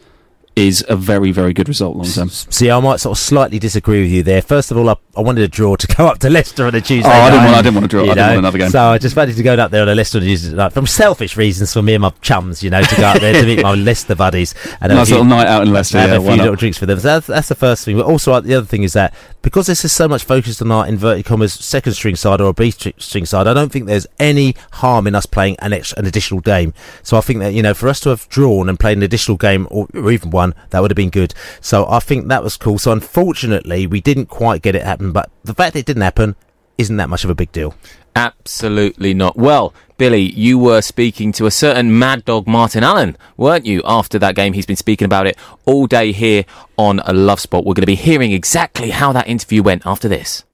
is 0.58 0.84
a 0.88 0.96
very 0.96 1.32
very 1.32 1.52
good 1.52 1.68
result 1.68 1.96
long 1.96 2.06
term. 2.06 2.28
See, 2.28 2.70
I 2.70 2.78
might 2.80 3.00
sort 3.00 3.16
of 3.16 3.22
slightly 3.22 3.58
disagree 3.58 4.02
with 4.02 4.10
you 4.10 4.22
there. 4.22 4.42
First 4.42 4.70
of 4.70 4.76
all, 4.76 4.88
I, 4.90 4.96
I 5.16 5.20
wanted 5.20 5.42
a 5.44 5.48
draw 5.48 5.76
to 5.76 5.86
go 5.96 6.06
up 6.06 6.18
to 6.18 6.28
Leicester 6.30 6.66
on 6.66 6.74
a 6.74 6.80
Tuesday. 6.80 7.08
Oh, 7.08 7.12
I 7.12 7.30
didn't 7.30 7.44
night, 7.44 7.44
want- 7.46 7.56
I 7.56 7.62
didn't 7.62 7.74
want 7.74 7.84
a 7.84 7.88
draw. 7.88 8.00
I 8.00 8.04
you 8.04 8.14
didn't 8.14 8.26
want 8.28 8.38
another 8.38 8.58
game. 8.58 8.70
So 8.70 8.80
I 8.82 8.98
just 8.98 9.16
wanted 9.16 9.36
to 9.36 9.42
go 9.42 9.54
up 9.54 9.70
there 9.70 9.82
on 9.82 9.88
a 9.88 9.94
Leicester 9.94 10.18
on 10.18 10.24
a 10.24 10.26
Tuesday 10.26 10.54
night 10.56 10.72
from 10.72 10.86
selfish 10.86 11.36
reasons 11.36 11.72
for 11.72 11.82
me 11.82 11.94
and 11.94 12.02
my 12.02 12.10
chums, 12.20 12.62
you 12.62 12.70
know, 12.70 12.82
to 12.82 12.96
go 12.96 13.04
up 13.04 13.20
there 13.20 13.32
to 13.40 13.46
meet 13.46 13.62
my 13.62 13.74
Leicester 13.74 14.14
buddies 14.14 14.54
and 14.80 14.92
Nice 14.92 15.02
a 15.02 15.06
few- 15.06 15.14
little 15.16 15.24
night 15.30 15.46
out 15.46 15.62
in 15.62 15.72
Leicester, 15.72 15.98
have 15.98 16.10
yeah, 16.10 16.16
a 16.16 16.20
few 16.20 16.42
little 16.42 16.56
drinks 16.56 16.78
for 16.78 16.86
them. 16.86 16.98
So 16.98 17.08
that's, 17.08 17.26
that's 17.26 17.48
the 17.48 17.54
first 17.54 17.84
thing. 17.84 17.96
But 17.96 18.06
also 18.06 18.32
uh, 18.32 18.40
the 18.40 18.54
other 18.54 18.66
thing 18.66 18.82
is 18.82 18.92
that 18.94 19.14
because 19.42 19.66
this 19.66 19.84
is 19.84 19.92
so 19.92 20.08
much 20.08 20.24
focused 20.24 20.60
on 20.60 20.70
our 20.72 20.86
inverted 20.86 21.24
commas 21.24 21.52
second 21.52 21.92
string 21.94 22.16
side 22.16 22.40
or 22.40 22.48
a 22.50 22.52
B 22.52 22.70
string 22.70 23.24
side, 23.26 23.46
I 23.46 23.54
don't 23.54 23.70
think 23.70 23.86
there's 23.86 24.06
any 24.18 24.54
harm 24.72 25.06
in 25.06 25.14
us 25.14 25.26
playing 25.26 25.56
an 25.60 25.72
extra, 25.72 25.98
an 26.00 26.06
additional 26.06 26.40
game. 26.40 26.74
So 27.02 27.16
I 27.16 27.20
think 27.20 27.38
that 27.40 27.54
you 27.54 27.62
know 27.62 27.72
for 27.74 27.88
us 27.88 28.00
to 28.00 28.08
have 28.10 28.28
drawn 28.28 28.68
and 28.68 28.78
played 28.78 28.96
an 28.96 29.02
additional 29.02 29.36
game 29.36 29.66
or, 29.70 29.86
or 29.94 30.10
even 30.10 30.30
one, 30.30 30.47
that 30.70 30.80
would 30.80 30.90
have 30.90 30.96
been 30.96 31.10
good. 31.10 31.34
So 31.60 31.86
I 31.88 32.00
think 32.00 32.28
that 32.28 32.42
was 32.42 32.56
cool. 32.56 32.78
So 32.78 32.92
unfortunately, 32.92 33.86
we 33.86 34.00
didn't 34.00 34.26
quite 34.26 34.62
get 34.62 34.74
it 34.74 34.82
happen. 34.82 35.12
But 35.12 35.30
the 35.44 35.54
fact 35.54 35.74
that 35.74 35.80
it 35.80 35.86
didn't 35.86 36.02
happen 36.02 36.36
isn't 36.76 36.96
that 36.96 37.08
much 37.08 37.24
of 37.24 37.30
a 37.30 37.34
big 37.34 37.52
deal. 37.52 37.74
Absolutely 38.14 39.14
not. 39.14 39.36
Well, 39.36 39.74
Billy, 39.96 40.22
you 40.22 40.58
were 40.58 40.80
speaking 40.80 41.32
to 41.32 41.46
a 41.46 41.50
certain 41.50 41.98
mad 41.98 42.24
dog, 42.24 42.46
Martin 42.46 42.84
Allen, 42.84 43.16
weren't 43.36 43.66
you? 43.66 43.82
After 43.84 44.18
that 44.18 44.34
game, 44.34 44.52
he's 44.52 44.66
been 44.66 44.76
speaking 44.76 45.04
about 45.04 45.26
it 45.26 45.36
all 45.66 45.86
day 45.86 46.12
here 46.12 46.44
on 46.76 47.00
a 47.00 47.12
Love 47.12 47.40
Sport. 47.40 47.64
We're 47.64 47.74
going 47.74 47.82
to 47.82 47.86
be 47.86 47.94
hearing 47.96 48.32
exactly 48.32 48.90
how 48.90 49.12
that 49.12 49.28
interview 49.28 49.62
went 49.62 49.86
after 49.86 50.08
this. 50.08 50.44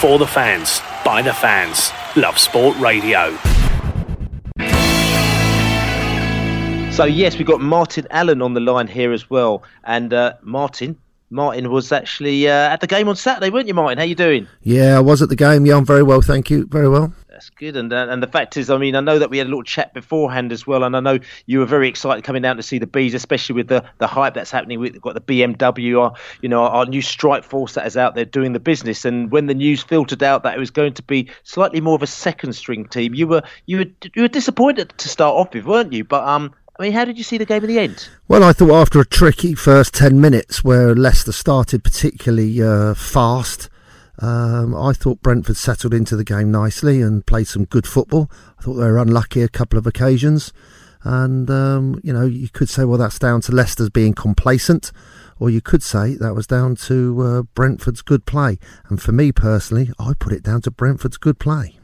For 0.00 0.18
the 0.18 0.26
fans, 0.26 0.80
by 1.04 1.22
the 1.22 1.34
fans. 1.34 1.90
Love 2.16 2.38
Sport 2.38 2.78
Radio. 2.78 3.36
So 6.98 7.04
yes, 7.04 7.38
we've 7.38 7.46
got 7.46 7.60
Martin 7.60 8.08
Allen 8.10 8.42
on 8.42 8.54
the 8.54 8.60
line 8.60 8.88
here 8.88 9.12
as 9.12 9.30
well. 9.30 9.62
And 9.84 10.12
uh, 10.12 10.32
Martin, 10.42 10.98
Martin 11.30 11.70
was 11.70 11.92
actually 11.92 12.48
uh, 12.48 12.70
at 12.70 12.80
the 12.80 12.88
game 12.88 13.08
on 13.08 13.14
Saturday, 13.14 13.50
weren't 13.50 13.68
you, 13.68 13.74
Martin? 13.74 13.98
How 13.98 14.04
you 14.04 14.16
doing? 14.16 14.48
Yeah, 14.62 14.96
I 14.96 15.00
was 15.00 15.22
at 15.22 15.28
the 15.28 15.36
game. 15.36 15.64
Yeah, 15.64 15.76
I'm 15.76 15.86
very 15.86 16.02
well, 16.02 16.22
thank 16.22 16.50
you. 16.50 16.66
Very 16.66 16.88
well. 16.88 17.12
That's 17.28 17.50
good. 17.50 17.76
And 17.76 17.92
uh, 17.92 18.08
and 18.10 18.20
the 18.20 18.26
fact 18.26 18.56
is, 18.56 18.68
I 18.68 18.78
mean, 18.78 18.96
I 18.96 19.00
know 19.00 19.20
that 19.20 19.30
we 19.30 19.38
had 19.38 19.46
a 19.46 19.48
little 19.48 19.62
chat 19.62 19.94
beforehand 19.94 20.50
as 20.50 20.66
well, 20.66 20.82
and 20.82 20.96
I 20.96 20.98
know 20.98 21.20
you 21.46 21.60
were 21.60 21.66
very 21.66 21.88
excited 21.88 22.24
coming 22.24 22.42
down 22.42 22.56
to 22.56 22.64
see 22.64 22.78
the 22.78 22.86
bees, 22.88 23.14
especially 23.14 23.54
with 23.54 23.68
the, 23.68 23.84
the 23.98 24.08
hype 24.08 24.34
that's 24.34 24.50
happening. 24.50 24.80
We've 24.80 25.00
got 25.00 25.14
the 25.14 25.20
BMW, 25.20 26.02
our, 26.02 26.14
you 26.42 26.48
know, 26.48 26.64
our 26.64 26.84
new 26.84 27.00
strike 27.00 27.44
force 27.44 27.74
that 27.74 27.86
is 27.86 27.96
out 27.96 28.16
there 28.16 28.24
doing 28.24 28.54
the 28.54 28.58
business. 28.58 29.04
And 29.04 29.30
when 29.30 29.46
the 29.46 29.54
news 29.54 29.84
filtered 29.84 30.24
out 30.24 30.42
that 30.42 30.56
it 30.56 30.58
was 30.58 30.72
going 30.72 30.94
to 30.94 31.02
be 31.04 31.30
slightly 31.44 31.80
more 31.80 31.94
of 31.94 32.02
a 32.02 32.08
second 32.08 32.54
string 32.54 32.88
team, 32.88 33.14
you 33.14 33.28
were 33.28 33.42
you 33.66 33.78
were 33.78 33.86
you 34.16 34.22
were 34.22 34.28
disappointed 34.28 34.92
to 34.96 35.08
start 35.08 35.36
off 35.36 35.54
with, 35.54 35.64
weren't 35.64 35.92
you? 35.92 36.02
But 36.02 36.26
um, 36.26 36.52
I 36.78 36.84
mean, 36.84 36.92
how 36.92 37.04
did 37.04 37.18
you 37.18 37.24
see 37.24 37.38
the 37.38 37.44
game 37.44 37.64
in 37.64 37.68
the 37.68 37.78
end? 37.80 38.08
Well, 38.28 38.44
I 38.44 38.52
thought 38.52 38.70
after 38.70 39.00
a 39.00 39.04
tricky 39.04 39.54
first 39.54 39.94
10 39.94 40.20
minutes 40.20 40.62
where 40.62 40.94
Leicester 40.94 41.32
started 41.32 41.82
particularly 41.82 42.62
uh, 42.62 42.94
fast, 42.94 43.68
um, 44.20 44.76
I 44.76 44.92
thought 44.92 45.20
Brentford 45.20 45.56
settled 45.56 45.92
into 45.92 46.14
the 46.14 46.22
game 46.22 46.52
nicely 46.52 47.02
and 47.02 47.26
played 47.26 47.48
some 47.48 47.64
good 47.64 47.84
football. 47.84 48.30
I 48.58 48.62
thought 48.62 48.74
they 48.74 48.86
were 48.86 48.98
unlucky 48.98 49.42
a 49.42 49.48
couple 49.48 49.76
of 49.76 49.88
occasions. 49.88 50.52
And, 51.02 51.50
um, 51.50 52.00
you 52.04 52.12
know, 52.12 52.26
you 52.26 52.48
could 52.48 52.68
say, 52.68 52.84
well, 52.84 52.98
that's 52.98 53.18
down 53.18 53.40
to 53.42 53.52
Leicester's 53.52 53.90
being 53.90 54.14
complacent, 54.14 54.92
or 55.40 55.50
you 55.50 55.60
could 55.60 55.82
say 55.82 56.14
that 56.14 56.34
was 56.34 56.46
down 56.46 56.76
to 56.76 57.20
uh, 57.22 57.42
Brentford's 57.54 58.02
good 58.02 58.24
play. 58.24 58.56
And 58.88 59.02
for 59.02 59.10
me 59.10 59.32
personally, 59.32 59.90
I 59.98 60.12
put 60.16 60.32
it 60.32 60.44
down 60.44 60.60
to 60.62 60.70
Brentford's 60.70 61.16
good 61.16 61.40
play. 61.40 61.78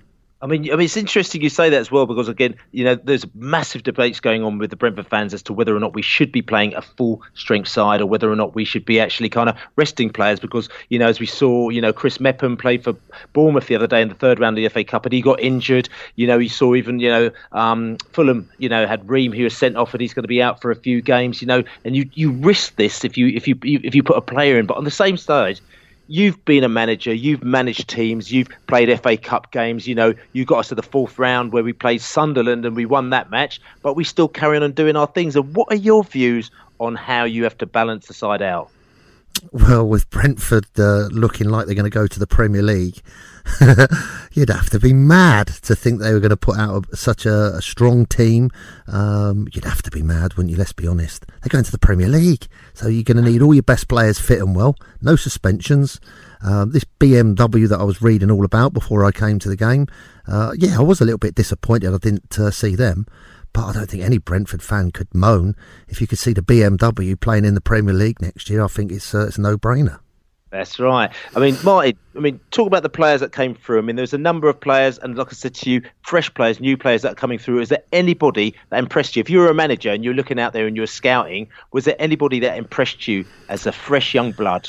I 0.44 0.46
mean, 0.46 0.70
I 0.70 0.76
mean, 0.76 0.84
it's 0.84 0.98
interesting 0.98 1.40
you 1.40 1.48
say 1.48 1.70
that 1.70 1.80
as 1.80 1.90
well 1.90 2.04
because 2.04 2.28
again, 2.28 2.54
you 2.70 2.84
know, 2.84 2.96
there's 2.96 3.24
massive 3.34 3.82
debates 3.82 4.20
going 4.20 4.44
on 4.44 4.58
with 4.58 4.68
the 4.68 4.76
Brentford 4.76 5.06
fans 5.06 5.32
as 5.32 5.42
to 5.44 5.54
whether 5.54 5.74
or 5.74 5.80
not 5.80 5.94
we 5.94 6.02
should 6.02 6.30
be 6.30 6.42
playing 6.42 6.74
a 6.74 6.82
full 6.82 7.22
strength 7.32 7.70
side 7.70 8.02
or 8.02 8.06
whether 8.06 8.30
or 8.30 8.36
not 8.36 8.54
we 8.54 8.66
should 8.66 8.84
be 8.84 9.00
actually 9.00 9.30
kind 9.30 9.48
of 9.48 9.56
resting 9.76 10.10
players 10.10 10.38
because 10.38 10.68
you 10.90 10.98
know, 10.98 11.08
as 11.08 11.18
we 11.18 11.24
saw, 11.24 11.70
you 11.70 11.80
know, 11.80 11.94
Chris 11.94 12.20
Mepham 12.20 12.58
played 12.58 12.84
for 12.84 12.94
Bournemouth 13.32 13.68
the 13.68 13.74
other 13.74 13.86
day 13.86 14.02
in 14.02 14.08
the 14.10 14.14
third 14.14 14.38
round 14.38 14.58
of 14.58 14.62
the 14.62 14.68
FA 14.68 14.84
Cup 14.84 15.06
and 15.06 15.14
he 15.14 15.22
got 15.22 15.40
injured. 15.40 15.88
You 16.16 16.26
know, 16.26 16.36
you 16.36 16.50
saw 16.50 16.74
even 16.74 17.00
you 17.00 17.08
know 17.08 17.30
um, 17.52 17.96
Fulham, 18.12 18.46
you 18.58 18.68
know, 18.68 18.86
had 18.86 19.08
Ream 19.08 19.32
who 19.32 19.44
was 19.44 19.56
sent 19.56 19.78
off 19.78 19.94
and 19.94 20.02
he's 20.02 20.12
going 20.12 20.24
to 20.24 20.28
be 20.28 20.42
out 20.42 20.60
for 20.60 20.70
a 20.70 20.76
few 20.76 21.00
games. 21.00 21.40
You 21.40 21.48
know, 21.48 21.64
and 21.86 21.96
you 21.96 22.10
you 22.12 22.32
risk 22.32 22.76
this 22.76 23.02
if 23.02 23.16
you 23.16 23.28
if 23.28 23.48
you 23.48 23.56
if 23.62 23.94
you 23.94 24.02
put 24.02 24.18
a 24.18 24.20
player 24.20 24.58
in, 24.58 24.66
but 24.66 24.76
on 24.76 24.84
the 24.84 24.90
same 24.90 25.16
side 25.16 25.58
you've 26.06 26.44
been 26.44 26.64
a 26.64 26.68
manager, 26.68 27.12
you've 27.12 27.42
managed 27.42 27.88
teams, 27.88 28.30
you've 28.30 28.48
played 28.66 29.00
FA 29.00 29.16
Cup 29.16 29.50
games, 29.52 29.86
you 29.86 29.94
know, 29.94 30.14
you 30.32 30.44
got 30.44 30.58
us 30.60 30.68
to 30.68 30.74
the 30.74 30.82
fourth 30.82 31.18
round 31.18 31.52
where 31.52 31.64
we 31.64 31.72
played 31.72 32.00
Sunderland 32.02 32.64
and 32.64 32.76
we 32.76 32.86
won 32.86 33.10
that 33.10 33.30
match, 33.30 33.60
but 33.82 33.94
we 33.94 34.04
still 34.04 34.28
carry 34.28 34.58
on 34.58 34.72
doing 34.72 34.96
our 34.96 35.06
things. 35.06 35.36
And 35.36 35.54
what 35.54 35.72
are 35.72 35.76
your 35.76 36.04
views 36.04 36.50
on 36.78 36.94
how 36.94 37.24
you 37.24 37.44
have 37.44 37.58
to 37.58 37.66
balance 37.66 38.06
the 38.06 38.14
side 38.14 38.42
out? 38.42 38.73
Well, 39.52 39.86
with 39.86 40.10
Brentford 40.10 40.66
uh, 40.78 41.06
looking 41.12 41.48
like 41.48 41.66
they're 41.66 41.74
going 41.74 41.90
to 41.90 41.90
go 41.90 42.06
to 42.06 42.18
the 42.18 42.26
Premier 42.26 42.62
League, 42.62 43.00
you'd 44.32 44.48
have 44.48 44.70
to 44.70 44.80
be 44.80 44.92
mad 44.92 45.48
to 45.62 45.76
think 45.76 46.00
they 46.00 46.12
were 46.12 46.20
going 46.20 46.30
to 46.30 46.36
put 46.36 46.58
out 46.58 46.86
a, 46.92 46.96
such 46.96 47.26
a, 47.26 47.54
a 47.54 47.62
strong 47.62 48.06
team. 48.06 48.50
Um, 48.86 49.46
you'd 49.52 49.64
have 49.64 49.82
to 49.82 49.90
be 49.90 50.02
mad, 50.02 50.34
wouldn't 50.34 50.50
you? 50.50 50.56
Let's 50.56 50.72
be 50.72 50.86
honest. 50.86 51.26
They're 51.26 51.50
going 51.50 51.64
to 51.64 51.72
the 51.72 51.78
Premier 51.78 52.08
League, 52.08 52.46
so 52.72 52.88
you're 52.88 53.04
going 53.04 53.22
to 53.22 53.30
need 53.30 53.42
all 53.42 53.54
your 53.54 53.62
best 53.62 53.88
players 53.88 54.18
fit 54.18 54.40
and 54.40 54.56
well. 54.56 54.76
No 55.00 55.16
suspensions. 55.16 56.00
Um, 56.42 56.72
this 56.72 56.84
BMW 56.98 57.68
that 57.68 57.80
I 57.80 57.84
was 57.84 58.02
reading 58.02 58.30
all 58.30 58.44
about 58.44 58.72
before 58.72 59.04
I 59.04 59.12
came 59.12 59.38
to 59.40 59.48
the 59.48 59.56
game, 59.56 59.86
uh, 60.26 60.52
yeah, 60.56 60.78
I 60.78 60.82
was 60.82 61.00
a 61.00 61.04
little 61.04 61.18
bit 61.18 61.34
disappointed 61.34 61.92
I 61.92 61.98
didn't 61.98 62.38
uh, 62.38 62.50
see 62.50 62.74
them. 62.74 63.06
But 63.54 63.66
I 63.68 63.72
don't 63.72 63.88
think 63.88 64.02
any 64.02 64.18
Brentford 64.18 64.62
fan 64.62 64.90
could 64.90 65.14
moan 65.14 65.56
if 65.88 66.02
you 66.02 66.06
could 66.06 66.18
see 66.18 66.34
the 66.34 66.42
BMW 66.42 67.18
playing 67.18 67.46
in 67.46 67.54
the 67.54 67.62
Premier 67.62 67.94
League 67.94 68.20
next 68.20 68.50
year. 68.50 68.62
I 68.62 68.66
think 68.66 68.92
it's 68.92 69.14
uh, 69.14 69.26
it's 69.28 69.38
a 69.38 69.40
no-brainer. 69.40 70.00
That's 70.50 70.78
right. 70.78 71.10
I 71.34 71.40
mean, 71.40 71.56
Martin, 71.64 71.98
I 72.14 72.20
mean, 72.20 72.38
talk 72.52 72.68
about 72.68 72.84
the 72.84 72.88
players 72.88 73.20
that 73.20 73.32
came 73.32 73.56
through. 73.56 73.78
I 73.78 73.80
mean, 73.80 73.96
there's 73.96 74.12
a 74.14 74.18
number 74.18 74.48
of 74.48 74.60
players, 74.60 74.98
and 74.98 75.16
like 75.16 75.28
I 75.28 75.32
said 75.32 75.54
to 75.54 75.70
you, 75.70 75.82
fresh 76.02 76.32
players, 76.32 76.60
new 76.60 76.76
players 76.76 77.02
that 77.02 77.12
are 77.12 77.16
coming 77.16 77.38
through. 77.38 77.60
Is 77.60 77.70
there 77.70 77.82
anybody 77.92 78.54
that 78.70 78.78
impressed 78.78 79.16
you? 79.16 79.20
If 79.20 79.30
you 79.30 79.38
were 79.38 79.48
a 79.48 79.54
manager 79.54 79.90
and 79.90 80.04
you're 80.04 80.14
looking 80.14 80.38
out 80.38 80.52
there 80.52 80.68
and 80.68 80.76
you're 80.76 80.86
scouting, 80.86 81.48
was 81.72 81.86
there 81.86 81.96
anybody 81.98 82.38
that 82.40 82.56
impressed 82.56 83.08
you 83.08 83.24
as 83.48 83.66
a 83.66 83.72
fresh 83.72 84.14
young 84.14 84.30
blood? 84.30 84.68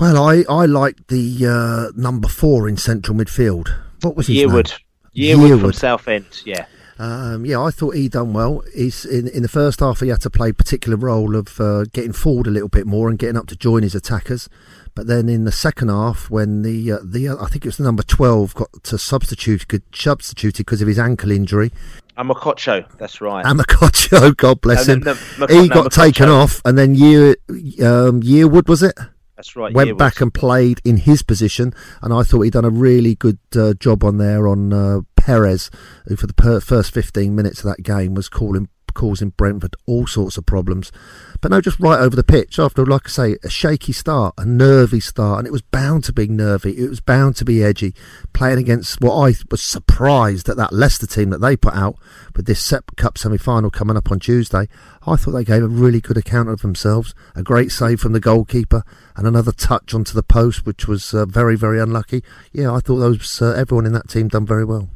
Well, 0.00 0.16
I, 0.16 0.44
I 0.48 0.64
liked 0.66 1.08
the 1.08 1.46
uh, 1.46 1.92
number 1.94 2.28
four 2.28 2.66
in 2.68 2.78
central 2.78 3.16
midfield. 3.16 3.68
What 4.00 4.16
was 4.16 4.28
his 4.28 4.36
Yearwood. 4.36 4.70
name? 5.14 5.38
Yearwood, 5.38 5.60
from 5.60 5.72
Southend, 5.74 6.42
yeah. 6.46 6.64
Um, 6.98 7.44
yeah, 7.46 7.60
I 7.60 7.70
thought 7.70 7.94
he 7.96 8.08
done 8.08 8.32
well. 8.32 8.62
He's 8.74 9.04
in 9.04 9.26
in 9.28 9.42
the 9.42 9.48
first 9.48 9.80
half 9.80 10.00
he 10.00 10.08
had 10.08 10.20
to 10.22 10.30
play 10.30 10.50
a 10.50 10.54
particular 10.54 10.96
role 10.96 11.34
of 11.36 11.58
uh, 11.60 11.84
getting 11.92 12.12
forward 12.12 12.46
a 12.46 12.50
little 12.50 12.68
bit 12.68 12.86
more 12.86 13.08
and 13.08 13.18
getting 13.18 13.36
up 13.36 13.46
to 13.48 13.56
join 13.56 13.82
his 13.82 13.94
attackers. 13.94 14.48
But 14.94 15.06
then 15.06 15.28
in 15.30 15.44
the 15.44 15.52
second 15.52 15.88
half, 15.88 16.28
when 16.30 16.62
the 16.62 16.92
uh, 16.92 16.98
the 17.02 17.28
uh, 17.28 17.36
I 17.42 17.46
think 17.48 17.64
it 17.64 17.68
was 17.68 17.78
the 17.78 17.84
number 17.84 18.02
twelve 18.02 18.54
got 18.54 18.68
to 18.84 18.98
substitute 18.98 19.66
could 19.68 19.82
substituted 19.94 20.66
because 20.66 20.82
of 20.82 20.88
his 20.88 20.98
ankle 20.98 21.30
injury. 21.30 21.72
Amakocho, 22.18 22.84
that's 22.98 23.22
right. 23.22 23.44
Amakocho, 23.44 24.36
God 24.36 24.60
bless 24.60 24.86
No, 24.86 24.94
him. 24.94 25.00
no, 25.00 25.16
no, 25.38 25.46
he 25.46 25.68
got 25.68 25.92
taken 25.92 26.28
off, 26.28 26.60
and 26.66 26.76
then 26.76 26.94
Year 26.94 27.36
um, 27.48 28.20
Yearwood 28.22 28.68
was 28.68 28.82
it? 28.82 28.94
That's 29.36 29.56
right. 29.56 29.72
Went 29.72 29.90
Yearwood. 29.90 29.98
back 29.98 30.20
and 30.20 30.32
played 30.32 30.80
in 30.84 30.98
his 30.98 31.22
position, 31.22 31.72
and 32.02 32.12
I 32.12 32.22
thought 32.22 32.42
he'd 32.42 32.52
done 32.52 32.66
a 32.66 32.70
really 32.70 33.14
good 33.14 33.38
uh, 33.56 33.72
job 33.74 34.04
on 34.04 34.18
there 34.18 34.46
on 34.46 34.74
uh, 34.74 35.00
Perez, 35.22 35.70
who 36.06 36.16
for 36.16 36.26
the 36.26 36.34
per- 36.34 36.58
first 36.58 36.92
15 36.92 37.32
minutes 37.32 37.60
of 37.60 37.70
that 37.70 37.84
game 37.84 38.12
was 38.14 38.28
calling 38.28 38.68
causing 38.94 39.30
Brentford 39.30 39.76
all 39.86 40.06
sorts 40.06 40.36
of 40.36 40.46
problems. 40.46 40.92
But 41.40 41.50
no, 41.50 41.60
just 41.60 41.80
right 41.80 42.00
over 42.00 42.14
the 42.14 42.22
pitch 42.22 42.58
after, 42.58 42.84
like 42.84 43.06
I 43.06 43.08
say, 43.08 43.36
a 43.42 43.48
shaky 43.48 43.92
start, 43.92 44.34
a 44.36 44.44
nervy 44.44 45.00
start, 45.00 45.38
and 45.38 45.46
it 45.46 45.52
was 45.52 45.62
bound 45.62 46.04
to 46.04 46.12
be 46.12 46.28
nervy. 46.28 46.72
It 46.72 46.88
was 46.88 47.00
bound 47.00 47.36
to 47.36 47.44
be 47.44 47.62
edgy. 47.62 47.94
Playing 48.32 48.58
against 48.58 49.00
what 49.00 49.14
I 49.14 49.34
was 49.50 49.62
surprised 49.62 50.48
at 50.48 50.56
that 50.56 50.72
Leicester 50.72 51.06
team 51.06 51.30
that 51.30 51.40
they 51.40 51.56
put 51.56 51.74
out 51.74 51.96
with 52.36 52.46
this 52.46 52.62
SEP 52.62 52.96
Cup 52.96 53.16
semi 53.16 53.38
final 53.38 53.70
coming 53.70 53.96
up 53.96 54.10
on 54.10 54.20
Tuesday. 54.20 54.68
I 55.06 55.16
thought 55.16 55.32
they 55.32 55.44
gave 55.44 55.62
a 55.62 55.68
really 55.68 56.00
good 56.00 56.16
account 56.16 56.48
of 56.48 56.62
themselves. 56.62 57.14
A 57.34 57.42
great 57.42 57.72
save 57.72 58.00
from 58.00 58.12
the 58.12 58.20
goalkeeper 58.20 58.84
and 59.16 59.26
another 59.26 59.52
touch 59.52 59.94
onto 59.94 60.14
the 60.14 60.22
post, 60.22 60.66
which 60.66 60.86
was 60.86 61.14
uh, 61.14 61.26
very, 61.26 61.56
very 61.56 61.80
unlucky. 61.80 62.22
Yeah, 62.52 62.72
I 62.72 62.80
thought 62.80 62.98
those 62.98 63.40
uh, 63.40 63.52
everyone 63.52 63.86
in 63.86 63.92
that 63.92 64.08
team 64.08 64.28
done 64.28 64.46
very 64.46 64.64
well. 64.64 64.90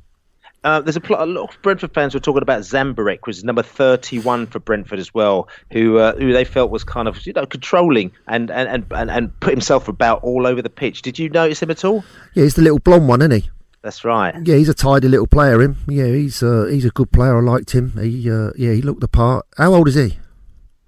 Uh, 0.67 0.81
there's 0.81 0.97
a, 0.97 1.01
pl- 1.01 1.23
a, 1.23 1.25
lot 1.25 1.49
of 1.49 1.63
Brentford 1.63 1.95
fans 1.95 2.13
were 2.13 2.19
talking 2.19 2.43
about 2.43 2.63
Zamburek, 2.63 3.25
was 3.25 3.45
number 3.45 3.63
31 3.63 4.49
for 4.49 4.59
Brentford 4.59 4.99
as 4.99 5.15
well, 5.15 5.47
who 5.71 5.99
uh, 5.99 6.17
who 6.17 6.33
they 6.33 6.45
felt 6.45 6.73
was 6.73 6.83
kind 6.83 7.07
of 7.07 7.25
you 7.25 7.33
know 7.33 7.47
controlling 7.47 8.11
and 8.27 8.51
and, 8.51 8.85
and, 8.91 9.09
and 9.09 9.39
put 9.39 9.53
himself 9.53 9.87
about 9.87 10.25
all 10.25 10.45
over 10.45 10.61
the 10.61 10.69
pitch. 10.69 11.03
Did 11.03 11.21
you 11.21 11.29
notice 11.29 11.63
him 11.63 11.71
at 11.71 11.85
all? 11.85 12.03
Yeah, 12.35 12.43
he's 12.43 12.57
the 12.57 12.63
little 12.63 12.81
blonde 12.81 13.07
one, 13.07 13.23
isn't 13.23 13.43
he? 13.43 13.51
That's 13.83 14.05
right. 14.05 14.35
Yeah, 14.45 14.57
he's 14.57 14.69
a 14.69 14.75
tidy 14.75 15.07
little 15.07 15.29
player. 15.29 15.63
Him. 15.63 15.77
Yeah, 15.87 16.07
he's 16.07 16.43
uh, 16.43 16.65
he's 16.69 16.85
a 16.85 16.91
good 16.91 17.13
player. 17.13 17.39
I 17.39 17.43
liked 17.43 17.71
him. 17.71 17.93
He 17.93 18.29
uh, 18.29 18.51
yeah, 18.57 18.73
he 18.73 18.83
looked 18.83 19.03
the 19.03 19.07
part. 19.07 19.47
How 19.57 19.73
old 19.73 19.87
is 19.87 19.95
he? 19.95 20.19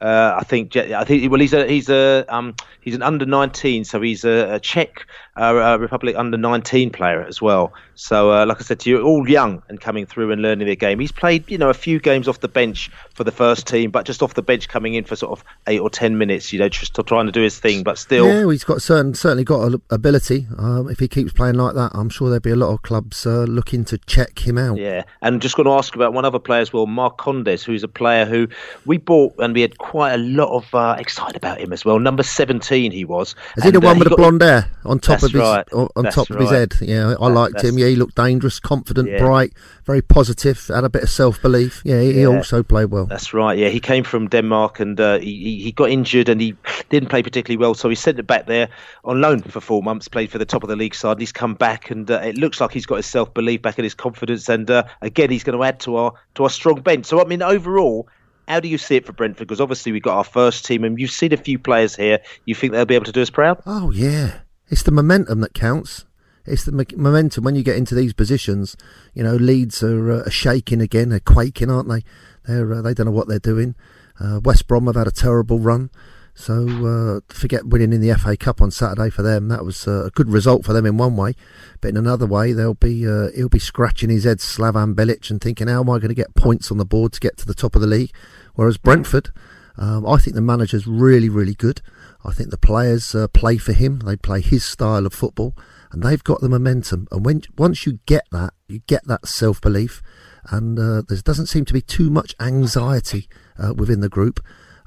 Uh, 0.00 0.36
I 0.38 0.44
think 0.44 0.76
I 0.76 1.04
think 1.04 1.30
well 1.30 1.40
he's 1.40 1.52
a 1.52 1.66
he's 1.68 1.88
a 1.88 2.24
um, 2.28 2.54
he's 2.80 2.94
an 2.94 3.02
under 3.02 3.26
19 3.26 3.84
so 3.84 4.00
he's 4.00 4.24
a, 4.24 4.54
a 4.54 4.60
Czech 4.60 5.06
uh, 5.38 5.77
Republic 5.79 6.16
under 6.16 6.37
19 6.37 6.90
player 6.90 7.22
as 7.22 7.40
well 7.40 7.72
so 7.94 8.33
uh, 8.33 8.46
like 8.46 8.59
I 8.61 8.64
said 8.64 8.81
to 8.81 8.90
you 8.90 9.03
all 9.03 9.29
young 9.29 9.62
and 9.68 9.81
coming 9.81 10.07
through 10.07 10.33
and 10.33 10.42
learning 10.42 10.66
their 10.66 10.77
game 10.77 11.01
he's 11.01 11.12
played 11.12 11.51
you 11.51 11.59
know 11.59 11.70
a 11.70 11.74
few 11.74 12.01
games 12.01 12.29
off 12.29 12.40
the 12.40 12.48
bench 12.48 12.90
for 13.14 13.24
the 13.24 13.33
first 13.33 13.66
team 13.66 13.90
but 13.90 14.07
just 14.07 14.22
off 14.22 14.35
the 14.35 14.42
bench 14.42 14.68
coming 14.68 14.94
in 14.94 15.05
for 15.05 15.16
sort 15.16 15.38
of 15.38 15.44
8 15.66 15.81
or 15.81 15.90
10 15.90 16.18
minutes 16.18 16.53
you 16.53 16.59
know 16.59 16.68
just 16.68 16.98
trying 17.07 17.27
to 17.27 17.33
do 17.33 17.42
his 17.42 17.59
thing 17.59 17.83
but 17.83 17.98
still 17.98 18.27
yeah 18.27 18.51
he's 18.51 18.64
got 18.64 18.83
certain 18.83 19.14
certainly 19.14 19.44
got 19.44 19.81
ability 19.90 20.46
um, 20.59 20.88
if 20.88 20.98
he 20.98 21.09
keeps 21.09 21.33
playing 21.33 21.55
like 21.55 21.74
that 21.74 21.90
I'm 21.94 22.09
sure 22.09 22.29
there'll 22.29 22.40
be 22.40 22.51
a 22.51 22.57
lot 22.57 22.72
of 22.72 22.83
clubs 22.83 23.27
uh, 23.27 23.44
looking 23.44 23.85
to 23.87 23.98
check 23.98 24.46
him 24.46 24.59
out 24.59 24.79
yeah 24.79 25.05
and 25.22 25.40
just 25.40 25.57
going 25.57 25.66
to 25.66 25.72
ask 25.72 25.94
about 25.94 26.12
one 26.12 26.24
other 26.24 26.38
player 26.38 26.61
as 26.61 26.72
well 26.72 26.87
Marcondes 26.87 27.64
who's 27.64 27.83
a 27.83 27.88
player 27.88 28.24
who 28.24 28.48
we 28.87 28.98
bought 28.98 29.35
and 29.38 29.55
we 29.55 29.62
had 29.62 29.79
quite 29.79 30.12
a 30.12 30.18
lot 30.18 30.51
of 30.55 30.74
uh, 30.74 30.96
excited 30.98 31.37
about 31.37 31.59
him 31.61 31.72
as 31.72 31.85
well. 31.85 31.98
Number 31.98 32.22
seventeen, 32.22 32.92
he 32.92 33.05
was. 33.05 33.35
Is 33.57 33.64
he 33.64 33.70
the 33.70 33.81
one 33.81 33.96
uh, 33.96 33.98
with 34.01 34.09
the 34.09 34.16
blonde 34.16 34.42
hair 34.42 34.70
on 34.85 34.98
top 34.98 35.22
of 35.22 35.27
his 35.32 35.40
right. 35.40 35.66
on, 35.72 35.88
that's 35.96 36.14
top 36.14 36.30
of 36.30 36.38
his 36.40 36.50
head? 36.50 36.74
Yeah, 36.80 37.14
I 37.20 37.28
That- 37.28 37.34
liked 37.34 37.64
him. 37.64 37.78
Yeah, 37.78 37.86
he 37.88 37.96
looked 37.96 38.14
dangerous, 38.16 38.60
confident, 38.60 39.08
Yeah. 39.08 39.18
bright, 39.18 39.52
very 39.84 40.02
positive, 40.02 40.66
had 40.68 40.84
a 40.84 40.88
bit 40.88 41.02
of 41.02 41.10
self 41.10 41.40
belief. 41.42 41.80
Yeah, 41.84 42.00
he, 42.00 42.12
he 42.14 42.26
also 42.26 42.62
played 42.62 42.86
well. 42.90 43.06
That's 43.06 43.32
right. 43.34 43.56
Yeah, 43.58 43.68
he 43.68 43.80
came 43.80 44.04
from 44.04 44.28
Denmark 44.28 44.80
and 44.80 45.00
uh, 45.00 45.18
he, 45.18 45.34
he 45.36 45.62
he 45.64 45.72
got 45.72 45.90
injured 45.90 46.28
and 46.28 46.40
he 46.40 46.54
didn't 46.90 47.08
play 47.08 47.22
particularly 47.22 47.58
well. 47.58 47.74
So 47.74 47.88
he 47.88 47.94
sent 47.94 48.18
it 48.18 48.26
back 48.26 48.46
there 48.46 48.68
on 49.04 49.20
loan 49.20 49.40
for 49.42 49.60
four 49.60 49.82
months. 49.82 50.08
Played 50.08 50.30
for 50.30 50.38
the 50.38 50.44
top 50.46 50.62
of 50.62 50.68
the 50.68 50.76
league 50.76 50.94
side. 50.94 51.12
And 51.12 51.20
he's 51.20 51.32
come 51.32 51.54
back 51.54 51.90
and 51.90 52.10
uh, 52.10 52.20
it 52.24 52.36
looks 52.36 52.60
like 52.60 52.72
he's 52.72 52.86
got 52.86 52.96
his 52.96 53.06
self 53.06 53.32
belief 53.34 53.62
back 53.62 53.78
and 53.78 53.84
his 53.84 53.94
confidence. 53.94 54.48
And 54.48 54.70
uh, 54.70 54.84
again, 55.02 55.30
he's 55.30 55.44
going 55.44 55.58
to 55.58 55.64
add 55.64 55.80
to 55.80 55.96
our 55.96 56.12
to 56.34 56.44
our 56.44 56.50
strong 56.50 56.80
bench. 56.80 57.06
So 57.06 57.20
I 57.20 57.24
mean, 57.24 57.42
overall. 57.42 58.08
How 58.46 58.60
do 58.60 58.68
you 58.68 58.78
see 58.78 58.96
it 58.96 59.04
for 59.04 59.12
Brentford? 59.12 59.46
Because 59.46 59.60
obviously 59.60 59.92
we've 59.92 60.00
got 60.02 60.16
our 60.16 60.24
first 60.24 60.64
team, 60.64 60.82
and 60.82 60.98
you've 60.98 61.10
seen 61.10 61.34
a 61.34 61.36
few 61.36 61.58
players 61.58 61.94
here. 61.94 62.18
You 62.46 62.54
think 62.54 62.72
they'll 62.72 62.86
be 62.86 62.94
able 62.94 63.04
to 63.04 63.12
do 63.12 63.20
us 63.20 63.28
proud? 63.28 63.60
Oh 63.66 63.90
yeah, 63.90 64.38
it's 64.68 64.83
the 64.83 64.90
momentum 64.90 65.40
that 65.40 65.54
counts. 65.54 66.04
It's 66.44 66.64
the 66.64 66.72
mo- 66.72 66.85
momentum 66.96 67.44
when 67.44 67.54
you 67.54 67.62
get 67.62 67.76
into 67.76 67.94
these 67.94 68.12
positions. 68.12 68.76
You 69.14 69.22
know, 69.22 69.37
Leeds 69.37 69.83
are, 69.83 70.11
uh, 70.11 70.31
shaking 70.31 70.81
again. 70.81 71.11
They're 71.11 71.20
quaking, 71.20 71.70
aren't 71.70 71.88
they? 71.88 72.02
They're 72.46 72.72
uh, 72.72 72.83
they 72.83 72.94
don't 72.94 73.07
know 73.07 73.12
what 73.12 73.28
they're 73.28 73.38
doing. 73.38 73.74
Uh, 74.18 74.40
West 74.42 74.66
Brom 74.66 74.87
have 74.87 74.96
had 74.96 75.07
a 75.07 75.12
terrible 75.12 75.59
run. 75.59 75.90
So 76.38 76.68
uh, 76.87 77.35
forget 77.35 77.66
winning 77.66 77.92
in 77.92 78.00
the 78.00 78.14
FA 78.14 78.37
Cup 78.37 78.62
on 78.62 78.70
Saturday 78.70 79.11
for 79.11 79.22
them. 79.22 79.48
That 79.48 79.64
was 79.64 79.88
uh, 79.88 80.04
a 80.07 80.11
good 80.11 80.31
result 80.31 80.64
for 80.64 80.72
them 80.72 80.87
in 80.87 80.96
one 80.96 81.16
way, 81.16 81.35
but 81.81 81.88
in 81.88 81.96
another 81.96 82.26
way 82.26 82.52
they'll 82.52 82.74
be 82.74 83.09
uh, 83.09 83.31
he'll 83.35 83.48
be 83.48 83.59
scratching 83.59 84.09
his 84.09 84.22
head, 84.22 84.38
Slaven 84.38 84.94
Bilic, 84.94 85.31
and 85.31 85.40
thinking, 85.40 85.66
how 85.66 85.81
am 85.81 85.90
I 85.90 85.98
going 85.98 86.11
to 86.11 86.14
get 86.14 86.37
points 86.37 86.70
on 86.70 86.78
the 86.78 86.85
board 86.85 87.12
to 87.14 87.20
get 87.20 87.38
to 87.38 87.46
the 87.46 87.54
top 87.54 87.74
of 87.74 87.81
the 87.81 87.88
league? 87.88 88.12
Whereas 88.54 88.78
Brentford, 88.78 89.31
um, 89.76 90.07
I 90.07 90.18
think 90.18 90.37
the 90.37 90.40
manager's 90.40 90.87
really 90.87 91.28
really 91.28 91.54
good. 91.54 91.83
I 92.24 92.33
think 92.33 92.50
the 92.50 92.59
players 92.59 93.14
uh, 93.14 93.28
play 93.28 93.59
for 93.59 93.72
him. 93.72 94.00
They 94.00 94.16
play 94.16 94.40
his 94.40 94.64
style 94.64 95.07
of 95.07 95.14
football, 95.14 95.57
and 95.92 96.02
they've 96.02 96.22
got 96.22 96.40
the 96.40 96.48
momentum. 96.48 97.07
And 97.11 97.24
when 97.24 97.42
once 97.57 97.87
you 97.87 98.00
get 98.07 98.26
that, 98.33 98.54
you 98.66 98.81
get 98.87 99.07
that 99.07 99.26
self 99.26 99.61
belief, 99.61 100.02
and 100.50 100.78
uh, 100.78 101.02
there 101.09 101.18
doesn't 101.18 101.46
seem 101.46 101.64
to 101.66 101.72
be 101.72 101.83
too 101.83 102.11
much 102.11 102.35
anxiety 102.40 103.28
uh, 103.59 103.74
within 103.74 104.00
the 104.00 104.09
group. 104.09 104.40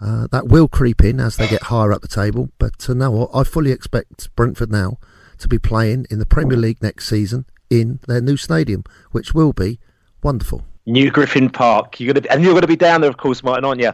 Uh, 0.04 0.26
that 0.32 0.48
will 0.48 0.68
creep 0.68 1.04
in 1.04 1.20
as 1.20 1.38
they 1.38 1.48
get 1.48 1.64
higher 1.64 1.94
up 1.94 2.02
the 2.02 2.08
table, 2.08 2.50
but 2.58 2.90
uh, 2.90 2.94
no, 2.94 3.30
I 3.34 3.44
fully 3.44 3.72
expect 3.72 4.36
Brentford 4.36 4.72
now 4.72 4.98
to 5.38 5.48
be 5.48 5.60
playing 5.60 6.08
in 6.10 6.18
the 6.18 6.26
Premier 6.26 6.58
League 6.58 6.82
next 6.82 7.08
season 7.08 7.46
in 7.70 8.00
their 8.08 8.20
new 8.20 8.36
stadium, 8.36 8.84
which 9.12 9.36
will 9.36 9.54
be 9.54 9.80
wonderful. 10.24 10.64
New 10.88 11.12
Griffin 11.12 11.50
Park. 11.50 12.00
You're 12.00 12.14
gonna, 12.14 12.26
and 12.32 12.44
you're 12.44 12.54
going 12.54 12.62
to 12.62 12.68
be 12.68 12.76
down 12.76 13.02
there, 13.02 13.10
of 13.10 13.18
course, 13.18 13.44
Martin, 13.44 13.64
aren't 13.64 13.82
you? 13.82 13.94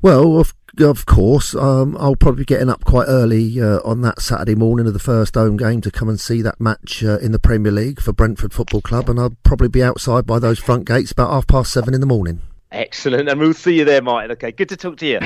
Well, 0.00 0.38
of, 0.38 0.54
of 0.80 1.06
course, 1.06 1.54
um, 1.54 1.96
I'll 1.98 2.16
probably 2.16 2.42
be 2.42 2.46
getting 2.46 2.68
up 2.68 2.84
quite 2.84 3.06
early 3.08 3.60
uh, 3.60 3.80
on 3.84 4.02
that 4.02 4.20
Saturday 4.20 4.54
morning 4.54 4.86
of 4.86 4.92
the 4.92 4.98
first 4.98 5.34
home 5.34 5.56
game 5.56 5.80
to 5.82 5.90
come 5.90 6.08
and 6.08 6.20
see 6.20 6.42
that 6.42 6.60
match 6.60 7.02
uh, 7.02 7.18
in 7.18 7.32
the 7.32 7.38
Premier 7.38 7.72
League 7.72 8.00
for 8.00 8.12
Brentford 8.12 8.52
Football 8.52 8.80
Club, 8.80 9.08
and 9.08 9.18
I'll 9.18 9.36
probably 9.42 9.68
be 9.68 9.82
outside 9.82 10.26
by 10.26 10.38
those 10.38 10.58
front 10.58 10.86
gates 10.86 11.12
about 11.12 11.30
half 11.30 11.46
past 11.46 11.72
seven 11.72 11.94
in 11.94 12.00
the 12.00 12.06
morning. 12.06 12.40
Excellent, 12.70 13.28
and 13.28 13.40
we'll 13.40 13.54
see 13.54 13.78
you 13.78 13.84
there, 13.84 14.02
Martin. 14.02 14.32
Okay, 14.32 14.52
good 14.52 14.68
to 14.68 14.76
talk 14.76 14.96
to 14.98 15.06
you. 15.06 15.18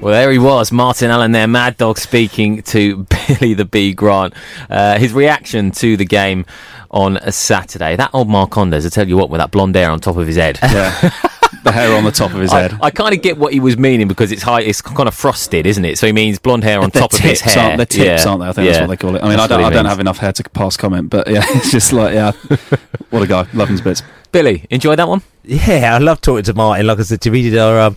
Well, 0.00 0.12
there 0.12 0.30
he 0.30 0.38
was, 0.38 0.70
Martin 0.70 1.10
Allen 1.10 1.32
there, 1.32 1.46
Mad 1.46 1.78
Dog 1.78 1.98
speaking 1.98 2.62
to 2.64 3.06
Billy 3.28 3.54
the 3.54 3.64
Bee 3.64 3.94
Grant. 3.94 4.34
Uh, 4.68 4.98
his 4.98 5.12
reaction 5.12 5.70
to 5.72 5.96
the 5.96 6.04
game 6.04 6.44
on 6.90 7.16
a 7.16 7.32
Saturday. 7.32 7.96
That 7.96 8.10
old 8.12 8.28
Marcondes, 8.28 8.84
I 8.84 8.90
tell 8.90 9.08
you 9.08 9.16
what, 9.16 9.30
with 9.30 9.40
that 9.40 9.50
blonde 9.50 9.74
hair 9.74 9.90
on 9.90 10.00
top 10.00 10.16
of 10.16 10.26
his 10.26 10.36
head. 10.36 10.58
Yeah. 10.62 11.10
the 11.64 11.72
hair 11.72 11.96
on 11.96 12.04
the 12.04 12.12
top 12.12 12.32
of 12.32 12.40
his 12.40 12.52
head. 12.52 12.78
I 12.80 12.90
kind 12.90 13.14
of 13.14 13.22
get 13.22 13.36
what 13.38 13.52
he 13.52 13.60
was 13.60 13.76
meaning 13.76 14.06
because 14.06 14.30
it's 14.30 14.42
high, 14.42 14.60
it's 14.60 14.80
kind 14.80 15.08
of 15.08 15.14
frosted, 15.14 15.66
isn't 15.66 15.84
it? 15.84 15.98
So 15.98 16.06
he 16.06 16.12
means 16.12 16.38
blonde 16.38 16.62
hair 16.62 16.80
on 16.80 16.90
They're 16.90 17.02
top 17.02 17.12
of 17.12 17.18
his 17.18 17.40
hair. 17.40 17.58
Aren't, 17.64 17.76
they're 17.78 17.86
tips, 17.86 18.24
Yeah, 18.24 18.30
aren't 18.30 18.42
they? 18.42 18.48
I 18.48 18.52
think 18.52 18.66
yeah. 18.66 18.72
that's 18.72 18.80
what 18.82 18.90
they 18.90 18.96
call 18.96 19.16
it. 19.16 19.22
I 19.22 19.28
mean, 19.28 19.38
That's 19.38 19.50
I 19.50 19.56
don't, 19.56 19.64
I 19.64 19.70
don't 19.70 19.86
have 19.86 20.00
enough 20.00 20.18
hair 20.18 20.32
to 20.32 20.42
pass 20.50 20.76
comment, 20.76 21.10
but 21.10 21.26
yeah, 21.26 21.42
it's 21.48 21.72
just 21.72 21.92
like, 21.92 22.14
yeah, 22.14 22.32
what 23.10 23.22
a 23.22 23.26
guy. 23.26 23.46
Love 23.54 23.70
him 23.70 23.78
to 23.78 23.82
bits. 23.82 24.02
Billy, 24.30 24.64
enjoy 24.70 24.94
that 24.96 25.08
one? 25.08 25.22
Yeah, 25.46 25.94
I 25.94 25.98
love 25.98 26.22
talking 26.22 26.42
to 26.44 26.54
Martin. 26.54 26.86
Like 26.86 26.98
I 26.98 27.02
said, 27.02 27.22
he 27.22 27.50
did 27.50 27.58
our 27.58 27.78
um, 27.78 27.96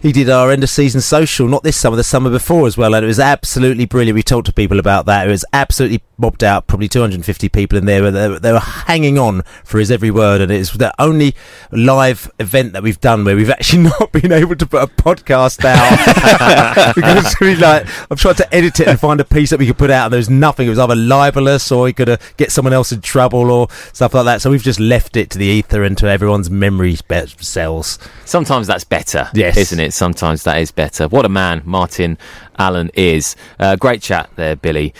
he 0.00 0.12
did 0.12 0.30
our 0.30 0.50
end 0.50 0.62
of 0.62 0.70
season 0.70 1.02
social, 1.02 1.46
not 1.46 1.62
this 1.62 1.76
summer, 1.76 1.94
the 1.94 2.02
summer 2.02 2.30
before 2.30 2.66
as 2.66 2.78
well, 2.78 2.94
and 2.94 3.04
it 3.04 3.06
was 3.06 3.20
absolutely 3.20 3.84
brilliant. 3.84 4.14
We 4.14 4.22
talked 4.22 4.46
to 4.46 4.52
people 4.52 4.78
about 4.78 5.04
that. 5.04 5.28
It 5.28 5.30
was 5.30 5.44
absolutely 5.52 6.02
mobbed 6.16 6.42
out. 6.42 6.66
Probably 6.66 6.88
250 6.88 7.50
people 7.50 7.76
in 7.76 7.84
there. 7.84 8.10
They 8.10 8.28
were, 8.30 8.38
they 8.38 8.52
were 8.52 8.60
hanging 8.60 9.18
on 9.18 9.42
for 9.62 9.78
his 9.78 9.90
every 9.90 10.10
word, 10.10 10.40
and 10.40 10.50
it's 10.50 10.72
the 10.72 10.94
only 10.98 11.34
live 11.70 12.30
event 12.38 12.72
that 12.72 12.82
we've 12.82 13.00
done 13.00 13.24
where 13.26 13.36
we've 13.36 13.50
actually 13.50 13.82
not 14.00 14.12
been 14.12 14.32
able 14.32 14.56
to 14.56 14.66
put 14.66 14.82
a 14.82 14.86
podcast 14.86 15.66
out 15.66 16.94
because 16.94 17.36
we 17.42 17.56
like 17.56 17.86
I've 18.10 18.20
tried 18.20 18.38
to 18.38 18.54
edit 18.54 18.80
it 18.80 18.88
and 18.88 18.98
find 18.98 19.20
a 19.20 19.24
piece 19.24 19.50
that 19.50 19.58
we 19.58 19.66
could 19.66 19.76
put 19.76 19.90
out, 19.90 20.06
and 20.06 20.14
there 20.14 20.18
was 20.18 20.30
nothing. 20.30 20.66
It 20.66 20.70
was 20.70 20.78
either 20.78 20.96
libelous 20.96 21.70
or 21.70 21.82
we 21.82 21.92
could 21.92 22.08
uh, 22.08 22.16
get 22.38 22.52
someone 22.52 22.72
else 22.72 22.90
in 22.90 23.02
trouble 23.02 23.50
or 23.50 23.68
stuff 23.92 24.14
like 24.14 24.24
that. 24.24 24.40
So 24.40 24.50
we've 24.50 24.62
just 24.62 24.80
left 24.80 25.18
it 25.18 25.28
to 25.30 25.38
the 25.38 25.44
ether 25.44 25.82
and 25.84 25.98
to 25.98 26.06
everyone's 26.06 26.48
memory 26.48 26.85
cells. 26.94 27.98
Sometimes 28.24 28.66
that's 28.66 28.84
better, 28.84 29.28
Yes. 29.34 29.56
isn't 29.56 29.80
it? 29.80 29.92
Sometimes 29.92 30.44
that 30.44 30.58
is 30.58 30.70
better. 30.70 31.08
What 31.08 31.24
a 31.24 31.28
man 31.28 31.62
Martin 31.64 32.18
Allen 32.58 32.90
is. 32.94 33.34
Uh, 33.58 33.76
great 33.76 34.02
chat 34.02 34.30
there, 34.36 34.56
Billy. 34.56 34.94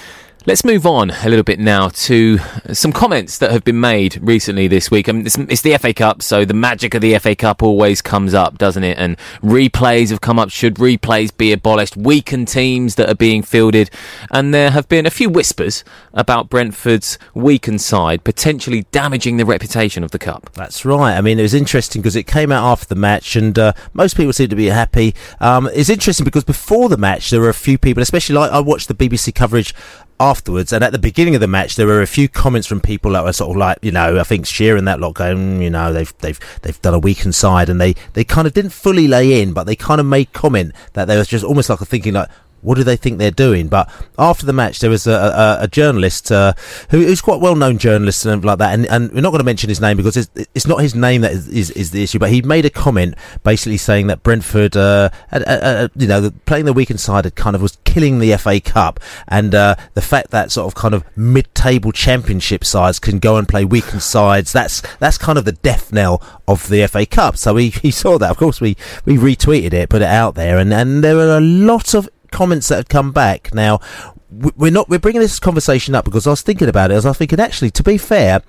Let's 0.49 0.65
move 0.65 0.87
on 0.87 1.11
a 1.11 1.29
little 1.29 1.43
bit 1.43 1.59
now 1.59 1.89
to 1.89 2.39
some 2.73 2.93
comments 2.93 3.39
that 3.39 3.51
have 3.51 3.65
been 3.65 3.81
made 3.81 4.23
recently 4.23 4.69
this 4.69 4.93
week. 4.93 5.09
I 5.09 5.13
mean, 5.13 5.27
it's, 5.27 5.37
it's 5.37 5.63
the 5.63 5.77
FA 5.77 5.93
Cup, 5.93 6.23
so 6.23 6.45
the 6.45 6.55
magic 6.55 6.95
of 6.95 7.01
the 7.01 7.19
FA 7.19 7.35
Cup 7.35 7.65
always 7.65 8.01
comes 8.01 8.33
up, 8.33 8.57
doesn't 8.57 8.85
it? 8.85 8.97
And 8.97 9.17
replays 9.43 10.11
have 10.11 10.21
come 10.21 10.39
up. 10.39 10.51
Should 10.51 10.77
replays 10.77 11.37
be 11.37 11.51
abolished? 11.51 11.97
Weakened 11.97 12.47
teams 12.47 12.95
that 12.95 13.09
are 13.09 13.17
being 13.17 13.43
fielded. 13.43 13.91
And 14.31 14.55
there 14.55 14.71
have 14.71 14.89
been 14.89 15.05
a 15.05 15.11
few 15.11 15.29
whispers 15.29 15.83
about 16.15 16.49
Brentford's 16.49 17.19
weakened 17.35 17.81
side 17.81 18.23
potentially 18.23 18.85
damaging 18.93 19.39
the 19.39 19.45
reputation 19.45 20.05
of 20.05 20.13
the 20.13 20.19
Cup. 20.21 20.51
That's 20.53 20.85
right. 20.85 21.17
I 21.17 21.23
mean, 21.23 21.41
it 21.41 21.43
was 21.43 21.55
interesting 21.55 22.03
because 22.03 22.15
it 22.15 22.29
came 22.29 22.53
out 22.53 22.71
after 22.71 22.87
the 22.87 22.95
match, 22.95 23.35
and 23.35 23.59
uh, 23.59 23.73
most 23.95 24.17
people 24.17 24.33
seemed 24.33 24.51
to 24.51 24.57
be 24.57 24.67
happy. 24.67 25.13
Um, 25.41 25.69
it's 25.75 25.91
interesting 25.91 26.23
because 26.23 26.45
before 26.45 26.89
the 26.89 26.97
match, 26.97 27.31
there 27.31 27.41
were 27.41 27.49
a 27.49 27.55
few 27.55 27.79
people, 27.79 28.01
especially 28.01 28.37
like 28.37 28.53
I 28.53 28.61
watched 28.61 28.87
the 28.87 28.95
BBC 28.95 29.35
coverage 29.35 29.75
afterwards, 30.19 30.73
and 30.73 30.83
at 30.83 30.93
the 30.93 30.99
beginning 30.99 31.35
of 31.35 31.41
the 31.41 31.47
match, 31.47 31.77
there 31.77 31.87
were 31.87 32.03
a 32.03 32.07
few 32.07 32.29
comments 32.29 32.67
from 32.67 32.81
people 32.81 33.13
that 33.13 33.25
were 33.25 33.33
sort 33.33 33.51
of 33.51 33.57
like, 33.57 33.79
you 33.83 33.93
know, 33.93 34.19
I 34.19 34.23
think 34.23 34.47
Shearer 34.47 34.77
and 34.77 34.89
that 34.89 35.01
lot 35.01 35.15
going, 35.15 35.37
"Mm, 35.59 35.63
you 35.63 35.71
know, 35.71 35.93
they've 35.93 36.13
they've 36.19 36.41
they've 36.63 36.81
done 36.83 36.95
a 36.95 36.99
weakened 36.99 37.35
side, 37.35 37.69
and 37.69 37.81
they 37.81 37.95
they 38.15 38.25
kind 38.25 38.47
of 38.47 38.55
didn't 38.55 38.71
fully 38.73 39.09
lay 39.09 39.41
in, 39.41 39.53
but 39.53 39.65
they 39.65 39.77
kind 39.77 40.01
of 40.01 40.07
made 40.07 40.33
comment 40.33 40.75
that 40.95 41.07
they 41.07 41.17
was 41.17 41.29
just 41.29 41.45
almost 41.45 41.69
like 41.71 41.81
a 41.81 41.87
thinking 41.87 42.15
like. 42.15 42.29
What 42.63 42.77
do 42.77 42.85
they 42.85 42.97
think 42.97 43.19
they're 43.19 43.31
doing? 43.31 43.69
But 43.69 43.91
after 44.19 44.45
the 44.47 44.53
match, 44.53 44.81
there 44.81 44.91
was 44.91 45.07
a, 45.07 45.13
a, 45.13 45.65
a 45.65 45.69
journalist 45.69 46.33
uh, 46.33 46.53
who, 46.91 47.05
who's 47.05 47.21
quite 47.21 47.41
well-known 47.41 47.79
journalist 47.79 48.27
and 48.27 48.45
like 48.45 48.59
that, 48.59 48.75
and, 48.75 48.87
and 48.87 49.13
we're 49.13 49.21
not 49.21 49.31
going 49.31 49.41
to 49.41 49.45
mention 49.45 49.69
his 49.69 49.81
name 49.81 49.97
because 49.97 50.17
it's, 50.17 50.49
it's 50.55 50.67
not 50.67 50.81
his 50.81 50.95
name 50.95 51.21
that 51.21 51.33
is, 51.33 51.49
is, 51.49 51.71
is 51.73 51.91
the 51.91 52.03
issue. 52.03 52.19
But 52.19 52.31
he 52.31 52.43
made 52.43 52.65
a 52.65 52.71
comment 52.71 53.15
basically 53.45 53.77
saying 53.77 54.09
that 54.09 54.23
Brentford, 54.23 54.77
uh, 54.77 55.11
had, 55.29 55.47
uh, 55.47 55.89
you 55.97 56.07
know, 56.07 56.31
playing 56.47 56.65
the 56.65 56.73
weakened 56.73 57.01
side 57.01 57.25
had 57.25 57.35
kind 57.37 57.55
of 57.55 57.63
was 57.63 57.79
killing 57.85 58.19
the 58.19 58.37
FA 58.37 58.61
Cup, 58.61 59.01
and 59.29 59.55
uh, 59.55 59.77
the 59.95 60.03
fact 60.03 60.31
that 60.31 60.51
sort 60.51 60.67
of 60.67 60.75
kind 60.75 60.95
of 60.95 61.05
mid-table 61.17 61.93
championship 61.93 62.65
sides 62.65 62.99
can 62.99 63.19
go 63.19 63.37
and 63.37 63.49
play 63.49 63.65
weakened 63.65 64.03
sides, 64.03 64.53
that's 64.53 64.83
that's 64.99 65.19
kind 65.19 65.39
of 65.39 65.45
the 65.45 65.53
death 65.53 65.93
knell 65.93 66.23
of 66.49 66.69
the 66.69 66.87
FA 66.87 67.07
Cup. 67.07 67.37
So 67.37 67.57
he, 67.57 67.71
he 67.71 67.91
saw 67.91 68.19
that. 68.19 68.31
Of 68.31 68.37
course, 68.37 68.61
we 68.61 68.77
we 69.05 69.17
retweeted 69.17 69.73
it, 69.73 69.89
put 69.89 70.03
it 70.03 70.09
out 70.09 70.35
there, 70.35 70.59
and 70.59 70.73
and 70.73 71.03
there 71.03 71.17
were 71.17 71.37
a 71.37 71.41
lot 71.41 71.95
of 71.95 72.09
comments 72.31 72.69
that 72.69 72.77
have 72.77 72.89
come 72.89 73.13
back. 73.13 73.55
Now, 73.55 73.81
we're 74.31 74.73
not 74.73 74.89
we're 74.89 74.99
bringing 74.99 75.21
this 75.21 75.39
conversation 75.39 75.95
up 75.95 76.05
because 76.05 76.27
I 76.27 76.31
was 76.31 76.43
thinking 76.43 76.69
about 76.69 76.91
it. 76.91 77.05
I 77.05 77.09
was 77.09 77.19
thinking, 77.19 77.41
actually, 77.41 77.71
to 77.73 77.83
be 77.83 77.97
fair, 77.97 78.43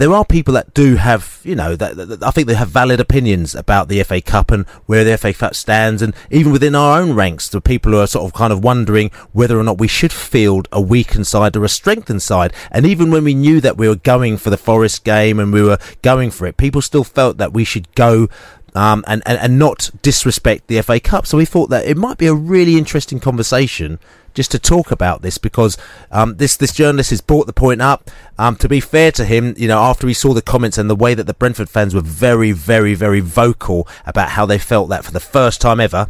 there 0.00 0.14
are 0.14 0.24
people 0.24 0.54
that 0.54 0.72
do 0.72 0.96
have, 0.96 1.40
you 1.44 1.54
know, 1.54 1.76
that, 1.76 1.94
that, 1.94 2.22
I 2.22 2.30
think 2.30 2.48
they 2.48 2.54
have 2.54 2.70
valid 2.70 3.00
opinions 3.00 3.54
about 3.54 3.88
the 3.88 4.02
FA 4.02 4.22
Cup 4.22 4.50
and 4.50 4.66
where 4.86 5.04
the 5.04 5.18
FA 5.18 5.34
Cup 5.34 5.54
stands, 5.54 6.00
and 6.00 6.14
even 6.30 6.52
within 6.52 6.74
our 6.74 6.98
own 6.98 7.12
ranks, 7.12 7.50
the 7.50 7.60
people 7.60 7.92
who 7.92 7.98
are 7.98 8.06
sort 8.06 8.24
of 8.24 8.32
kind 8.32 8.50
of 8.50 8.64
wondering 8.64 9.10
whether 9.32 9.58
or 9.60 9.62
not 9.62 9.76
we 9.76 9.88
should 9.88 10.10
field 10.10 10.68
a 10.72 10.80
weakened 10.80 11.26
side 11.26 11.54
or 11.54 11.64
a 11.64 11.68
strengthened 11.68 12.22
side. 12.22 12.54
And 12.70 12.86
even 12.86 13.10
when 13.10 13.24
we 13.24 13.34
knew 13.34 13.60
that 13.60 13.76
we 13.76 13.88
were 13.88 13.96
going 13.96 14.38
for 14.38 14.48
the 14.48 14.56
Forest 14.56 15.04
game 15.04 15.38
and 15.38 15.52
we 15.52 15.62
were 15.62 15.78
going 16.00 16.30
for 16.30 16.46
it, 16.46 16.56
people 16.56 16.80
still 16.80 17.04
felt 17.04 17.36
that 17.36 17.52
we 17.52 17.64
should 17.64 17.94
go 17.94 18.30
um, 18.74 19.04
and, 19.06 19.22
and, 19.26 19.38
and 19.38 19.58
not 19.58 19.90
disrespect 20.02 20.66
the 20.66 20.80
FA 20.82 21.00
Cup. 21.00 21.26
So 21.26 21.38
we 21.38 21.44
thought 21.44 21.70
that 21.70 21.86
it 21.86 21.96
might 21.96 22.18
be 22.18 22.26
a 22.26 22.34
really 22.34 22.76
interesting 22.76 23.20
conversation 23.20 23.98
just 24.32 24.50
to 24.52 24.58
talk 24.58 24.90
about 24.90 25.22
this 25.22 25.38
because 25.38 25.76
um, 26.12 26.36
this 26.36 26.56
this 26.56 26.72
journalist 26.72 27.10
has 27.10 27.20
brought 27.20 27.46
the 27.46 27.52
point 27.52 27.82
up. 27.82 28.10
Um, 28.38 28.56
to 28.56 28.68
be 28.68 28.80
fair 28.80 29.12
to 29.12 29.24
him, 29.24 29.54
you 29.56 29.68
know, 29.68 29.80
after 29.80 30.06
he 30.06 30.14
saw 30.14 30.32
the 30.32 30.42
comments 30.42 30.78
and 30.78 30.88
the 30.88 30.96
way 30.96 31.14
that 31.14 31.26
the 31.26 31.34
Brentford 31.34 31.68
fans 31.68 31.94
were 31.94 32.00
very, 32.00 32.52
very, 32.52 32.94
very 32.94 33.20
vocal 33.20 33.88
about 34.06 34.30
how 34.30 34.46
they 34.46 34.58
felt 34.58 34.88
that 34.90 35.04
for 35.04 35.12
the 35.12 35.20
first 35.20 35.60
time 35.60 35.80
ever 35.80 36.08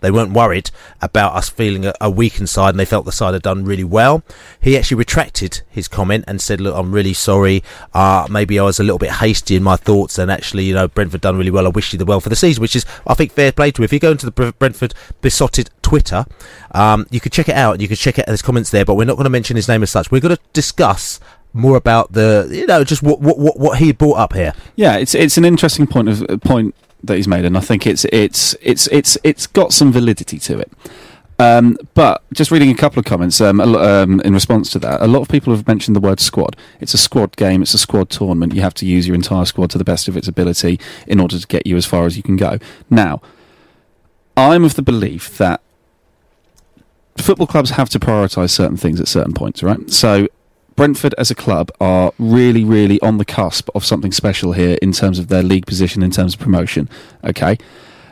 they 0.00 0.10
weren't 0.10 0.32
worried 0.32 0.70
about 1.00 1.34
us 1.34 1.48
feeling 1.48 1.84
a, 1.86 1.94
a 2.00 2.10
weakened 2.10 2.48
side, 2.48 2.70
and 2.70 2.80
they 2.80 2.84
felt 2.84 3.04
the 3.04 3.12
side 3.12 3.34
had 3.34 3.42
done 3.42 3.64
really 3.64 3.84
well. 3.84 4.22
He 4.60 4.76
actually 4.76 4.96
retracted 4.96 5.62
his 5.68 5.88
comment 5.88 6.24
and 6.26 6.40
said, 6.40 6.60
"Look, 6.60 6.76
I'm 6.76 6.92
really 6.92 7.14
sorry. 7.14 7.62
Uh, 7.94 8.26
maybe 8.30 8.58
I 8.58 8.64
was 8.64 8.80
a 8.80 8.82
little 8.82 8.98
bit 8.98 9.12
hasty 9.12 9.56
in 9.56 9.62
my 9.62 9.76
thoughts, 9.76 10.18
and 10.18 10.30
actually, 10.30 10.64
you 10.64 10.74
know, 10.74 10.88
Brentford 10.88 11.20
done 11.20 11.36
really 11.36 11.50
well. 11.50 11.66
I 11.66 11.70
wish 11.70 11.92
you 11.92 11.98
the 11.98 12.04
well 12.04 12.20
for 12.20 12.28
the 12.28 12.36
season, 12.36 12.60
which 12.60 12.76
is, 12.76 12.84
I 13.06 13.14
think, 13.14 13.32
fair 13.32 13.52
play 13.52 13.70
to 13.70 13.82
him. 13.82 13.84
If 13.84 13.92
you 13.92 13.98
go 13.98 14.12
into 14.12 14.30
the 14.30 14.52
Brentford 14.58 14.94
Beesotted 15.20 15.70
Twitter, 15.82 16.26
um, 16.72 17.06
you 17.10 17.20
could 17.20 17.32
check 17.32 17.48
it 17.48 17.56
out. 17.56 17.80
You 17.80 17.88
could 17.88 17.98
check 17.98 18.18
out 18.18 18.28
his 18.28 18.42
comments 18.42 18.70
there, 18.70 18.84
but 18.84 18.94
we're 18.94 19.04
not 19.04 19.16
going 19.16 19.24
to 19.24 19.30
mention 19.30 19.56
his 19.56 19.68
name 19.68 19.82
as 19.82 19.90
such. 19.90 20.10
We're 20.10 20.20
going 20.20 20.36
to 20.36 20.42
discuss 20.52 21.20
more 21.54 21.76
about 21.76 22.12
the 22.12 22.46
you 22.50 22.66
know 22.66 22.84
just 22.84 23.02
what 23.02 23.20
what 23.20 23.38
what, 23.38 23.58
what 23.58 23.78
he 23.78 23.92
brought 23.92 24.18
up 24.18 24.32
here. 24.32 24.52
Yeah, 24.76 24.96
it's 24.96 25.14
it's 25.14 25.36
an 25.38 25.44
interesting 25.44 25.86
point 25.86 26.08
of 26.08 26.40
point 26.42 26.74
that 27.04 27.16
he's 27.16 27.28
made, 27.28 27.44
and 27.44 27.56
I 27.56 27.60
think 27.60 27.86
it's 27.86 28.04
it's 28.06 28.54
it's 28.60 28.86
it's 28.88 29.16
it's 29.24 29.46
got 29.46 29.72
some 29.72 29.92
validity 29.92 30.38
to 30.40 30.58
it. 30.58 30.72
Um, 31.40 31.78
but 31.94 32.24
just 32.32 32.50
reading 32.50 32.70
a 32.70 32.74
couple 32.74 32.98
of 32.98 33.04
comments 33.04 33.40
um, 33.40 33.60
um, 33.60 34.20
in 34.22 34.34
response 34.34 34.70
to 34.70 34.80
that, 34.80 35.00
a 35.00 35.06
lot 35.06 35.20
of 35.20 35.28
people 35.28 35.54
have 35.54 35.68
mentioned 35.68 35.94
the 35.94 36.00
word 36.00 36.18
squad. 36.18 36.56
It's 36.80 36.94
a 36.94 36.98
squad 36.98 37.36
game. 37.36 37.62
It's 37.62 37.74
a 37.74 37.78
squad 37.78 38.10
tournament. 38.10 38.54
You 38.54 38.62
have 38.62 38.74
to 38.74 38.86
use 38.86 39.06
your 39.06 39.14
entire 39.14 39.44
squad 39.44 39.70
to 39.70 39.78
the 39.78 39.84
best 39.84 40.08
of 40.08 40.16
its 40.16 40.26
ability 40.26 40.80
in 41.06 41.20
order 41.20 41.38
to 41.38 41.46
get 41.46 41.64
you 41.64 41.76
as 41.76 41.86
far 41.86 42.06
as 42.06 42.16
you 42.16 42.24
can 42.24 42.36
go. 42.36 42.58
Now, 42.90 43.22
I'm 44.36 44.64
of 44.64 44.74
the 44.74 44.82
belief 44.82 45.38
that 45.38 45.60
football 47.16 47.46
clubs 47.46 47.70
have 47.70 47.88
to 47.90 48.00
prioritise 48.00 48.50
certain 48.50 48.76
things 48.76 49.00
at 49.00 49.06
certain 49.06 49.32
points, 49.32 49.62
right? 49.62 49.90
So 49.90 50.26
Brentford 50.78 51.12
as 51.18 51.28
a 51.28 51.34
club 51.34 51.72
are 51.80 52.12
really, 52.20 52.64
really 52.64 53.00
on 53.00 53.18
the 53.18 53.24
cusp 53.24 53.68
of 53.74 53.84
something 53.84 54.12
special 54.12 54.52
here 54.52 54.78
in 54.80 54.92
terms 54.92 55.18
of 55.18 55.26
their 55.26 55.42
league 55.42 55.66
position, 55.66 56.04
in 56.04 56.12
terms 56.12 56.34
of 56.34 56.40
promotion. 56.40 56.88
Okay, 57.24 57.58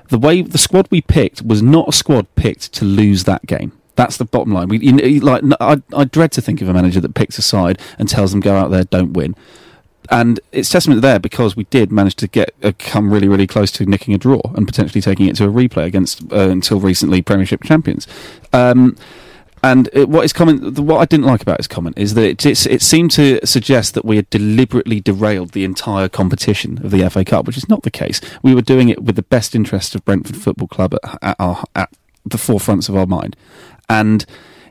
the 0.09 0.19
way 0.19 0.43
the 0.43 0.59
squad 0.59 0.89
we 0.91 1.01
picked 1.01 1.43
was 1.43 1.63
not 1.63 1.89
a 1.89 1.93
squad 1.93 2.27
picked 2.35 2.73
to 2.73 2.85
lose 2.85 3.23
that 3.23 3.47
game. 3.47 3.71
That's 3.95 4.17
the 4.17 4.25
bottom 4.25 4.53
line. 4.53 4.67
We 4.67 4.79
you 4.79 5.21
like 5.21 5.45
I, 5.61 5.81
I 5.95 6.05
dread 6.07 6.33
to 6.33 6.43
think 6.43 6.61
of 6.61 6.69
a 6.69 6.75
manager 6.75 7.01
that 7.01 7.15
picks 7.15 7.39
a 7.39 7.43
side 7.43 7.81
and 8.01 8.09
tells 8.09 8.33
them 8.33 8.41
go 8.41 8.57
out 8.57 8.73
there, 8.73 8.83
don't 8.83 9.13
win. 9.13 9.37
And 10.11 10.41
it's 10.51 10.69
testament 10.69 11.03
there 11.03 11.21
because 11.21 11.55
we 11.55 11.65
did 11.65 11.93
manage 11.93 12.17
to 12.17 12.27
get 12.27 12.53
uh, 12.65 12.73
come 12.81 13.13
really, 13.13 13.29
really 13.29 13.47
close 13.47 13.71
to 13.73 13.87
nicking 13.87 14.13
a 14.13 14.19
draw 14.19 14.41
and 14.57 14.67
potentially 14.67 15.01
taking 15.01 15.29
it 15.29 15.37
to 15.37 15.45
a 15.45 15.49
replay 15.49 15.85
against 15.85 16.21
uh, 16.33 16.49
until 16.51 16.81
recently 16.81 17.23
Premiership 17.23 17.63
champions. 17.63 18.09
Um, 18.53 18.97
and 19.67 19.89
it, 19.93 20.09
what 20.09 20.33
comment, 20.33 20.79
what 20.79 20.99
I 20.99 21.05
didn't 21.07 21.27
like 21.27 21.43
about 21.43 21.59
his 21.59 21.67
comment 21.67 21.99
is 21.99 22.15
that 22.15 22.25
it, 22.25 22.47
it, 22.47 22.67
it, 22.67 22.83
seemed 22.83 23.11
to 23.13 23.45
suggest 23.45 23.95
that 23.95 24.05
we 24.05 24.15
had 24.15 24.31
deliberately 24.31 25.01
derailed 25.01 25.51
the 25.51 25.65
entire 25.65 26.09
competition 26.09 26.85
of 26.85 26.93
the 26.93 27.09
FA 27.11 27.25
Cup, 27.25 27.47
which 27.47 27.57
is 27.57 27.69
not 27.69 27.83
the 27.83 27.91
case. 27.91 28.21
We 28.45 28.55
were 28.55 28.63
doing 28.63 28.91
it 28.91 29.03
with 29.03 29.17
the 29.17 29.23
best 29.23 29.57
interest 29.57 29.97
of 29.97 30.05
Brentford 30.05 30.37
Football 30.37 30.69
Club 30.69 30.95
at, 30.95 31.19
at, 31.21 31.37
our, 31.41 31.65
at 31.75 31.91
the 32.25 32.37
forefronts 32.37 32.89
of 32.89 32.95
our 32.95 33.07
mind. 33.07 33.35
And 33.89 34.25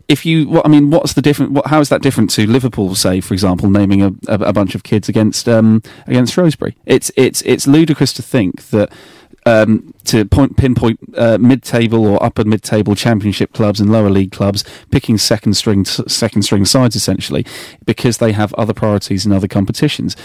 if 0.08 0.26
you, 0.26 0.48
what, 0.48 0.66
I 0.66 0.70
mean, 0.70 0.92
what's 0.92 1.14
the 1.14 1.22
different? 1.22 1.52
What, 1.52 1.68
how 1.68 1.82
is 1.82 1.90
that 1.90 2.02
different 2.02 2.30
to 2.32 2.48
Liverpool, 2.48 2.96
say, 2.96 3.20
for 3.20 3.34
example, 3.34 3.70
naming 3.70 4.02
a, 4.02 4.12
a, 4.28 4.36
a 4.36 4.54
bunch 4.54 4.76
of 4.76 4.84
kids 4.84 5.10
against 5.10 5.50
um, 5.50 5.82
against 6.08 6.34
Shrewsbury? 6.34 6.78
It's 6.86 7.12
it's 7.18 7.42
it's 7.42 7.68
ludicrous 7.68 8.14
to 8.14 8.22
think 8.22 8.70
that 8.70 8.94
um, 9.46 9.94
to 10.06 10.26
point, 10.26 10.58
pinpoint 10.58 11.00
uh, 11.16 11.38
mid-table 11.40 12.06
or 12.06 12.22
upper 12.24 12.44
mid-table 12.44 12.96
championship 12.96 13.54
clubs 13.54 13.80
and 13.80 13.92
lower 13.92 14.10
league 14.10 14.32
clubs 14.32 14.64
picking 14.92 15.18
second 15.18 15.54
string 15.54 15.86
second 15.86 16.42
string 16.42 16.66
sides 16.66 16.96
essentially 16.96 17.46
because 17.86 18.18
they 18.18 18.32
have 18.32 18.54
other 18.56 18.74
priorities 18.74 19.26
in 19.26 19.32
other 19.32 19.48
competitions. 19.48 20.16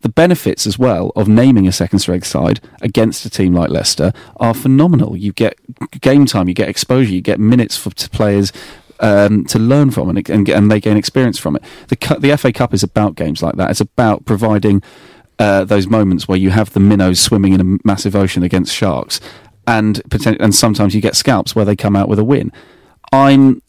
The 0.00 0.08
benefits 0.08 0.64
as 0.66 0.78
well 0.78 1.10
of 1.16 1.26
naming 1.28 1.66
a 1.66 1.72
second 1.72 1.98
string 1.98 2.22
side 2.22 2.60
against 2.80 3.24
a 3.24 3.30
team 3.30 3.52
like 3.52 3.70
Leicester 3.70 4.12
are 4.36 4.54
phenomenal. 4.54 5.16
You 5.16 5.32
get 5.32 5.58
game 6.00 6.24
time, 6.24 6.46
you 6.46 6.54
get 6.54 6.68
exposure, 6.68 7.12
you 7.12 7.20
get 7.20 7.40
minutes 7.40 7.76
for 7.76 7.90
players 8.10 8.52
um, 9.00 9.44
to 9.46 9.58
learn 9.58 9.90
from 9.90 10.08
and, 10.10 10.30
and, 10.30 10.48
and 10.48 10.70
they 10.70 10.80
gain 10.80 10.96
experience 10.96 11.38
from 11.38 11.56
it. 11.56 11.62
The, 11.88 12.16
the 12.20 12.36
FA 12.36 12.52
Cup 12.52 12.74
is 12.74 12.82
about 12.82 13.16
games 13.16 13.42
like 13.42 13.56
that. 13.56 13.70
It's 13.70 13.80
about 13.80 14.24
providing 14.24 14.82
uh, 15.38 15.64
those 15.64 15.86
moments 15.86 16.26
where 16.26 16.38
you 16.38 16.50
have 16.50 16.72
the 16.72 16.80
minnows 16.80 17.20
swimming 17.20 17.52
in 17.52 17.60
a 17.60 17.78
massive 17.84 18.16
ocean 18.16 18.42
against 18.42 18.74
sharks, 18.74 19.20
and 19.66 20.02
and 20.40 20.54
sometimes 20.54 20.94
you 20.94 21.00
get 21.00 21.16
scalps 21.16 21.54
where 21.54 21.64
they 21.64 21.76
come 21.76 21.96
out 21.96 22.08
with 22.08 22.18
a 22.18 22.24
win. 22.24 22.52
I'm, 23.12 23.62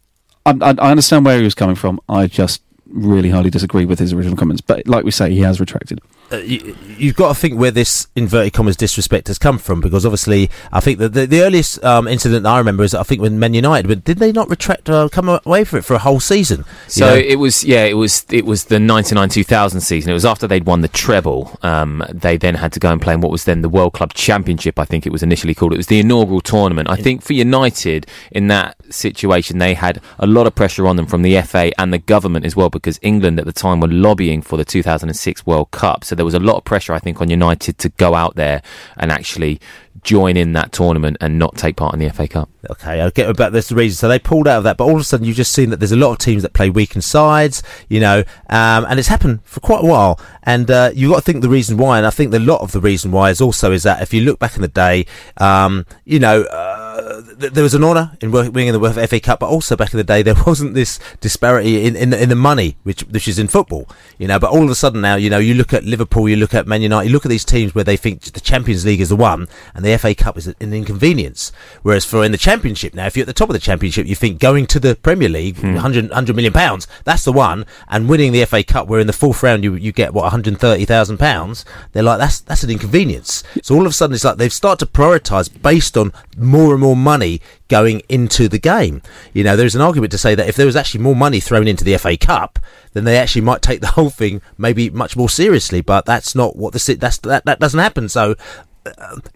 I, 0.45 0.53
I 0.77 0.91
understand 0.91 1.25
where 1.25 1.37
he 1.37 1.43
was 1.43 1.55
coming 1.55 1.75
from. 1.75 1.99
I 2.09 2.27
just 2.27 2.61
really 2.87 3.29
highly 3.29 3.49
disagree 3.49 3.85
with 3.85 3.99
his 3.99 4.13
original 4.13 4.35
comments, 4.35 4.61
but 4.61 4.87
like 4.87 5.05
we 5.05 5.11
say, 5.11 5.31
he 5.31 5.41
has 5.41 5.59
retracted 5.59 6.01
uh, 6.31 6.37
you, 6.37 6.75
have 6.99 7.15
got 7.15 7.29
to 7.29 7.33
think 7.33 7.59
where 7.59 7.71
this 7.71 8.07
inverted 8.15 8.53
commas 8.53 8.75
disrespect 8.75 9.27
has 9.27 9.37
come 9.37 9.57
from 9.57 9.81
because 9.81 10.05
obviously 10.05 10.49
I 10.71 10.79
think 10.79 10.99
that 10.99 11.13
the, 11.13 11.25
the 11.25 11.41
earliest 11.41 11.83
um, 11.83 12.07
incident 12.07 12.45
I 12.45 12.57
remember 12.57 12.83
is 12.83 12.93
I 12.93 13.03
think 13.03 13.21
when 13.21 13.39
Man 13.39 13.53
United, 13.53 13.87
but 13.87 14.03
did 14.03 14.17
they 14.17 14.31
not 14.31 14.49
retract 14.49 14.89
or 14.89 15.05
uh, 15.05 15.09
come 15.09 15.29
away 15.29 15.63
for 15.63 15.77
it 15.77 15.83
for 15.83 15.95
a 15.95 15.99
whole 15.99 16.19
season? 16.19 16.65
So 16.87 17.07
know? 17.07 17.15
it 17.15 17.37
was 17.37 17.63
yeah, 17.63 17.85
it 17.85 17.95
was 17.95 18.25
it 18.29 18.45
was 18.45 18.65
the 18.65 18.75
99-2000 18.75 19.81
season. 19.81 20.11
It 20.11 20.13
was 20.13 20.25
after 20.25 20.47
they'd 20.47 20.65
won 20.65 20.81
the 20.81 20.87
treble. 20.87 21.57
Um, 21.63 22.03
they 22.11 22.37
then 22.37 22.55
had 22.55 22.73
to 22.73 22.79
go 22.79 22.91
and 22.91 23.01
play 23.01 23.13
in 23.13 23.21
what 23.21 23.31
was 23.31 23.45
then 23.45 23.61
the 23.61 23.69
World 23.69 23.93
Club 23.93 24.13
Championship. 24.13 24.77
I 24.77 24.85
think 24.85 25.05
it 25.05 25.11
was 25.11 25.23
initially 25.23 25.55
called. 25.55 25.73
It 25.73 25.77
was 25.77 25.87
the 25.87 25.99
inaugural 25.99 26.41
tournament. 26.41 26.89
I 26.89 26.95
think 26.95 27.23
for 27.23 27.33
United 27.33 28.05
in 28.31 28.47
that 28.47 28.75
situation 28.93 29.59
they 29.59 29.73
had 29.73 30.01
a 30.17 30.27
lot 30.27 30.47
of 30.47 30.55
pressure 30.55 30.87
on 30.87 30.95
them 30.95 31.05
from 31.05 31.21
the 31.21 31.41
FA 31.41 31.71
and 31.79 31.93
the 31.93 31.97
government 31.97 32.45
as 32.45 32.55
well 32.55 32.69
because 32.69 32.99
England 33.01 33.39
at 33.39 33.45
the 33.45 33.53
time 33.53 33.79
were 33.79 33.87
lobbying 33.87 34.41
for 34.41 34.57
the 34.57 34.65
2006 34.65 35.45
World 35.45 35.71
Cup. 35.71 36.03
So 36.03 36.15
there 36.19 36.25
was 36.25 36.33
a 36.33 36.39
lot 36.39 36.57
of 36.57 36.65
pressure, 36.65 36.93
I 36.93 36.99
think, 36.99 37.21
on 37.21 37.29
United 37.29 37.77
to 37.79 37.89
go 37.89 38.13
out 38.13 38.35
there 38.35 38.61
and 38.97 39.11
actually 39.11 39.61
join 40.03 40.37
in 40.37 40.53
that 40.53 40.71
tournament 40.71 41.17
and 41.21 41.39
not 41.39 41.55
take 41.55 41.75
part 41.75 41.93
in 41.93 41.99
the 41.99 42.09
FA 42.09 42.27
Cup. 42.27 42.49
Okay, 42.69 43.01
I'll 43.01 43.11
get 43.11 43.29
about 43.29 43.53
this 43.53 43.71
reason. 43.71 43.95
So 43.95 44.07
they 44.07 44.19
pulled 44.19 44.47
out 44.47 44.57
of 44.57 44.63
that, 44.65 44.77
but 44.77 44.85
all 44.85 44.95
of 44.95 45.01
a 45.01 45.03
sudden 45.03 45.25
you've 45.25 45.37
just 45.37 45.51
seen 45.51 45.69
that 45.69 45.77
there's 45.77 45.91
a 45.91 45.97
lot 45.97 46.11
of 46.11 46.17
teams 46.17 46.43
that 46.43 46.53
play 46.53 46.69
weakened 46.69 47.03
sides, 47.03 47.63
you 47.87 47.99
know, 47.99 48.19
um, 48.49 48.85
and 48.89 48.99
it's 48.99 49.07
happened 49.07 49.39
for 49.43 49.59
quite 49.59 49.83
a 49.83 49.87
while. 49.87 50.19
And 50.43 50.69
uh, 50.69 50.91
you've 50.93 51.11
got 51.11 51.17
to 51.17 51.21
think 51.21 51.41
the 51.41 51.49
reason 51.49 51.77
why, 51.77 51.97
and 51.97 52.05
I 52.05 52.09
think 52.09 52.33
a 52.33 52.39
lot 52.39 52.61
of 52.61 52.71
the 52.71 52.81
reason 52.81 53.11
why 53.11 53.29
is 53.29 53.39
also 53.39 53.71
is 53.71 53.83
that 53.83 54.01
if 54.01 54.13
you 54.13 54.21
look 54.21 54.39
back 54.39 54.55
in 54.55 54.61
the 54.61 54.67
day, 54.67 55.05
um, 55.37 55.85
you 56.05 56.19
know. 56.19 56.43
Uh, 56.43 56.78
th- 57.21 57.53
there 57.53 57.63
was 57.63 57.73
an 57.73 57.83
honour 57.83 58.17
in 58.21 58.31
winning 58.31 58.71
the 58.71 59.07
FA 59.07 59.19
Cup, 59.19 59.39
but 59.39 59.49
also 59.49 59.75
back 59.75 59.93
in 59.93 59.97
the 59.97 60.03
day 60.03 60.21
there 60.29 60.35
wasn't 60.45 60.73
this 60.73 60.99
disparity 61.19 61.85
in, 61.85 61.95
in, 61.95 62.13
in 62.13 62.29
the 62.29 62.35
money, 62.35 62.77
which 62.83 63.01
which 63.01 63.27
is 63.27 63.39
in 63.39 63.47
football, 63.47 63.87
you 64.17 64.27
know. 64.27 64.39
But 64.39 64.51
all 64.51 64.63
of 64.63 64.69
a 64.69 64.75
sudden 64.75 65.01
now, 65.01 65.15
you 65.15 65.29
know, 65.29 65.37
you 65.37 65.53
look 65.53 65.73
at 65.73 65.83
Liverpool, 65.83 66.29
you 66.29 66.35
look 66.35 66.53
at 66.53 66.67
Man 66.67 66.81
United, 66.81 67.07
you 67.07 67.13
look 67.13 67.25
at 67.25 67.29
these 67.29 67.45
teams 67.45 67.75
where 67.75 67.83
they 67.83 67.97
think 67.97 68.21
the 68.21 68.39
Champions 68.39 68.85
League 68.85 69.01
is 69.01 69.09
the 69.09 69.15
one, 69.15 69.47
and 69.73 69.83
the 69.83 69.97
FA 69.97 70.15
Cup 70.15 70.37
is 70.37 70.47
an 70.47 70.55
inconvenience. 70.73 71.51
Whereas 71.81 72.05
for 72.05 72.23
in 72.23 72.31
the 72.31 72.37
Championship 72.37 72.93
now, 72.93 73.07
if 73.07 73.15
you're 73.15 73.23
at 73.23 73.27
the 73.27 73.33
top 73.33 73.49
of 73.49 73.53
the 73.53 73.59
Championship, 73.59 74.07
you 74.07 74.15
think 74.15 74.39
going 74.39 74.65
to 74.67 74.79
the 74.79 74.95
Premier 74.95 75.29
League, 75.29 75.57
hmm. 75.57 75.73
100, 75.73 76.09
100 76.09 76.35
million 76.35 76.53
pounds, 76.53 76.87
that's 77.03 77.25
the 77.25 77.33
one, 77.33 77.65
and 77.89 78.09
winning 78.09 78.31
the 78.31 78.45
FA 78.45 78.63
Cup, 78.63 78.87
where 78.87 78.99
in 78.99 79.07
the 79.07 79.13
fourth 79.13 79.43
round 79.43 79.63
you 79.63 79.75
you 79.75 79.91
get 79.91 80.13
what 80.13 80.23
130,000 80.23 81.17
pounds, 81.17 81.65
they're 81.91 82.03
like 82.03 82.19
that's 82.19 82.39
that's 82.41 82.63
an 82.63 82.69
inconvenience. 82.69 83.43
So 83.61 83.75
all 83.75 83.81
of 83.81 83.91
a 83.91 83.93
sudden 83.93 84.13
it's 84.13 84.23
like 84.23 84.37
they've 84.37 84.53
started 84.53 84.85
to 84.85 84.91
prioritise 84.91 85.49
based 85.61 85.97
on 85.97 86.13
more 86.37 86.71
and 86.73 86.81
more 86.81 86.95
money 86.95 87.08
money 87.09 87.41
going 87.69 88.01
into 88.07 88.47
the 88.47 88.59
game. 88.59 89.01
You 89.33 89.43
know, 89.43 89.55
there's 89.55 89.75
an 89.75 89.81
argument 89.81 90.11
to 90.11 90.17
say 90.17 90.35
that 90.35 90.47
if 90.47 90.55
there 90.55 90.65
was 90.65 90.75
actually 90.75 91.01
more 91.01 91.15
money 91.15 91.39
thrown 91.39 91.67
into 91.67 91.83
the 91.83 91.97
FA 91.97 92.17
Cup, 92.17 92.59
then 92.93 93.03
they 93.03 93.17
actually 93.17 93.41
might 93.41 93.61
take 93.61 93.81
the 93.81 93.95
whole 93.97 94.11
thing 94.11 94.41
maybe 94.57 94.89
much 94.89 95.17
more 95.17 95.29
seriously. 95.29 95.81
But 95.81 96.05
that's 96.05 96.35
not 96.35 96.55
what 96.55 96.73
the 96.73 96.97
that's 96.99 97.17
that 97.19 97.45
that 97.45 97.59
doesn't 97.59 97.79
happen. 97.79 98.09
So 98.09 98.35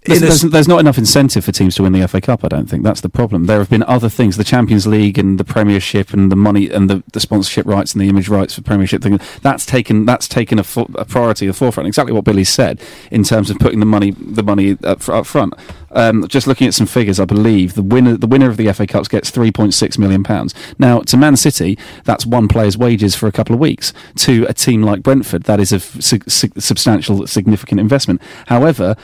there's, 0.05 0.21
there's, 0.21 0.41
there's, 0.41 0.67
not 0.67 0.79
enough 0.79 0.97
incentive 0.97 1.45
for 1.45 1.51
teams 1.51 1.75
to 1.75 1.83
win 1.83 1.93
the 1.93 2.07
FA 2.07 2.21
Cup. 2.21 2.43
I 2.43 2.47
don't 2.47 2.67
think 2.67 2.83
that's 2.83 3.01
the 3.01 3.09
problem. 3.09 3.45
There 3.45 3.59
have 3.59 3.69
been 3.69 3.83
other 3.83 4.09
things, 4.09 4.37
the 4.37 4.43
Champions 4.43 4.87
League 4.87 5.17
and 5.17 5.39
the 5.39 5.43
Premiership 5.43 6.13
and 6.13 6.31
the 6.31 6.35
money 6.35 6.69
and 6.69 6.89
the, 6.89 7.03
the 7.13 7.19
sponsorship 7.19 7.65
rights 7.65 7.93
and 7.93 8.01
the 8.01 8.09
image 8.09 8.29
rights 8.29 8.55
for 8.55 8.61
Premiership. 8.61 9.01
Thing 9.01 9.19
that's 9.41 9.65
taken 9.65 10.05
that's 10.05 10.27
taken 10.27 10.59
a, 10.59 10.65
a 10.95 11.05
priority, 11.05 11.47
a 11.47 11.53
forefront. 11.53 11.87
Exactly 11.87 12.13
what 12.13 12.23
Billy 12.23 12.43
said 12.43 12.81
in 13.11 13.23
terms 13.23 13.49
of 13.49 13.59
putting 13.59 13.79
the 13.79 13.85
money 13.85 14.11
the 14.11 14.43
money 14.43 14.77
up, 14.83 15.07
up 15.09 15.25
front. 15.25 15.53
Um, 15.91 16.27
just 16.27 16.47
looking 16.47 16.67
at 16.67 16.73
some 16.73 16.87
figures, 16.87 17.19
I 17.19 17.25
believe 17.25 17.75
the 17.75 17.83
winner 17.83 18.17
the 18.17 18.27
winner 18.27 18.49
of 18.49 18.57
the 18.57 18.71
FA 18.73 18.87
Cups 18.87 19.07
gets 19.07 19.31
3.6 19.31 19.97
million 19.97 20.23
pounds. 20.23 20.53
Now 20.79 21.01
to 21.01 21.17
Man 21.17 21.37
City, 21.37 21.77
that's 22.03 22.25
one 22.25 22.47
player's 22.47 22.77
wages 22.77 23.15
for 23.15 23.27
a 23.27 23.31
couple 23.31 23.53
of 23.53 23.59
weeks. 23.59 23.93
To 24.17 24.45
a 24.49 24.53
team 24.53 24.81
like 24.83 25.03
Brentford, 25.03 25.43
that 25.43 25.59
is 25.59 25.71
a 25.71 25.77
f- 25.77 26.01
su- 26.01 26.19
substantial, 26.27 27.27
significant 27.27 27.79
investment. 27.79 28.21
However 28.47 28.95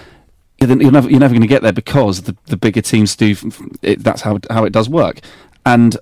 you're 0.61 0.91
never, 0.91 1.09
you're 1.09 1.19
never 1.19 1.33
going 1.33 1.41
to 1.41 1.47
get 1.47 1.61
there 1.61 1.73
because 1.73 2.23
the, 2.23 2.35
the 2.45 2.57
bigger 2.57 2.81
teams 2.81 3.15
do. 3.15 3.35
It, 3.81 4.03
that's 4.03 4.21
how 4.21 4.39
how 4.49 4.65
it 4.65 4.73
does 4.73 4.89
work, 4.89 5.19
and 5.65 5.97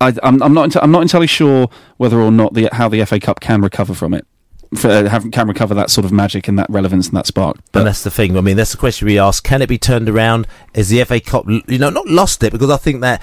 I, 0.00 0.08
am 0.22 0.42
I'm 0.42 0.54
not 0.54 0.76
I'm 0.76 0.90
not 0.90 1.02
entirely 1.02 1.26
sure 1.26 1.68
whether 1.96 2.20
or 2.20 2.32
not 2.32 2.54
the 2.54 2.68
how 2.72 2.88
the 2.88 3.04
FA 3.04 3.20
Cup 3.20 3.40
can 3.40 3.60
recover 3.60 3.94
from 3.94 4.14
it. 4.14 4.26
For, 4.74 4.88
uh, 4.88 5.20
can 5.30 5.48
recover 5.48 5.74
that 5.74 5.90
sort 5.90 6.06
of 6.06 6.12
magic 6.12 6.48
and 6.48 6.58
that 6.58 6.68
relevance 6.70 7.06
and 7.08 7.16
that 7.18 7.26
spark. 7.26 7.58
But 7.72 7.80
and 7.80 7.86
that's 7.86 8.04
the 8.04 8.10
thing. 8.10 8.38
I 8.38 8.40
mean, 8.40 8.56
that's 8.56 8.72
the 8.72 8.78
question 8.78 9.06
we 9.06 9.18
ask: 9.18 9.44
Can 9.44 9.60
it 9.62 9.68
be 9.68 9.78
turned 9.78 10.08
around? 10.08 10.46
Is 10.74 10.88
the 10.88 11.04
FA 11.04 11.20
Cup, 11.20 11.46
you 11.46 11.78
know, 11.78 11.90
not 11.90 12.08
lost 12.08 12.42
it? 12.42 12.52
Because 12.52 12.70
I 12.70 12.78
think 12.78 13.02
that 13.02 13.22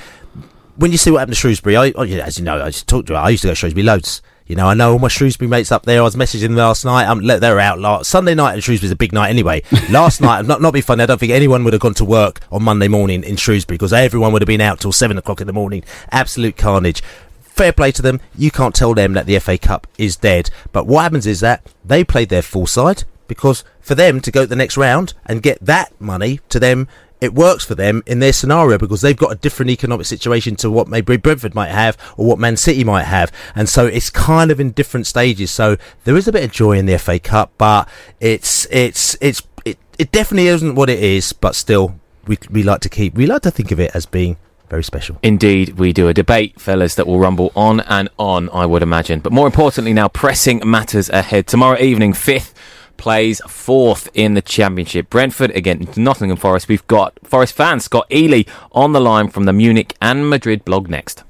when 0.78 0.92
you 0.92 0.98
see 0.98 1.12
what 1.12 1.20
happened 1.20 1.36
to 1.36 1.40
Shrewsbury, 1.40 1.76
I, 1.76 1.88
as 1.90 2.38
you 2.38 2.46
know, 2.46 2.64
I 2.64 2.70
talked 2.72 3.08
to. 3.08 3.16
I 3.16 3.30
used 3.30 3.42
to 3.42 3.48
go 3.48 3.52
to 3.52 3.56
Shrewsbury 3.56 3.84
loads. 3.84 4.22
You 4.50 4.56
know, 4.56 4.66
I 4.66 4.74
know 4.74 4.94
all 4.94 5.00
my 5.00 5.10
Shrewsbury 5.10 5.48
mates 5.48 5.72
up 5.72 5.84
there. 5.84 6.00
I 6.00 6.04
was 6.04 6.16
messaging 6.16 6.42
them 6.42 6.56
last 6.56 6.84
night. 6.84 7.06
Um, 7.06 7.26
they're 7.26 7.60
out 7.60 7.78
last 7.78 8.10
Sunday 8.10 8.34
night 8.34 8.56
in 8.56 8.62
Shrewsbury's 8.62 8.92
a 8.92 8.96
big 8.96 9.14
night 9.14 9.30
anyway. 9.30 9.62
Last 9.92 10.22
night, 10.22 10.44
not 10.46 10.60
not 10.60 10.74
be 10.74 10.82
funny. 10.82 11.04
I 11.04 11.06
don't 11.06 11.20
think 11.20 11.32
anyone 11.32 11.64
would 11.64 11.74
have 11.74 11.82
gone 11.84 11.94
to 11.94 12.06
work 12.06 12.40
on 12.52 12.64
Monday 12.64 12.88
morning 12.88 13.24
in 13.24 13.36
Shrewsbury 13.36 13.78
because 13.78 13.94
everyone 13.94 14.34
would 14.34 14.42
have 14.42 14.48
been 14.48 14.60
out 14.60 14.80
till 14.80 14.92
seven 14.92 15.20
o'clock 15.20 15.40
in 15.40 15.46
the 15.46 15.54
morning. 15.54 15.84
Absolute 16.12 16.58
carnage. 16.58 17.04
Fair 17.42 17.72
play 17.72 17.92
to 17.92 18.02
them. 18.02 18.20
You 18.36 18.50
can't 18.50 18.74
tell 18.74 18.96
them 18.96 19.14
that 19.14 19.28
the 19.28 19.38
FA 19.38 19.60
Cup 19.60 19.86
is 20.00 20.16
dead. 20.16 20.50
But 20.72 20.88
what 20.88 21.04
happens 21.04 21.28
is 21.28 21.42
that 21.42 21.62
they 21.86 22.04
played 22.04 22.30
their 22.30 22.42
full 22.42 22.66
side 22.66 23.04
because 23.28 23.64
for 23.82 23.94
them 23.94 24.20
to 24.22 24.32
go 24.32 24.42
to 24.42 24.48
the 24.48 24.56
next 24.56 24.78
round 24.78 25.14
and 25.28 25.44
get 25.44 25.64
that 25.64 25.94
money 26.02 26.40
to 26.50 26.60
them 26.60 26.88
it 27.22 27.34
works 27.34 27.66
for 27.66 27.76
them 27.76 28.04
in 28.06 28.20
their 28.20 28.34
scenario 28.34 28.78
because 28.78 29.02
they've 29.02 29.18
got 29.18 29.32
a 29.32 29.36
different 29.36 29.70
economic 29.72 30.06
situation 30.06 30.56
to 30.58 30.72
what 30.72 30.88
maybe 30.88 31.18
Brentford 31.18 31.56
might 31.56 31.70
have 31.70 31.98
or 32.18 32.26
what 32.26 32.40
Man 32.40 32.58
City 32.58 32.84
might 32.84 33.04
have. 33.04 33.32
And 33.56 33.68
so 33.68 33.86
it's 33.86 34.10
kind 34.10 34.52
of 34.52 34.60
in 34.60 34.72
different 34.72 35.08
stages. 35.08 35.52
So 35.52 35.78
there 36.06 36.16
is 36.16 36.28
a 36.28 36.32
bit 36.32 36.44
of 36.44 36.52
joy 36.52 36.78
in 36.78 36.86
the 36.86 36.98
FA 36.98 37.20
Cup, 37.20 37.52
but 37.58 37.90
it's, 38.20 38.66
it's, 38.72 39.18
it's, 39.22 39.42
it, 39.66 39.78
it 39.98 40.12
definitely 40.12 40.48
isn't 40.48 40.76
what 40.76 40.90
it 40.90 41.00
is, 41.00 41.34
but 41.34 41.56
still 41.56 42.00
we, 42.26 42.38
we 42.50 42.64
like 42.64 42.82
to 42.82 42.90
keep, 42.90 43.16
we 43.16 43.26
like 43.26 43.42
to 43.44 43.52
think 43.52 43.72
of 43.72 43.80
it 43.80 43.92
as 43.94 44.06
being 44.06 44.38
very 44.70 44.84
special. 44.84 45.18
Indeed, 45.24 45.80
we 45.80 45.92
do 45.92 46.08
a 46.08 46.14
debate, 46.14 46.62
fellas, 46.62 46.96
that 46.96 47.08
will 47.08 47.20
rumble 47.20 47.52
on 47.56 47.80
and 47.82 48.08
on, 48.20 48.50
I 48.52 48.66
would 48.68 48.84
imagine. 48.84 49.20
But 49.20 49.34
more 49.34 49.48
importantly, 49.48 49.94
now 49.94 50.08
pressing 50.08 50.62
matters 50.64 51.10
ahead. 51.10 51.48
Tomorrow 51.48 51.80
evening, 51.80 52.14
5th 52.14 52.54
plays 53.00 53.42
fourth 53.48 54.10
in 54.14 54.36
the 54.36 54.42
championship. 54.42 55.10
Brentford 55.10 55.50
against 55.52 55.98
Nottingham 55.98 56.38
Forest. 56.38 56.68
We've 56.68 56.86
got 56.86 57.18
Forest 57.24 57.54
fan 57.54 57.80
Scott 57.80 58.06
Ely 58.12 58.44
on 58.72 58.92
the 58.92 59.00
line 59.00 59.30
from 59.30 59.46
the 59.46 59.54
Munich 59.54 59.96
and 60.00 60.30
Madrid 60.30 60.64
blog 60.66 60.90
next. 60.90 61.24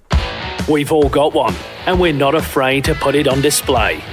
We've 0.68 0.92
all 0.92 1.08
got 1.08 1.34
one, 1.34 1.56
and 1.86 2.00
we're 2.00 2.12
not 2.12 2.36
afraid 2.36 2.84
to 2.86 2.96
put 2.96 3.16
it 3.16 3.28
on 3.28 3.42
display. 3.42 4.04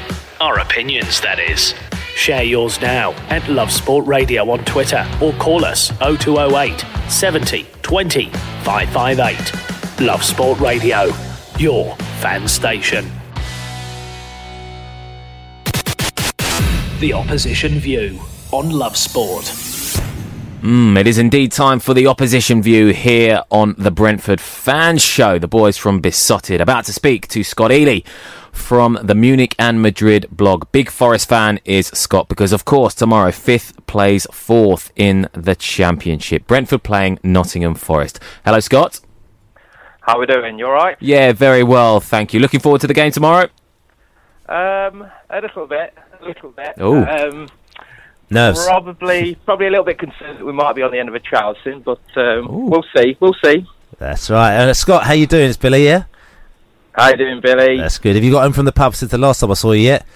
Our 0.41 0.61
opinions, 0.61 1.21
that 1.23 1.41
is. 1.41 1.75
Share 2.15 2.43
yours 2.43 2.81
now 2.81 3.13
at 3.29 3.47
Love 3.49 3.71
Sport 3.73 4.07
Radio 4.07 4.51
on 4.51 4.65
Twitter 4.65 5.07
or 5.21 5.33
call 5.35 5.65
us 5.65 5.91
0208 5.99 6.85
70 7.11 7.67
20 7.83 8.31
558. 8.31 10.01
Love 10.01 10.23
Sport 10.23 10.61
Radio, 10.61 11.11
your 11.59 11.95
fan 12.21 12.47
station. 12.49 13.11
The 17.01 17.13
Opposition 17.13 17.79
View 17.79 18.19
on 18.53 18.71
Love 18.71 18.97
Sport. 18.97 19.45
Mm, 20.63 20.99
it 20.99 21.07
is 21.07 21.19
indeed 21.19 21.53
time 21.53 21.79
for 21.79 21.93
the 21.93 22.07
opposition 22.07 22.63
view 22.63 22.87
here 22.89 23.43
on 23.51 23.75
the 23.77 23.91
Brentford 23.91 24.41
Fans 24.41 25.03
Show. 25.03 25.39
The 25.39 25.47
boys 25.47 25.77
from 25.77 26.01
Beesotted 26.01 26.63
about 26.63 26.87
to 26.87 26.95
speak 26.95 27.29
to 27.29 27.45
Scott 27.45 27.71
Ely 27.71 28.01
from 28.51 28.99
the 29.03 29.15
Munich 29.15 29.55
and 29.59 29.83
Madrid 29.83 30.27
blog. 30.31 30.73
Big 30.73 30.89
Forest 30.89 31.29
fan 31.29 31.61
is 31.67 31.89
Scott 31.89 32.29
because, 32.29 32.55
of 32.55 32.65
course, 32.65 32.95
tomorrow 32.95 33.31
fifth 33.31 33.87
plays 33.87 34.27
fourth 34.33 34.91
in 34.97 35.29
the 35.35 35.55
championship. 35.55 36.47
Brentford 36.47 36.83
playing 36.83 37.19
Nottingham 37.23 37.75
Forest. 37.75 38.21
Hello, 38.47 38.59
Scott. 38.61 39.01
How 40.01 40.17
are 40.17 40.21
we 40.21 40.27
doing? 40.27 40.59
You 40.59 40.65
all 40.65 40.73
right? 40.73 40.97
Yeah, 41.01 41.35
very 41.35 41.63
well, 41.63 42.01
thank 42.01 42.33
you. 42.33 42.41
Looking 42.41 42.61
forward 42.61 42.81
to 42.81 42.87
the 42.87 42.95
game 42.95 43.13
tomorrow. 43.13 43.51
Um, 44.49 45.11
a 45.29 45.41
little 45.43 45.67
bit 45.67 45.93
a 46.27 46.29
little 46.29 46.51
bit. 46.51 46.75
Oh. 46.79 47.05
Um, 47.05 47.49
Nerves. 48.29 48.65
Probably, 48.67 49.37
probably 49.45 49.69
a 49.69 49.71
little 49.71 49.85
bit 49.85 49.99
concerned 49.99 50.39
that 50.39 50.45
we 50.45 50.53
might 50.53 50.75
be 50.75 50.83
on 50.83 50.91
the 50.91 50.99
end 50.99 51.09
of 51.09 51.15
a 51.15 51.21
trial 51.21 51.55
soon, 51.63 51.81
but 51.81 52.01
um, 52.17 52.69
we'll 52.69 52.85
see. 52.97 53.17
We'll 53.21 53.37
see. 53.45 53.67
That's 53.99 54.29
right. 54.31 54.57
Uh, 54.57 54.75
Scott, 54.75 55.05
how 55.05 55.13
you 55.13 55.27
doing? 55.27 55.49
It's 55.49 55.57
Billy 55.57 55.83
here. 55.83 56.09
How 56.93 57.11
you 57.11 57.17
doing, 57.17 57.41
Billy? 57.41 57.77
That's 57.79 57.99
good. 57.99 58.17
Have 58.17 58.25
you 58.25 58.33
got 58.33 58.43
home 58.43 58.53
from 58.53 58.65
the 58.65 58.73
pub 58.73 58.95
since 58.95 59.11
the 59.11 59.19
last 59.19 59.41
time 59.41 59.51
I 59.51 59.55
saw 59.55 59.73
you 59.73 59.83
yet? 59.83 60.07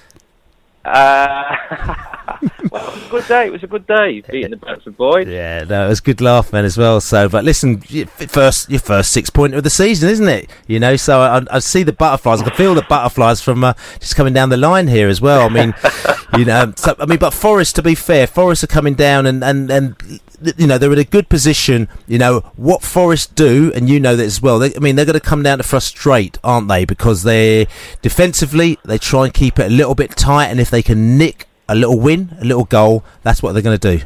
Uh, 0.84 1.54
well, 2.70 2.88
it 2.88 2.94
was 2.94 3.06
a 3.06 3.08
good 3.10 3.28
day. 3.28 3.46
It 3.46 3.52
was 3.52 3.62
a 3.62 3.66
good 3.66 3.86
day 3.86 4.22
beating 4.30 4.50
the 4.50 4.56
Brentford 4.56 4.96
boys. 4.96 5.26
Yeah, 5.26 5.64
no, 5.64 5.86
it 5.86 5.88
was 5.88 6.00
good 6.00 6.20
laugh, 6.20 6.52
man, 6.52 6.64
as 6.64 6.78
well. 6.78 7.00
So, 7.00 7.28
but 7.28 7.44
listen, 7.44 7.80
first 7.80 8.70
your 8.70 8.80
first 8.80 9.12
six 9.12 9.30
pointer 9.30 9.58
of 9.58 9.64
the 9.64 9.70
season, 9.70 10.08
isn't 10.08 10.28
it? 10.28 10.50
You 10.66 10.80
know, 10.80 10.96
so 10.96 11.20
I, 11.20 11.42
I 11.50 11.58
see 11.58 11.82
the 11.82 11.92
butterflies. 11.92 12.40
I 12.40 12.44
can 12.44 12.56
feel 12.56 12.74
the 12.74 12.82
butterflies 12.82 13.40
from 13.40 13.64
uh, 13.64 13.74
just 13.98 14.16
coming 14.16 14.32
down 14.32 14.48
the 14.48 14.56
line 14.56 14.88
here 14.88 15.08
as 15.08 15.20
well. 15.20 15.42
I 15.42 15.48
mean, 15.48 15.74
you 16.38 16.44
know, 16.44 16.72
so, 16.76 16.94
I 16.98 17.06
mean, 17.06 17.18
but 17.18 17.32
Forest, 17.32 17.76
to 17.76 17.82
be 17.82 17.94
fair, 17.94 18.26
Forest 18.26 18.64
are 18.64 18.68
coming 18.68 18.94
down, 18.94 19.26
and 19.26 19.42
and 19.42 19.70
and 19.70 20.20
you 20.56 20.66
know 20.66 20.78
they're 20.78 20.92
in 20.92 20.98
a 20.98 21.04
good 21.04 21.28
position. 21.28 21.88
You 22.06 22.18
know 22.18 22.40
what 22.56 22.82
Forest 22.82 23.34
do, 23.34 23.72
and 23.74 23.88
you 23.88 24.00
know 24.00 24.16
that 24.16 24.24
as 24.24 24.40
well. 24.40 24.58
They, 24.58 24.74
I 24.74 24.78
mean, 24.78 24.96
they're 24.96 25.04
going 25.04 25.14
to 25.14 25.20
come 25.20 25.42
down 25.42 25.58
to 25.58 25.64
frustrate, 25.64 26.38
aren't 26.44 26.68
they? 26.68 26.84
Because 26.84 27.22
they 27.22 27.66
defensively 28.02 28.78
they 28.84 28.98
try 28.98 29.24
and 29.24 29.34
keep 29.34 29.58
it 29.58 29.66
a 29.66 29.74
little 29.74 29.94
bit 29.94 30.16
tight, 30.16 30.46
and 30.46 30.60
if 30.60 30.70
they 30.70 30.82
can 30.82 31.18
nick 31.18 31.46
a 31.70 31.74
little 31.74 31.98
win, 31.98 32.36
a 32.40 32.44
little 32.44 32.64
goal, 32.64 33.04
that's 33.22 33.42
what 33.42 33.52
they're 33.52 33.62
going 33.62 33.78
to 33.78 33.98
do. 33.98 34.04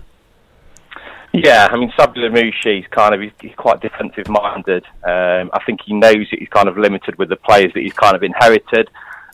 Yeah, 1.33 1.67
I 1.69 1.77
mean, 1.77 1.91
Sabri 1.99 2.19
Lamouchi 2.19 2.81
is 2.81 2.87
kind 2.93 3.13
of 3.13 3.21
he's, 3.21 3.33
he's 3.41 3.55
quite 3.57 3.81
defensive 3.81 4.29
minded. 4.29 4.85
Um, 5.03 5.51
I 5.53 5.61
think 5.67 5.81
he 5.85 5.93
knows 5.93 6.29
that 6.31 6.39
he's 6.39 6.49
kind 6.49 6.69
of 6.69 6.79
limited 6.79 7.19
with 7.19 7.29
the 7.29 7.37
players 7.37 7.73
that 7.75 7.83
he's 7.83 7.93
kind 7.93 8.15
of 8.15 8.23
inherited. 8.23 8.89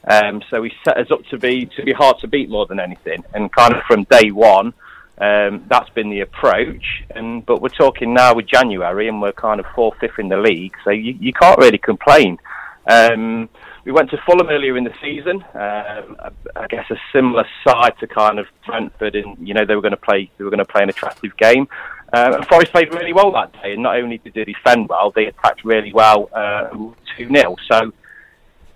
Um, 0.04 0.42
so 0.48 0.62
he 0.62 0.72
set 0.82 0.96
us 0.96 1.10
up 1.10 1.22
to 1.26 1.38
be 1.38 1.66
to 1.76 1.82
be 1.82 1.92
hard 1.92 2.18
to 2.20 2.26
beat 2.26 2.48
more 2.48 2.64
than 2.64 2.80
anything, 2.80 3.22
and 3.34 3.52
kind 3.52 3.74
of 3.74 3.82
from 3.82 4.04
day 4.04 4.30
one, 4.30 4.72
um, 5.18 5.64
that's 5.68 5.90
been 5.90 6.08
the 6.08 6.20
approach. 6.20 7.04
And 7.10 7.44
but 7.44 7.60
we're 7.60 7.68
talking 7.68 8.14
now 8.14 8.34
with 8.34 8.46
January, 8.46 9.08
and 9.08 9.20
we're 9.20 9.32
kind 9.32 9.60
of 9.60 9.66
fourth, 9.74 9.98
fifth 9.98 10.18
in 10.18 10.30
the 10.30 10.38
league, 10.38 10.74
so 10.84 10.90
you, 10.90 11.14
you 11.20 11.34
can't 11.34 11.58
really 11.58 11.76
complain. 11.76 12.38
Um, 12.86 13.50
we 13.84 13.92
went 13.92 14.10
to 14.10 14.18
Fulham 14.26 14.48
earlier 14.48 14.76
in 14.76 14.84
the 14.84 14.94
season. 15.02 15.44
Um, 15.54 16.16
I, 16.56 16.66
guess 16.68 16.84
a 16.90 16.96
similar 17.12 17.44
side 17.66 17.94
to 18.00 18.06
kind 18.06 18.38
of 18.38 18.46
Brentford, 18.66 19.16
and 19.16 19.36
you 19.46 19.54
know 19.54 19.64
they 19.64 19.74
were 19.74 19.80
going 19.80 19.92
to 19.92 19.96
play 19.96 20.30
they 20.36 20.44
were 20.44 20.50
going 20.50 20.58
to 20.58 20.64
play 20.64 20.82
an 20.82 20.90
attractive 20.90 21.36
game. 21.36 21.68
Uh, 22.12 22.32
and 22.36 22.46
Forest 22.48 22.72
played 22.72 22.92
really 22.92 23.12
well 23.12 23.30
that 23.32 23.52
day, 23.62 23.72
and 23.72 23.82
not 23.82 23.96
only 23.96 24.18
did 24.18 24.34
they 24.34 24.44
defend 24.44 24.88
well, 24.88 25.10
they 25.10 25.26
attacked 25.26 25.64
really 25.64 25.92
well, 25.92 26.28
uh, 26.32 26.68
two 27.16 27.28
0 27.28 27.56
So 27.70 27.92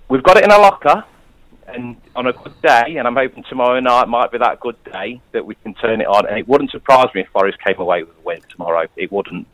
we've 0.09 0.23
got 0.23 0.37
it 0.37 0.45
in 0.45 0.53
our 0.53 0.61
locker, 0.61 1.05
and 1.67 1.97
on 2.15 2.27
a 2.27 2.33
good 2.33 2.61
day, 2.63 2.97
and 2.97 3.07
I'm 3.07 3.17
hoping 3.17 3.45
tomorrow 3.49 3.81
night 3.81 4.09
might 4.09 4.31
be 4.31 4.39
that 4.39 4.61
good 4.61 4.77
day 4.85 5.21
that 5.33 5.45
we 5.45 5.57
can 5.57 5.75
turn 5.75 6.01
it 6.01 6.07
on. 6.07 6.27
And 6.27 6.39
it 6.39 6.47
wouldn't 6.49 6.71
surprise 6.71 7.09
me 7.15 7.23
if 7.23 7.29
Forest 7.29 7.59
came 7.65 7.79
away 7.79 8.05
with 8.05 8.17
a 8.17 8.23
win 8.23 8.41
tomorrow. 8.51 8.87
It 8.97 9.11
wouldn't. 9.11 9.47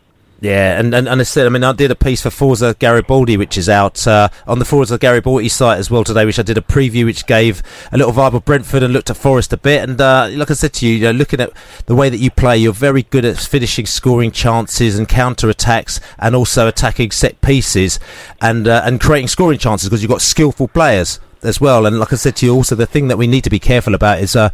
Yeah, 0.42 0.80
and, 0.80 0.94
and, 0.94 1.06
and 1.06 1.20
I 1.20 1.24
said, 1.24 1.46
I 1.46 1.50
mean, 1.50 1.62
I 1.62 1.72
did 1.72 1.90
a 1.90 1.94
piece 1.94 2.22
for 2.22 2.30
Forza 2.30 2.74
Garibaldi, 2.78 3.36
which 3.36 3.58
is 3.58 3.68
out 3.68 4.06
uh, 4.06 4.30
on 4.46 4.58
the 4.58 4.64
Forza 4.64 4.96
Garibaldi 4.96 5.50
site 5.50 5.78
as 5.78 5.90
well 5.90 6.02
today, 6.02 6.24
which 6.24 6.38
I 6.38 6.42
did 6.42 6.56
a 6.56 6.62
preview, 6.62 7.04
which 7.04 7.26
gave 7.26 7.62
a 7.92 7.98
little 7.98 8.12
vibe 8.12 8.32
of 8.32 8.46
Brentford 8.46 8.82
and 8.82 8.92
looked 8.94 9.10
at 9.10 9.18
Forest 9.18 9.52
a 9.52 9.58
bit. 9.58 9.86
And 9.86 10.00
uh, 10.00 10.30
like 10.32 10.50
I 10.50 10.54
said 10.54 10.72
to 10.74 10.86
you, 10.86 10.94
you 10.94 11.04
know, 11.04 11.10
looking 11.10 11.40
at 11.40 11.52
the 11.84 11.94
way 11.94 12.08
that 12.08 12.16
you 12.16 12.30
play, 12.30 12.56
you're 12.56 12.72
very 12.72 13.02
good 13.02 13.26
at 13.26 13.36
finishing 13.36 13.84
scoring 13.84 14.30
chances 14.30 14.98
and 14.98 15.06
counter 15.06 15.50
attacks, 15.50 16.00
and 16.18 16.34
also 16.34 16.66
attacking 16.66 17.10
set 17.10 17.38
pieces 17.42 18.00
and 18.40 18.66
uh, 18.66 18.80
and 18.84 18.98
creating 18.98 19.28
scoring 19.28 19.58
chances 19.58 19.90
because 19.90 20.02
you've 20.02 20.10
got 20.10 20.22
skillful 20.22 20.68
players. 20.68 21.20
As 21.42 21.60
well. 21.60 21.86
And 21.86 21.98
like 21.98 22.12
I 22.12 22.16
said 22.16 22.36
to 22.36 22.46
you, 22.46 22.54
also 22.54 22.74
the 22.74 22.86
thing 22.86 23.08
that 23.08 23.18
we 23.18 23.26
need 23.26 23.44
to 23.44 23.50
be 23.50 23.58
careful 23.58 23.94
about 23.94 24.20
is 24.20 24.36
uh, 24.36 24.50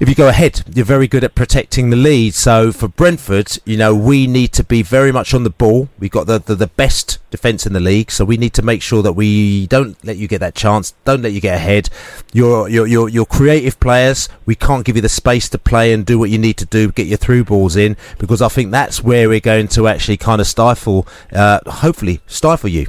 if 0.00 0.08
you 0.08 0.14
go 0.14 0.28
ahead, 0.28 0.62
you're 0.74 0.84
very 0.84 1.08
good 1.08 1.24
at 1.24 1.34
protecting 1.34 1.90
the 1.90 1.96
lead. 1.96 2.34
So 2.34 2.72
for 2.72 2.88
Brentford, 2.88 3.58
you 3.64 3.76
know, 3.76 3.94
we 3.94 4.26
need 4.26 4.52
to 4.52 4.64
be 4.64 4.82
very 4.82 5.12
much 5.12 5.34
on 5.34 5.44
the 5.44 5.50
ball. 5.50 5.88
We've 5.98 6.10
got 6.10 6.26
the, 6.26 6.38
the, 6.38 6.54
the 6.54 6.66
best 6.66 7.18
defence 7.30 7.66
in 7.66 7.72
the 7.72 7.80
league, 7.80 8.10
so 8.10 8.24
we 8.24 8.36
need 8.36 8.54
to 8.54 8.62
make 8.62 8.82
sure 8.82 9.02
that 9.02 9.12
we 9.12 9.66
don't 9.66 10.02
let 10.04 10.16
you 10.16 10.28
get 10.28 10.40
that 10.40 10.54
chance, 10.54 10.94
don't 11.04 11.22
let 11.22 11.32
you 11.32 11.40
get 11.40 11.56
ahead. 11.56 11.90
You're 12.32 12.68
you're 12.68 13.26
creative 13.26 13.78
players. 13.80 14.28
We 14.46 14.54
can't 14.54 14.84
give 14.84 14.96
you 14.96 15.02
the 15.02 15.08
space 15.08 15.48
to 15.50 15.58
play 15.58 15.92
and 15.92 16.04
do 16.04 16.18
what 16.18 16.30
you 16.30 16.38
need 16.38 16.56
to 16.58 16.66
do, 16.66 16.92
get 16.92 17.06
your 17.06 17.18
through 17.18 17.44
balls 17.44 17.76
in, 17.76 17.96
because 18.18 18.42
I 18.42 18.48
think 18.48 18.70
that's 18.70 19.02
where 19.02 19.28
we're 19.28 19.40
going 19.40 19.68
to 19.68 19.88
actually 19.88 20.16
kind 20.16 20.40
of 20.40 20.46
stifle, 20.46 21.06
uh, 21.32 21.60
hopefully 21.66 22.20
stifle 22.26 22.68
you. 22.68 22.86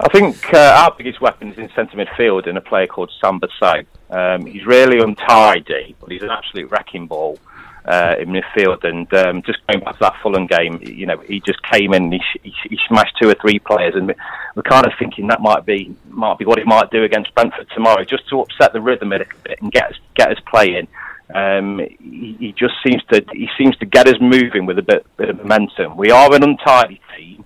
I 0.00 0.08
think 0.10 0.54
uh, 0.54 0.58
our 0.76 0.94
biggest 0.96 1.20
weapon 1.20 1.52
is 1.52 1.58
in 1.58 1.68
centre 1.74 1.96
midfield 1.96 2.46
in 2.46 2.56
a 2.56 2.60
player 2.60 2.86
called 2.86 3.10
Samba 3.20 3.48
Sow. 3.58 3.82
Um, 4.10 4.46
he's 4.46 4.64
really 4.64 5.00
untidy, 5.00 5.96
but 5.98 6.12
he's 6.12 6.22
an 6.22 6.30
absolute 6.30 6.70
wrecking 6.70 7.08
ball 7.08 7.36
uh, 7.84 8.14
in 8.20 8.28
midfield. 8.28 8.84
And 8.84 9.12
um, 9.14 9.42
just 9.42 9.58
going 9.66 9.82
back 9.82 9.94
to 9.94 10.00
that 10.00 10.14
Fulham 10.22 10.46
game, 10.46 10.80
you 10.82 11.06
know, 11.06 11.18
he 11.18 11.40
just 11.40 11.60
came 11.64 11.94
in, 11.94 12.04
and 12.04 12.12
he, 12.12 12.20
he, 12.44 12.54
he 12.70 12.78
smashed 12.86 13.16
two 13.20 13.28
or 13.28 13.34
three 13.34 13.58
players, 13.58 13.94
and 13.96 14.14
we're 14.54 14.62
kind 14.62 14.86
of 14.86 14.92
thinking 15.00 15.26
that 15.28 15.40
might 15.40 15.66
be 15.66 15.96
might 16.08 16.38
be 16.38 16.44
what 16.44 16.60
it 16.60 16.66
might 16.66 16.92
do 16.92 17.02
against 17.02 17.34
Brentford 17.34 17.66
tomorrow, 17.74 18.04
just 18.04 18.28
to 18.28 18.40
upset 18.40 18.72
the 18.72 18.80
rhythm 18.80 19.12
a 19.12 19.18
little 19.18 19.32
bit 19.42 19.60
and 19.60 19.72
get 19.72 19.90
us, 19.90 19.96
get 20.14 20.30
us 20.30 20.38
playing. 20.48 20.86
Um, 21.34 21.80
he, 22.00 22.36
he 22.38 22.52
just 22.52 22.74
seems 22.86 23.02
to 23.12 23.24
he 23.32 23.48
seems 23.58 23.76
to 23.78 23.84
get 23.84 24.06
us 24.06 24.20
moving 24.20 24.64
with 24.64 24.78
a 24.78 24.82
bit, 24.82 25.04
bit 25.16 25.28
of 25.28 25.38
momentum. 25.38 25.96
We 25.96 26.12
are 26.12 26.32
an 26.32 26.44
untidy 26.44 27.00
team. 27.16 27.37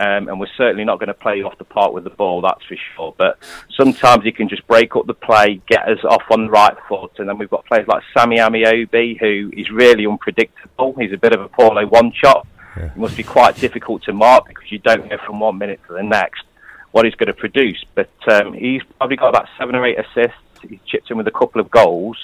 Um, 0.00 0.28
and 0.28 0.40
we're 0.40 0.46
certainly 0.56 0.84
not 0.84 0.98
going 0.98 1.08
to 1.08 1.14
play 1.14 1.42
off 1.42 1.58
the 1.58 1.64
park 1.64 1.92
with 1.92 2.04
the 2.04 2.10
ball, 2.10 2.40
that's 2.40 2.64
for 2.64 2.74
sure. 2.96 3.14
But 3.18 3.38
sometimes 3.76 4.24
he 4.24 4.32
can 4.32 4.48
just 4.48 4.66
break 4.66 4.96
up 4.96 5.06
the 5.06 5.12
play, 5.12 5.60
get 5.68 5.86
us 5.86 6.02
off 6.08 6.22
on 6.30 6.46
the 6.46 6.50
right 6.50 6.74
foot, 6.88 7.12
and 7.18 7.28
then 7.28 7.36
we've 7.36 7.50
got 7.50 7.66
players 7.66 7.86
like 7.86 8.02
Sammy 8.16 8.38
Ameobi, 8.38 9.20
who 9.20 9.50
is 9.54 9.70
really 9.70 10.06
unpredictable. 10.06 10.94
He's 10.98 11.12
a 11.12 11.18
bit 11.18 11.34
of 11.34 11.42
a 11.42 11.48
Paulo 11.48 11.86
one 11.86 12.12
shot. 12.12 12.46
Yeah. 12.78 12.94
He 12.94 12.98
must 12.98 13.14
be 13.14 13.22
quite 13.22 13.56
difficult 13.56 14.02
to 14.04 14.14
mark 14.14 14.48
because 14.48 14.72
you 14.72 14.78
don't 14.78 15.06
know 15.06 15.18
from 15.26 15.38
one 15.38 15.58
minute 15.58 15.80
to 15.88 15.92
the 15.92 16.02
next 16.02 16.44
what 16.92 17.04
he's 17.04 17.14
going 17.16 17.26
to 17.26 17.34
produce. 17.34 17.84
But 17.94 18.10
um, 18.26 18.54
he's 18.54 18.82
probably 18.96 19.16
got 19.16 19.28
about 19.28 19.48
seven 19.58 19.74
or 19.74 19.84
eight 19.84 19.98
assists. 19.98 20.38
He's 20.66 20.80
chipped 20.86 21.10
in 21.10 21.18
with 21.18 21.28
a 21.28 21.30
couple 21.30 21.60
of 21.60 21.70
goals, 21.70 22.16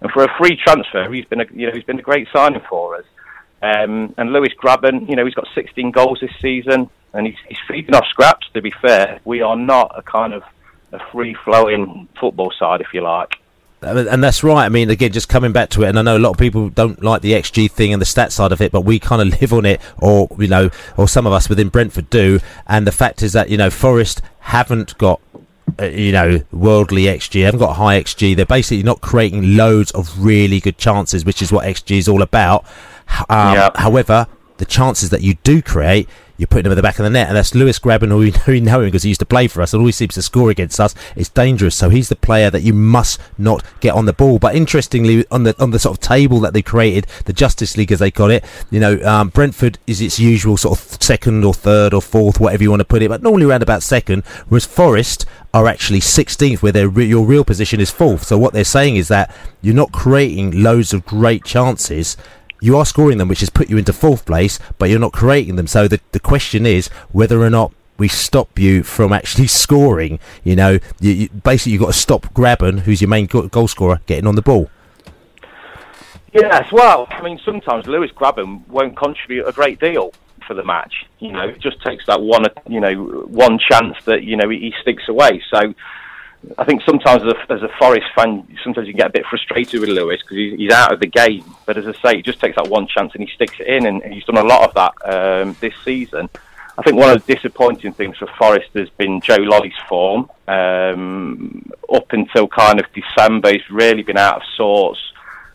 and 0.00 0.08
for 0.12 0.22
a 0.22 0.38
free 0.38 0.56
transfer, 0.56 1.12
he's 1.12 1.24
been 1.24 1.40
a 1.40 1.46
you 1.52 1.66
know 1.66 1.72
he's 1.72 1.82
been 1.82 1.98
a 1.98 2.02
great 2.02 2.28
signing 2.32 2.62
for 2.68 2.94
us. 2.94 3.04
Um, 3.64 4.14
and 4.18 4.30
Lewis 4.30 4.52
Grabban, 4.62 5.08
you 5.08 5.16
know, 5.16 5.24
he's 5.24 5.34
got 5.34 5.48
16 5.54 5.90
goals 5.90 6.18
this 6.20 6.30
season 6.42 6.90
and 7.14 7.26
he's, 7.26 7.36
he's 7.48 7.58
feeding 7.66 7.94
off 7.94 8.04
scraps. 8.08 8.46
To 8.52 8.60
be 8.60 8.70
fair, 8.70 9.20
we 9.24 9.40
are 9.40 9.56
not 9.56 9.90
a 9.96 10.02
kind 10.02 10.34
of 10.34 10.42
a 10.92 10.98
free 11.10 11.32
flowing 11.32 12.06
football 12.20 12.52
side, 12.58 12.82
if 12.82 12.88
you 12.92 13.00
like. 13.00 13.36
And 13.80 14.22
that's 14.22 14.44
right. 14.44 14.66
I 14.66 14.68
mean, 14.68 14.90
again, 14.90 15.12
just 15.12 15.30
coming 15.30 15.52
back 15.52 15.70
to 15.70 15.82
it, 15.82 15.88
and 15.88 15.98
I 15.98 16.02
know 16.02 16.16
a 16.16 16.18
lot 16.18 16.30
of 16.30 16.38
people 16.38 16.68
don't 16.70 17.02
like 17.02 17.22
the 17.22 17.32
XG 17.32 17.70
thing 17.70 17.92
and 17.92 18.00
the 18.00 18.06
stat 18.06 18.32
side 18.32 18.50
of 18.50 18.60
it, 18.62 18.72
but 18.72 18.82
we 18.82 18.98
kind 18.98 19.20
of 19.20 19.40
live 19.40 19.52
on 19.52 19.66
it, 19.66 19.80
or 19.98 20.26
you 20.38 20.48
know, 20.48 20.70
or 20.96 21.06
some 21.06 21.26
of 21.26 21.34
us 21.34 21.50
within 21.50 21.68
Brentford 21.68 22.08
do. 22.08 22.40
And 22.66 22.86
the 22.86 22.92
fact 22.92 23.22
is 23.22 23.34
that 23.34 23.50
you 23.50 23.58
know, 23.58 23.68
Forest 23.68 24.22
haven't 24.40 24.96
got 24.96 25.20
uh, 25.80 25.86
you 25.86 26.12
know, 26.12 26.40
worldly 26.52 27.04
XG. 27.04 27.44
haven't 27.44 27.60
got 27.60 27.74
high 27.74 28.00
XG. 28.00 28.36
They're 28.36 28.46
basically 28.46 28.84
not 28.84 29.00
creating 29.00 29.56
loads 29.56 29.90
of 29.90 30.24
really 30.24 30.60
good 30.60 30.78
chances, 30.78 31.24
which 31.24 31.42
is 31.42 31.50
what 31.52 31.66
XG 31.66 31.98
is 31.98 32.08
all 32.08 32.22
about. 32.22 32.64
Um, 33.28 33.54
yep. 33.54 33.76
However, 33.76 34.26
the 34.58 34.64
chances 34.64 35.10
that 35.10 35.22
you 35.22 35.34
do 35.42 35.60
create, 35.62 36.08
you're 36.36 36.46
putting 36.46 36.66
him 36.66 36.72
at 36.72 36.76
the 36.76 36.82
back 36.82 36.98
of 36.98 37.04
the 37.04 37.10
net, 37.10 37.28
and 37.28 37.36
that's 37.36 37.54
Lewis 37.54 37.78
Grabban, 37.78 38.08
who 38.08 38.18
we 38.18 38.30
know, 38.30 38.42
we 38.46 38.60
know 38.60 38.80
him 38.80 38.86
because 38.86 39.02
he 39.02 39.10
used 39.10 39.20
to 39.20 39.26
play 39.26 39.46
for 39.46 39.62
us 39.62 39.72
and 39.72 39.80
always 39.80 39.96
seems 39.96 40.14
to 40.14 40.22
score 40.22 40.50
against 40.50 40.80
us. 40.80 40.94
It's 41.16 41.28
dangerous, 41.28 41.76
so 41.76 41.90
he's 41.90 42.08
the 42.08 42.16
player 42.16 42.50
that 42.50 42.62
you 42.62 42.72
must 42.72 43.20
not 43.38 43.64
get 43.80 43.94
on 43.94 44.06
the 44.06 44.12
ball. 44.12 44.38
But 44.38 44.54
interestingly, 44.54 45.24
on 45.30 45.44
the 45.44 45.60
on 45.62 45.70
the 45.70 45.78
sort 45.78 45.96
of 45.96 46.00
table 46.00 46.40
that 46.40 46.52
they 46.52 46.62
created, 46.62 47.06
the 47.24 47.32
Justice 47.32 47.76
League 47.76 47.92
as 47.92 47.98
they 47.98 48.10
call 48.10 48.30
it, 48.30 48.44
you 48.70 48.80
know, 48.80 49.00
um, 49.02 49.28
Brentford 49.28 49.78
is 49.86 50.00
its 50.00 50.18
usual 50.18 50.56
sort 50.56 50.78
of 50.78 51.02
second 51.02 51.44
or 51.44 51.54
third 51.54 51.94
or 51.94 52.02
fourth, 52.02 52.40
whatever 52.40 52.62
you 52.62 52.70
want 52.70 52.80
to 52.80 52.84
put 52.84 53.02
it, 53.02 53.08
but 53.08 53.22
normally 53.22 53.46
around 53.46 53.62
about 53.62 53.82
second, 53.82 54.24
whereas 54.48 54.64
Forest 54.64 55.26
are 55.52 55.68
actually 55.68 56.00
16th, 56.00 56.62
where 56.62 56.72
their 56.72 56.90
your 57.00 57.24
real 57.24 57.44
position 57.44 57.80
is 57.80 57.90
fourth. 57.90 58.24
So 58.24 58.38
what 58.38 58.52
they're 58.52 58.64
saying 58.64 58.96
is 58.96 59.08
that 59.08 59.34
you're 59.62 59.74
not 59.74 59.92
creating 59.92 60.62
loads 60.62 60.92
of 60.92 61.06
great 61.06 61.44
chances 61.44 62.16
you 62.64 62.78
are 62.78 62.86
scoring 62.86 63.18
them, 63.18 63.28
which 63.28 63.40
has 63.40 63.50
put 63.50 63.68
you 63.68 63.76
into 63.76 63.92
fourth 63.92 64.24
place, 64.24 64.58
but 64.78 64.88
you're 64.88 64.98
not 64.98 65.12
creating 65.12 65.56
them. 65.56 65.66
So 65.66 65.86
the, 65.86 66.00
the 66.12 66.20
question 66.20 66.64
is 66.64 66.88
whether 67.12 67.42
or 67.42 67.50
not 67.50 67.74
we 67.98 68.08
stop 68.08 68.58
you 68.58 68.82
from 68.82 69.12
actually 69.12 69.46
scoring. 69.64 70.18
You 70.42 70.56
know, 70.56 70.78
you, 70.98 71.12
you, 71.12 71.28
basically 71.28 71.72
you've 71.72 71.82
got 71.82 71.92
to 71.92 72.00
stop 72.00 72.32
Grabban, 72.32 72.80
who's 72.80 73.02
your 73.02 73.10
main 73.10 73.26
goal 73.26 73.68
scorer, 73.68 74.00
getting 74.06 74.26
on 74.26 74.34
the 74.34 74.42
ball. 74.42 74.70
Yes, 76.32 76.72
well, 76.72 77.06
I 77.10 77.22
mean, 77.22 77.38
sometimes 77.44 77.86
Lewis 77.86 78.10
Grabban 78.10 78.66
won't 78.66 78.96
contribute 78.96 79.46
a 79.46 79.52
great 79.52 79.78
deal 79.78 80.12
for 80.46 80.54
the 80.54 80.64
match. 80.64 81.06
You 81.18 81.32
know, 81.32 81.48
it 81.48 81.60
just 81.60 81.82
takes 81.84 82.06
that 82.06 82.20
one, 82.20 82.46
you 82.66 82.80
know, 82.80 82.94
one 83.28 83.58
chance 83.70 83.96
that 84.06 84.24
you 84.24 84.36
know 84.36 84.48
he 84.48 84.72
sticks 84.80 85.04
away. 85.08 85.42
So 85.52 85.74
I 86.58 86.64
think 86.64 86.82
sometimes 86.82 87.22
as 87.22 87.32
a, 87.32 87.52
as 87.52 87.62
a 87.62 87.68
Forest 87.78 88.06
fan, 88.14 88.46
sometimes 88.62 88.86
you 88.86 88.92
can 88.92 88.98
get 88.98 89.06
a 89.08 89.12
bit 89.12 89.26
frustrated 89.28 89.80
with 89.80 89.88
Lewis 89.88 90.20
because 90.22 90.36
he's, 90.36 90.58
he's, 90.58 90.72
out 90.72 90.92
of 90.92 91.00
the 91.00 91.06
game. 91.06 91.44
But 91.66 91.78
as 91.78 91.86
I 91.86 91.92
say, 92.02 92.16
he 92.16 92.22
just 92.22 92.40
takes 92.40 92.56
that 92.56 92.68
one 92.68 92.86
chance 92.86 93.12
and 93.14 93.26
he 93.26 93.34
sticks 93.34 93.54
it 93.60 93.66
in, 93.66 93.86
and 93.86 94.02
he's 94.12 94.24
done 94.24 94.36
a 94.36 94.42
lot 94.42 94.68
of 94.68 94.74
that 94.74 94.92
um, 95.42 95.56
this 95.60 95.74
season. 95.84 96.28
I 96.76 96.82
think 96.82 96.96
one 96.96 97.10
of 97.10 97.24
the 97.24 97.34
disappointing 97.34 97.92
things 97.92 98.16
for 98.18 98.26
Forest 98.38 98.70
has 98.74 98.88
been 98.90 99.20
Joe 99.20 99.36
Lolley's 99.36 99.72
form. 99.88 100.28
Um, 100.48 101.70
up 101.92 102.12
until 102.12 102.48
kind 102.48 102.80
of 102.80 102.86
December, 102.92 103.52
he's 103.52 103.70
really 103.70 104.02
been 104.02 104.18
out 104.18 104.36
of 104.36 104.42
sorts. 104.56 105.00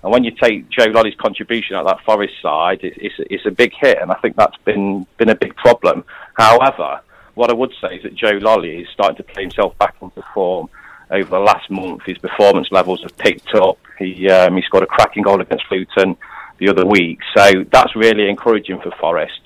And 0.01 0.13
when 0.13 0.23
you 0.23 0.31
take 0.31 0.69
Joe 0.69 0.85
Lolley's 0.85 1.15
contribution 1.15 1.75
at 1.75 1.85
that 1.85 2.01
Forest 2.05 2.35
side, 2.41 2.79
it, 2.83 2.93
it's, 2.97 3.15
it's 3.17 3.45
a 3.45 3.51
big 3.51 3.73
hit, 3.73 4.01
and 4.01 4.11
I 4.11 4.15
think 4.15 4.37
that's 4.37 4.57
been 4.63 5.05
been 5.17 5.29
a 5.29 5.35
big 5.35 5.55
problem. 5.57 6.05
However, 6.35 7.01
what 7.35 7.49
I 7.49 7.53
would 7.53 7.73
say 7.81 7.97
is 7.97 8.03
that 8.03 8.15
Joe 8.15 8.39
Lolley 8.39 8.81
is 8.81 8.87
starting 8.93 9.17
to 9.17 9.23
play 9.23 9.43
himself 9.43 9.77
back 9.77 9.95
into 10.01 10.23
form 10.33 10.69
over 11.11 11.29
the 11.29 11.39
last 11.39 11.69
month. 11.69 12.03
His 12.05 12.17
performance 12.17 12.67
levels 12.71 13.01
have 13.01 13.17
picked 13.17 13.53
up. 13.55 13.77
He 13.97 14.29
um, 14.29 14.55
he 14.55 14.61
scored 14.63 14.83
a 14.83 14.87
cracking 14.87 15.23
goal 15.23 15.41
against 15.41 15.65
Luton 15.71 16.17
the 16.57 16.69
other 16.69 16.85
week, 16.85 17.19
so 17.35 17.63
that's 17.71 17.95
really 17.95 18.29
encouraging 18.29 18.79
for 18.81 18.91
Forest. 18.99 19.39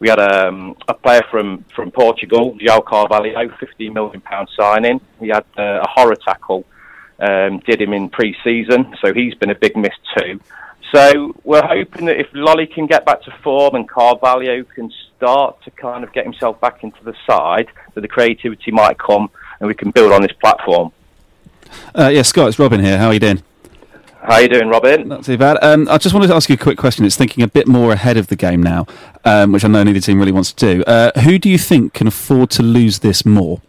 We 0.00 0.08
had 0.08 0.18
um, 0.18 0.76
a 0.88 0.94
player 0.94 1.22
from, 1.30 1.64
from 1.74 1.90
Portugal, 1.90 2.58
João 2.60 2.84
Carvalho, 2.84 3.48
15 3.58 3.92
million 3.92 4.20
pound 4.20 4.48
signing. 4.58 5.00
He 5.20 5.28
had 5.28 5.44
uh, 5.56 5.80
a 5.82 5.88
horror 5.88 6.16
tackle, 6.16 6.64
um, 7.20 7.60
did 7.60 7.80
him 7.80 7.92
in 7.92 8.08
pre-season, 8.08 8.94
so 9.00 9.14
he's 9.14 9.34
been 9.34 9.50
a 9.50 9.54
big 9.54 9.76
miss 9.76 9.94
too. 10.16 10.40
So 10.92 11.34
we're 11.42 11.66
hoping 11.66 12.06
that 12.06 12.20
if 12.20 12.30
Lolley 12.32 12.66
can 12.72 12.86
get 12.86 13.06
back 13.06 13.22
to 13.22 13.30
form 13.42 13.74
and 13.74 13.88
Carvalho 13.88 14.62
can 14.64 14.92
start 15.16 15.62
to 15.64 15.70
kind 15.70 16.04
of 16.04 16.12
get 16.12 16.24
himself 16.24 16.60
back 16.60 16.84
into 16.84 17.02
the 17.02 17.14
side, 17.26 17.68
that 17.94 18.00
the 18.00 18.08
creativity 18.08 18.70
might 18.70 18.98
come 18.98 19.30
and 19.58 19.68
we 19.68 19.74
can 19.74 19.90
build 19.90 20.12
on 20.12 20.22
this 20.22 20.32
platform. 20.40 20.92
Uh, 21.96 22.08
yeah, 22.08 22.22
Scott, 22.22 22.48
it's 22.48 22.58
Robin 22.58 22.82
here. 22.82 22.98
How 22.98 23.08
are 23.08 23.14
you 23.14 23.20
doing? 23.20 23.42
How 24.22 24.34
are 24.34 24.42
you 24.42 24.48
doing, 24.48 24.68
Robin? 24.68 25.06
Not 25.06 25.24
too 25.24 25.36
bad. 25.36 25.58
Um, 25.62 25.86
I 25.90 25.98
just 25.98 26.14
wanted 26.14 26.28
to 26.28 26.34
ask 26.34 26.48
you 26.48 26.54
a 26.54 26.58
quick 26.58 26.78
question. 26.78 27.04
It's 27.04 27.16
thinking 27.16 27.44
a 27.44 27.48
bit 27.48 27.68
more 27.68 27.92
ahead 27.92 28.16
of 28.16 28.28
the 28.28 28.36
game 28.36 28.62
now, 28.62 28.86
um, 29.24 29.52
which 29.52 29.64
I 29.64 29.68
know 29.68 29.82
neither 29.82 30.00
team 30.00 30.18
really 30.18 30.32
wants 30.32 30.52
to 30.52 30.74
do. 30.74 30.84
Uh, 30.84 31.10
who 31.20 31.38
do 31.38 31.50
you 31.50 31.58
think 31.58 31.92
can 31.92 32.06
afford 32.06 32.48
to 32.50 32.62
lose 32.62 33.00
this 33.00 33.26
more? 33.26 33.60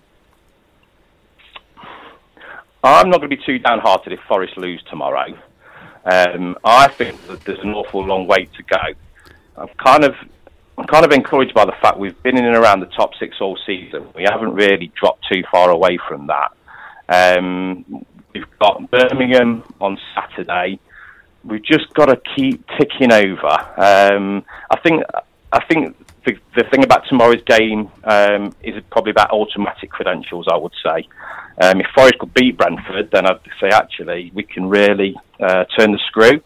I'm 2.84 3.10
not 3.10 3.18
going 3.18 3.30
to 3.32 3.36
be 3.36 3.44
too 3.44 3.60
downhearted 3.60 4.14
if 4.14 4.20
Forest 4.28 4.58
lose 4.58 4.82
tomorrow. 4.90 5.38
Um, 6.06 6.56
I 6.64 6.88
think 6.88 7.20
that 7.28 7.42
there's 7.42 7.60
an 7.60 7.74
awful 7.74 8.06
long 8.06 8.28
way 8.28 8.46
to 8.46 8.64
go. 8.64 8.78
I'm 9.58 9.70
kind 9.84 10.04
of 10.04 10.16
I'm 10.78 10.86
kind 10.86 11.06
of 11.06 11.12
encouraged 11.12 11.54
by 11.54 11.66
the 11.66 11.74
fact 11.82 11.98
we've 11.98 12.22
been 12.22 12.38
in 12.38 12.46
and 12.46 12.56
around 12.56 12.82
the 12.82 12.86
top 12.88 13.12
six 13.16 13.38
all 13.42 13.58
season. 13.66 14.08
We 14.14 14.24
haven't 14.24 14.54
really 14.54 14.92
dropped 15.00 15.26
too 15.32 15.44
far 15.52 15.70
away 15.70 15.98
from 16.08 16.28
that. 16.28 16.52
Um, 17.10 18.06
we've 18.34 18.60
got 18.60 18.90
Birmingham 18.92 19.64
on 19.80 19.98
Saturday. 20.14 20.80
We've 21.44 21.64
just 21.64 21.94
got 21.94 22.08
to 22.08 22.20
keep 22.36 22.66
ticking 22.80 23.12
over. 23.12 23.54
Um, 23.78 24.44
I 24.72 24.80
think 24.84 25.04
I 25.52 25.64
think 25.66 25.96
the, 26.26 26.38
the 26.56 26.64
thing 26.72 26.84
about 26.84 27.08
tomorrow's 27.08 27.44
game 27.44 27.90
um, 28.04 28.56
is 28.64 28.82
probably 28.90 29.12
about 29.12 29.32
automatic 29.32 29.92
credentials. 29.92 30.48
I 30.52 30.58
would 30.58 30.74
say. 30.84 31.08
Um, 31.62 31.80
if 31.80 31.88
Forest 31.96 32.18
could 32.20 32.34
beat 32.34 32.58
Brentford, 32.58 33.12
then 33.12 33.26
I'd 33.26 33.40
say 33.62 33.70
actually 33.70 34.32
we 34.34 34.44
can 34.44 34.68
really 34.68 35.16
uh, 35.40 35.64
turn 35.78 35.94
the 35.94 36.00
screw 36.08 36.42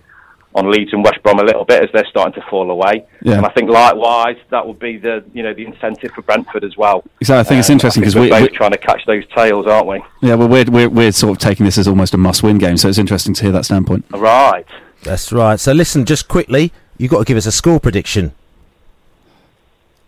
on 0.56 0.72
Leeds 0.72 0.92
and 0.94 1.04
West 1.04 1.22
Brom 1.22 1.40
a 1.40 1.44
little 1.44 1.66
bit 1.66 1.84
as 1.84 1.90
they're 1.94 2.08
starting 2.10 2.34
to 2.42 2.50
fall 2.50 2.70
away. 2.72 3.06
Yeah. 3.22 3.38
And 3.38 3.46
I 3.46 3.50
think 3.50 3.70
likewise 3.70 4.38
that 4.50 4.66
would 4.66 4.80
be 4.80 4.98
the 4.98 5.24
you 5.34 5.44
know 5.44 5.54
the 5.54 5.66
incentive 5.66 6.12
for 6.12 6.22
Brentford 6.24 6.64
as 6.64 6.76
well. 6.76 7.04
Exactly. 7.22 7.40
I 7.40 7.44
think 7.44 7.56
um, 7.56 7.60
it's 7.60 7.70
interesting 7.70 8.02
because 8.02 8.16
we're, 8.16 8.32
we're 8.32 8.48
trying 8.48 8.72
to 8.72 8.78
catch 8.78 9.06
those 9.06 9.24
tails, 9.36 9.68
aren't 9.68 9.88
we? 9.88 10.04
Yeah. 10.22 10.36
Well, 10.36 10.48
we're, 10.48 10.66
we're 10.66 10.90
we're 10.90 11.12
sort 11.12 11.32
of 11.32 11.38
taking 11.38 11.66
this 11.66 11.78
as 11.78 11.88
almost 11.88 12.14
a 12.14 12.18
must-win 12.18 12.58
game, 12.58 12.78
so 12.78 12.90
it's 12.90 12.98
interesting 12.98 13.34
to 13.36 13.44
hear 13.44 13.52
that 13.52 13.66
standpoint. 13.66 14.06
Right. 14.12 14.66
That's 15.04 15.32
right. 15.32 15.60
So 15.60 15.72
listen, 15.72 16.06
just 16.06 16.28
quickly, 16.28 16.74
you've 16.98 17.12
got 17.12 17.20
to 17.20 17.26
give 17.26 17.38
us 17.38 17.46
a 17.46 17.52
score 17.52 17.80
prediction. 17.80 18.34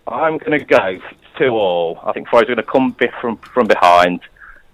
I'm 0.07 0.37
going 0.39 0.59
to 0.59 0.65
go 0.65 0.99
two 1.37 1.49
all. 1.49 1.99
I 2.03 2.11
think 2.13 2.27
Forest 2.27 2.49
are 2.49 2.55
going 2.55 2.65
to 2.65 2.71
come 2.71 2.95
from 3.21 3.37
from 3.37 3.67
behind. 3.67 4.21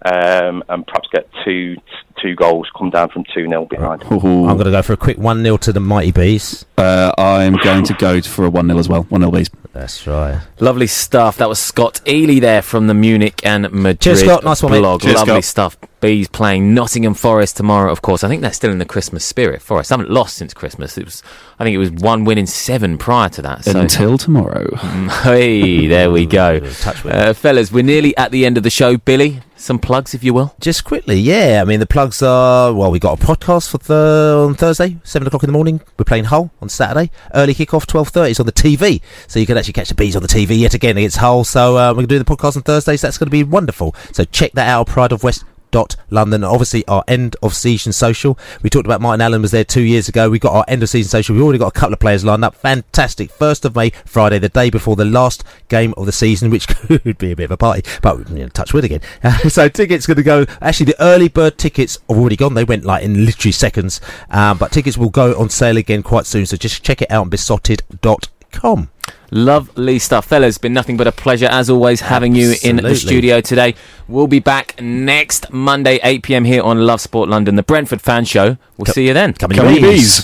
Um, 0.04 0.64
and 0.70 0.86
perhaps 0.86 1.08
get 1.12 1.28
two 1.43 1.78
two 2.22 2.36
goals, 2.36 2.68
come 2.76 2.89
down 2.89 3.10
from 3.10 3.24
2 3.34 3.48
0 3.48 3.66
behind. 3.66 4.04
I'm 4.04 4.20
going 4.20 4.58
to 4.58 4.72
go 4.72 4.82
for 4.82 4.93
a 4.93 4.98
quick 4.98 5.18
1 5.18 5.43
0 5.43 5.58
to 5.58 5.74
the 5.74 5.80
Mighty 5.80 6.12
Bees. 6.12 6.66
Uh, 6.78 7.12
I'm 7.18 7.56
going 7.58 7.84
to 7.86 7.93
go 7.93 8.22
for 8.22 8.45
a 8.45 8.50
1 8.50 8.68
0 8.68 8.80
as 8.80 8.89
well. 8.89 9.04
1 9.04 9.22
0 9.22 9.32
Bees. 9.32 9.50
That's 9.74 10.08
right. 10.08 10.41
Lovely 10.60 10.88
stuff. 10.88 11.38
That 11.38 11.50
was 11.50 11.60
Scott 11.60 12.02
Ely 12.08 12.39
there 12.39 12.64
from 12.64 12.88
the 12.88 12.93
Munich 12.93 13.41
and 13.45 13.72
Madrid 13.72 14.02
Cheers, 14.02 14.22
Scott. 14.22 14.43
Nice 14.43 14.64
one, 14.64 14.72
blog. 14.72 15.02
Cheers, 15.02 15.16
Lovely 15.16 15.41
Scott. 15.41 15.74
stuff. 15.74 15.78
Bees 16.00 16.28
playing 16.28 16.74
Nottingham 16.74 17.14
Forest 17.14 17.58
tomorrow, 17.58 17.91
of 17.91 18.02
course. 18.02 18.24
I 18.24 18.28
think 18.28 18.41
they're 18.41 18.54
still 18.54 18.72
in 18.72 18.78
the 18.78 18.86
Christmas 18.86 19.26
spirit. 19.26 19.62
Forest 19.62 19.89
haven't 19.89 20.10
lost 20.10 20.36
since 20.36 20.54
Christmas. 20.54 20.98
It 20.98 21.06
was, 21.06 21.24
I 21.60 21.64
think 21.64 21.76
it 21.76 21.80
was 21.80 21.91
one 21.91 22.24
win 22.24 22.38
in 22.38 22.48
seven 22.48 22.98
prior 22.98 23.30
to 23.30 23.41
that. 23.43 23.66
So. 23.66 23.80
Until 23.80 24.18
tomorrow. 24.18 24.76
hey, 25.24 25.88
there 25.88 26.12
we 26.12 26.26
go. 26.26 26.60
Uh, 26.86 27.34
fellas, 27.34 27.72
we're 27.72 27.84
nearly 27.84 28.16
at 28.18 28.32
the 28.32 28.45
end 28.45 28.58
of 28.58 28.64
the 28.64 28.70
show. 28.70 28.98
Billy, 28.98 29.41
some 29.58 29.80
plugs, 29.80 30.14
if 30.14 30.24
you 30.24 30.34
will. 30.34 30.55
Just 30.60 30.84
quickly, 30.84 31.20
yeah. 31.20 31.60
I 31.62 31.66
mean, 31.66 31.80
the 31.80 31.86
plugs 31.86 32.22
are 32.22 32.74
well. 32.74 32.91
We 32.91 32.99
got 32.99 33.22
a 33.22 33.26
podcast 33.26 33.70
for 33.70 33.80
the 33.80 34.45
on 34.47 34.55
Thursday, 34.55 34.97
seven 35.03 35.28
o'clock 35.28 35.43
in 35.43 35.47
the 35.47 35.53
morning. 35.53 35.82
We're 35.97 36.05
playing 36.05 36.26
Hull 36.26 36.51
on 36.62 36.70
Saturday. 36.70 37.12
Early 37.34 37.53
kickoff, 37.53 37.86
twelve 37.86 38.10
thirty. 38.10 38.32
It's 38.32 38.39
on 38.39 38.45
the 38.45 38.51
TV, 38.51 39.01
so 39.28 39.39
you 39.39 39.45
can 39.45 39.58
actually 39.58 39.74
catch 39.74 39.89
the 39.89 39.95
bees 39.95 40.16
on 40.16 40.22
the 40.22 40.28
TV 40.28 40.58
yet 40.60 40.74
again 40.74 40.97
against 40.97 41.18
Hull. 41.18 41.43
So 41.43 41.78
uh, 41.78 41.93
we're 41.95 42.05
doing 42.05 42.24
the 42.24 42.36
podcast 42.36 42.55
on 42.55 42.64
Thursday. 42.64 42.97
So 42.97 43.08
that's 43.08 43.18
going 43.18 43.28
to 43.28 43.32
be 43.32 43.43
wonderful. 43.43 43.95
So 44.14 44.24
check 44.26 44.53
that 44.53 44.68
out. 44.70 44.88
Pride 44.88 45.12
of 45.12 45.24
West. 45.24 45.43
Dot 45.72 45.95
London. 46.09 46.43
Obviously, 46.43 46.86
our 46.88 47.03
end 47.07 47.36
of 47.41 47.55
season 47.55 47.93
social. 47.93 48.38
We 48.61 48.70
talked 48.70 48.86
about 48.86 49.01
Martin 49.01 49.22
Allen 49.22 49.41
was 49.41 49.51
there 49.51 49.63
two 49.63 49.82
years 49.82 50.07
ago. 50.07 50.30
We 50.30 50.39
got 50.39 50.53
our 50.53 50.65
end 50.68 50.84
of 50.84 50.89
season 50.89 51.09
social. 51.09 51.36
We've 51.36 51.43
already 51.43 51.59
got 51.59 51.68
a 51.68 51.80
couple 51.80 51.93
of 51.93 51.99
players 51.99 52.24
lined 52.26 52.43
up. 52.43 52.55
Fantastic. 52.55 53.32
First 53.32 53.65
of 53.65 53.76
May, 53.76 53.91
Friday, 54.05 54.39
the 54.39 54.49
day 54.49 54.70
before 54.70 54.95
the 54.95 55.05
last 55.05 55.43
game 55.70 55.93
of 55.97 56.05
the 56.05 56.11
season, 56.11 56.49
which 56.49 56.68
could 56.88 57.18
be 57.18 57.32
a 57.32 57.36
bit 57.36 57.45
of 57.45 57.51
a 57.51 57.57
party, 57.57 57.84
but 58.01 58.30
you 58.30 58.39
know, 58.39 58.47
touch 58.49 58.74
wood 58.74 58.84
again. 58.84 59.01
so 59.49 59.70
tickets 59.70 60.05
going 60.05 60.18
to 60.18 60.24
go. 60.24 60.45
Actually, 60.61 60.88
the 60.88 61.01
early 61.01 61.28
bird 61.28 61.57
tickets 61.57 61.97
have 62.09 62.18
already 62.18 62.36
gone. 62.36 62.53
They 62.53 62.63
went 62.63 62.86
like 62.86 63.03
in 63.03 63.26
literally 63.26 63.51
seconds. 63.51 64.01
Um, 64.30 64.57
but 64.57 64.72
tickets 64.72 64.97
will 64.97 65.09
go 65.09 65.38
on 65.38 65.49
sale 65.49 65.78
again 65.78 66.03
quite 66.03 66.26
soon. 66.26 66.45
So 66.45 66.57
just 66.57 66.84
check 66.84 67.01
it 67.01 67.11
out 67.11 67.22
on 67.22 67.30
beesotted.com. 67.30 68.89
Lovely 69.32 70.00
stuff, 70.00 70.26
fellas. 70.26 70.58
Been 70.58 70.74
nothing 70.74 70.96
but 70.96 71.06
a 71.08 71.12
pleasure 71.12 71.48
as 71.48 71.70
always 71.70 72.02
having 72.02 72.34
you 72.34 72.56
in 72.64 72.78
the 72.78 72.96
studio 72.96 73.42
today. 73.42 73.76
We'll 74.08 74.28
be 74.28 74.40
back 74.40 74.82
next 74.82 75.52
Monday, 75.52 76.00
8 76.02 76.24
pm 76.24 76.46
here 76.46 76.64
on 76.64 76.80
Love 76.86 77.02
Sport 77.02 77.28
London, 77.28 77.56
the 77.56 77.64
Brentford 77.64 78.02
fan 78.02 78.24
show. 78.26 78.58
We'll 78.78 78.86
see 78.86 79.06
you 79.08 79.14
then. 79.14 79.34
Come 79.34 79.52
on, 79.52 79.58
come 79.58 79.68
on, 79.68 79.74
you 79.76 79.82
Brentford, 79.82 79.98
bees. 79.98 80.24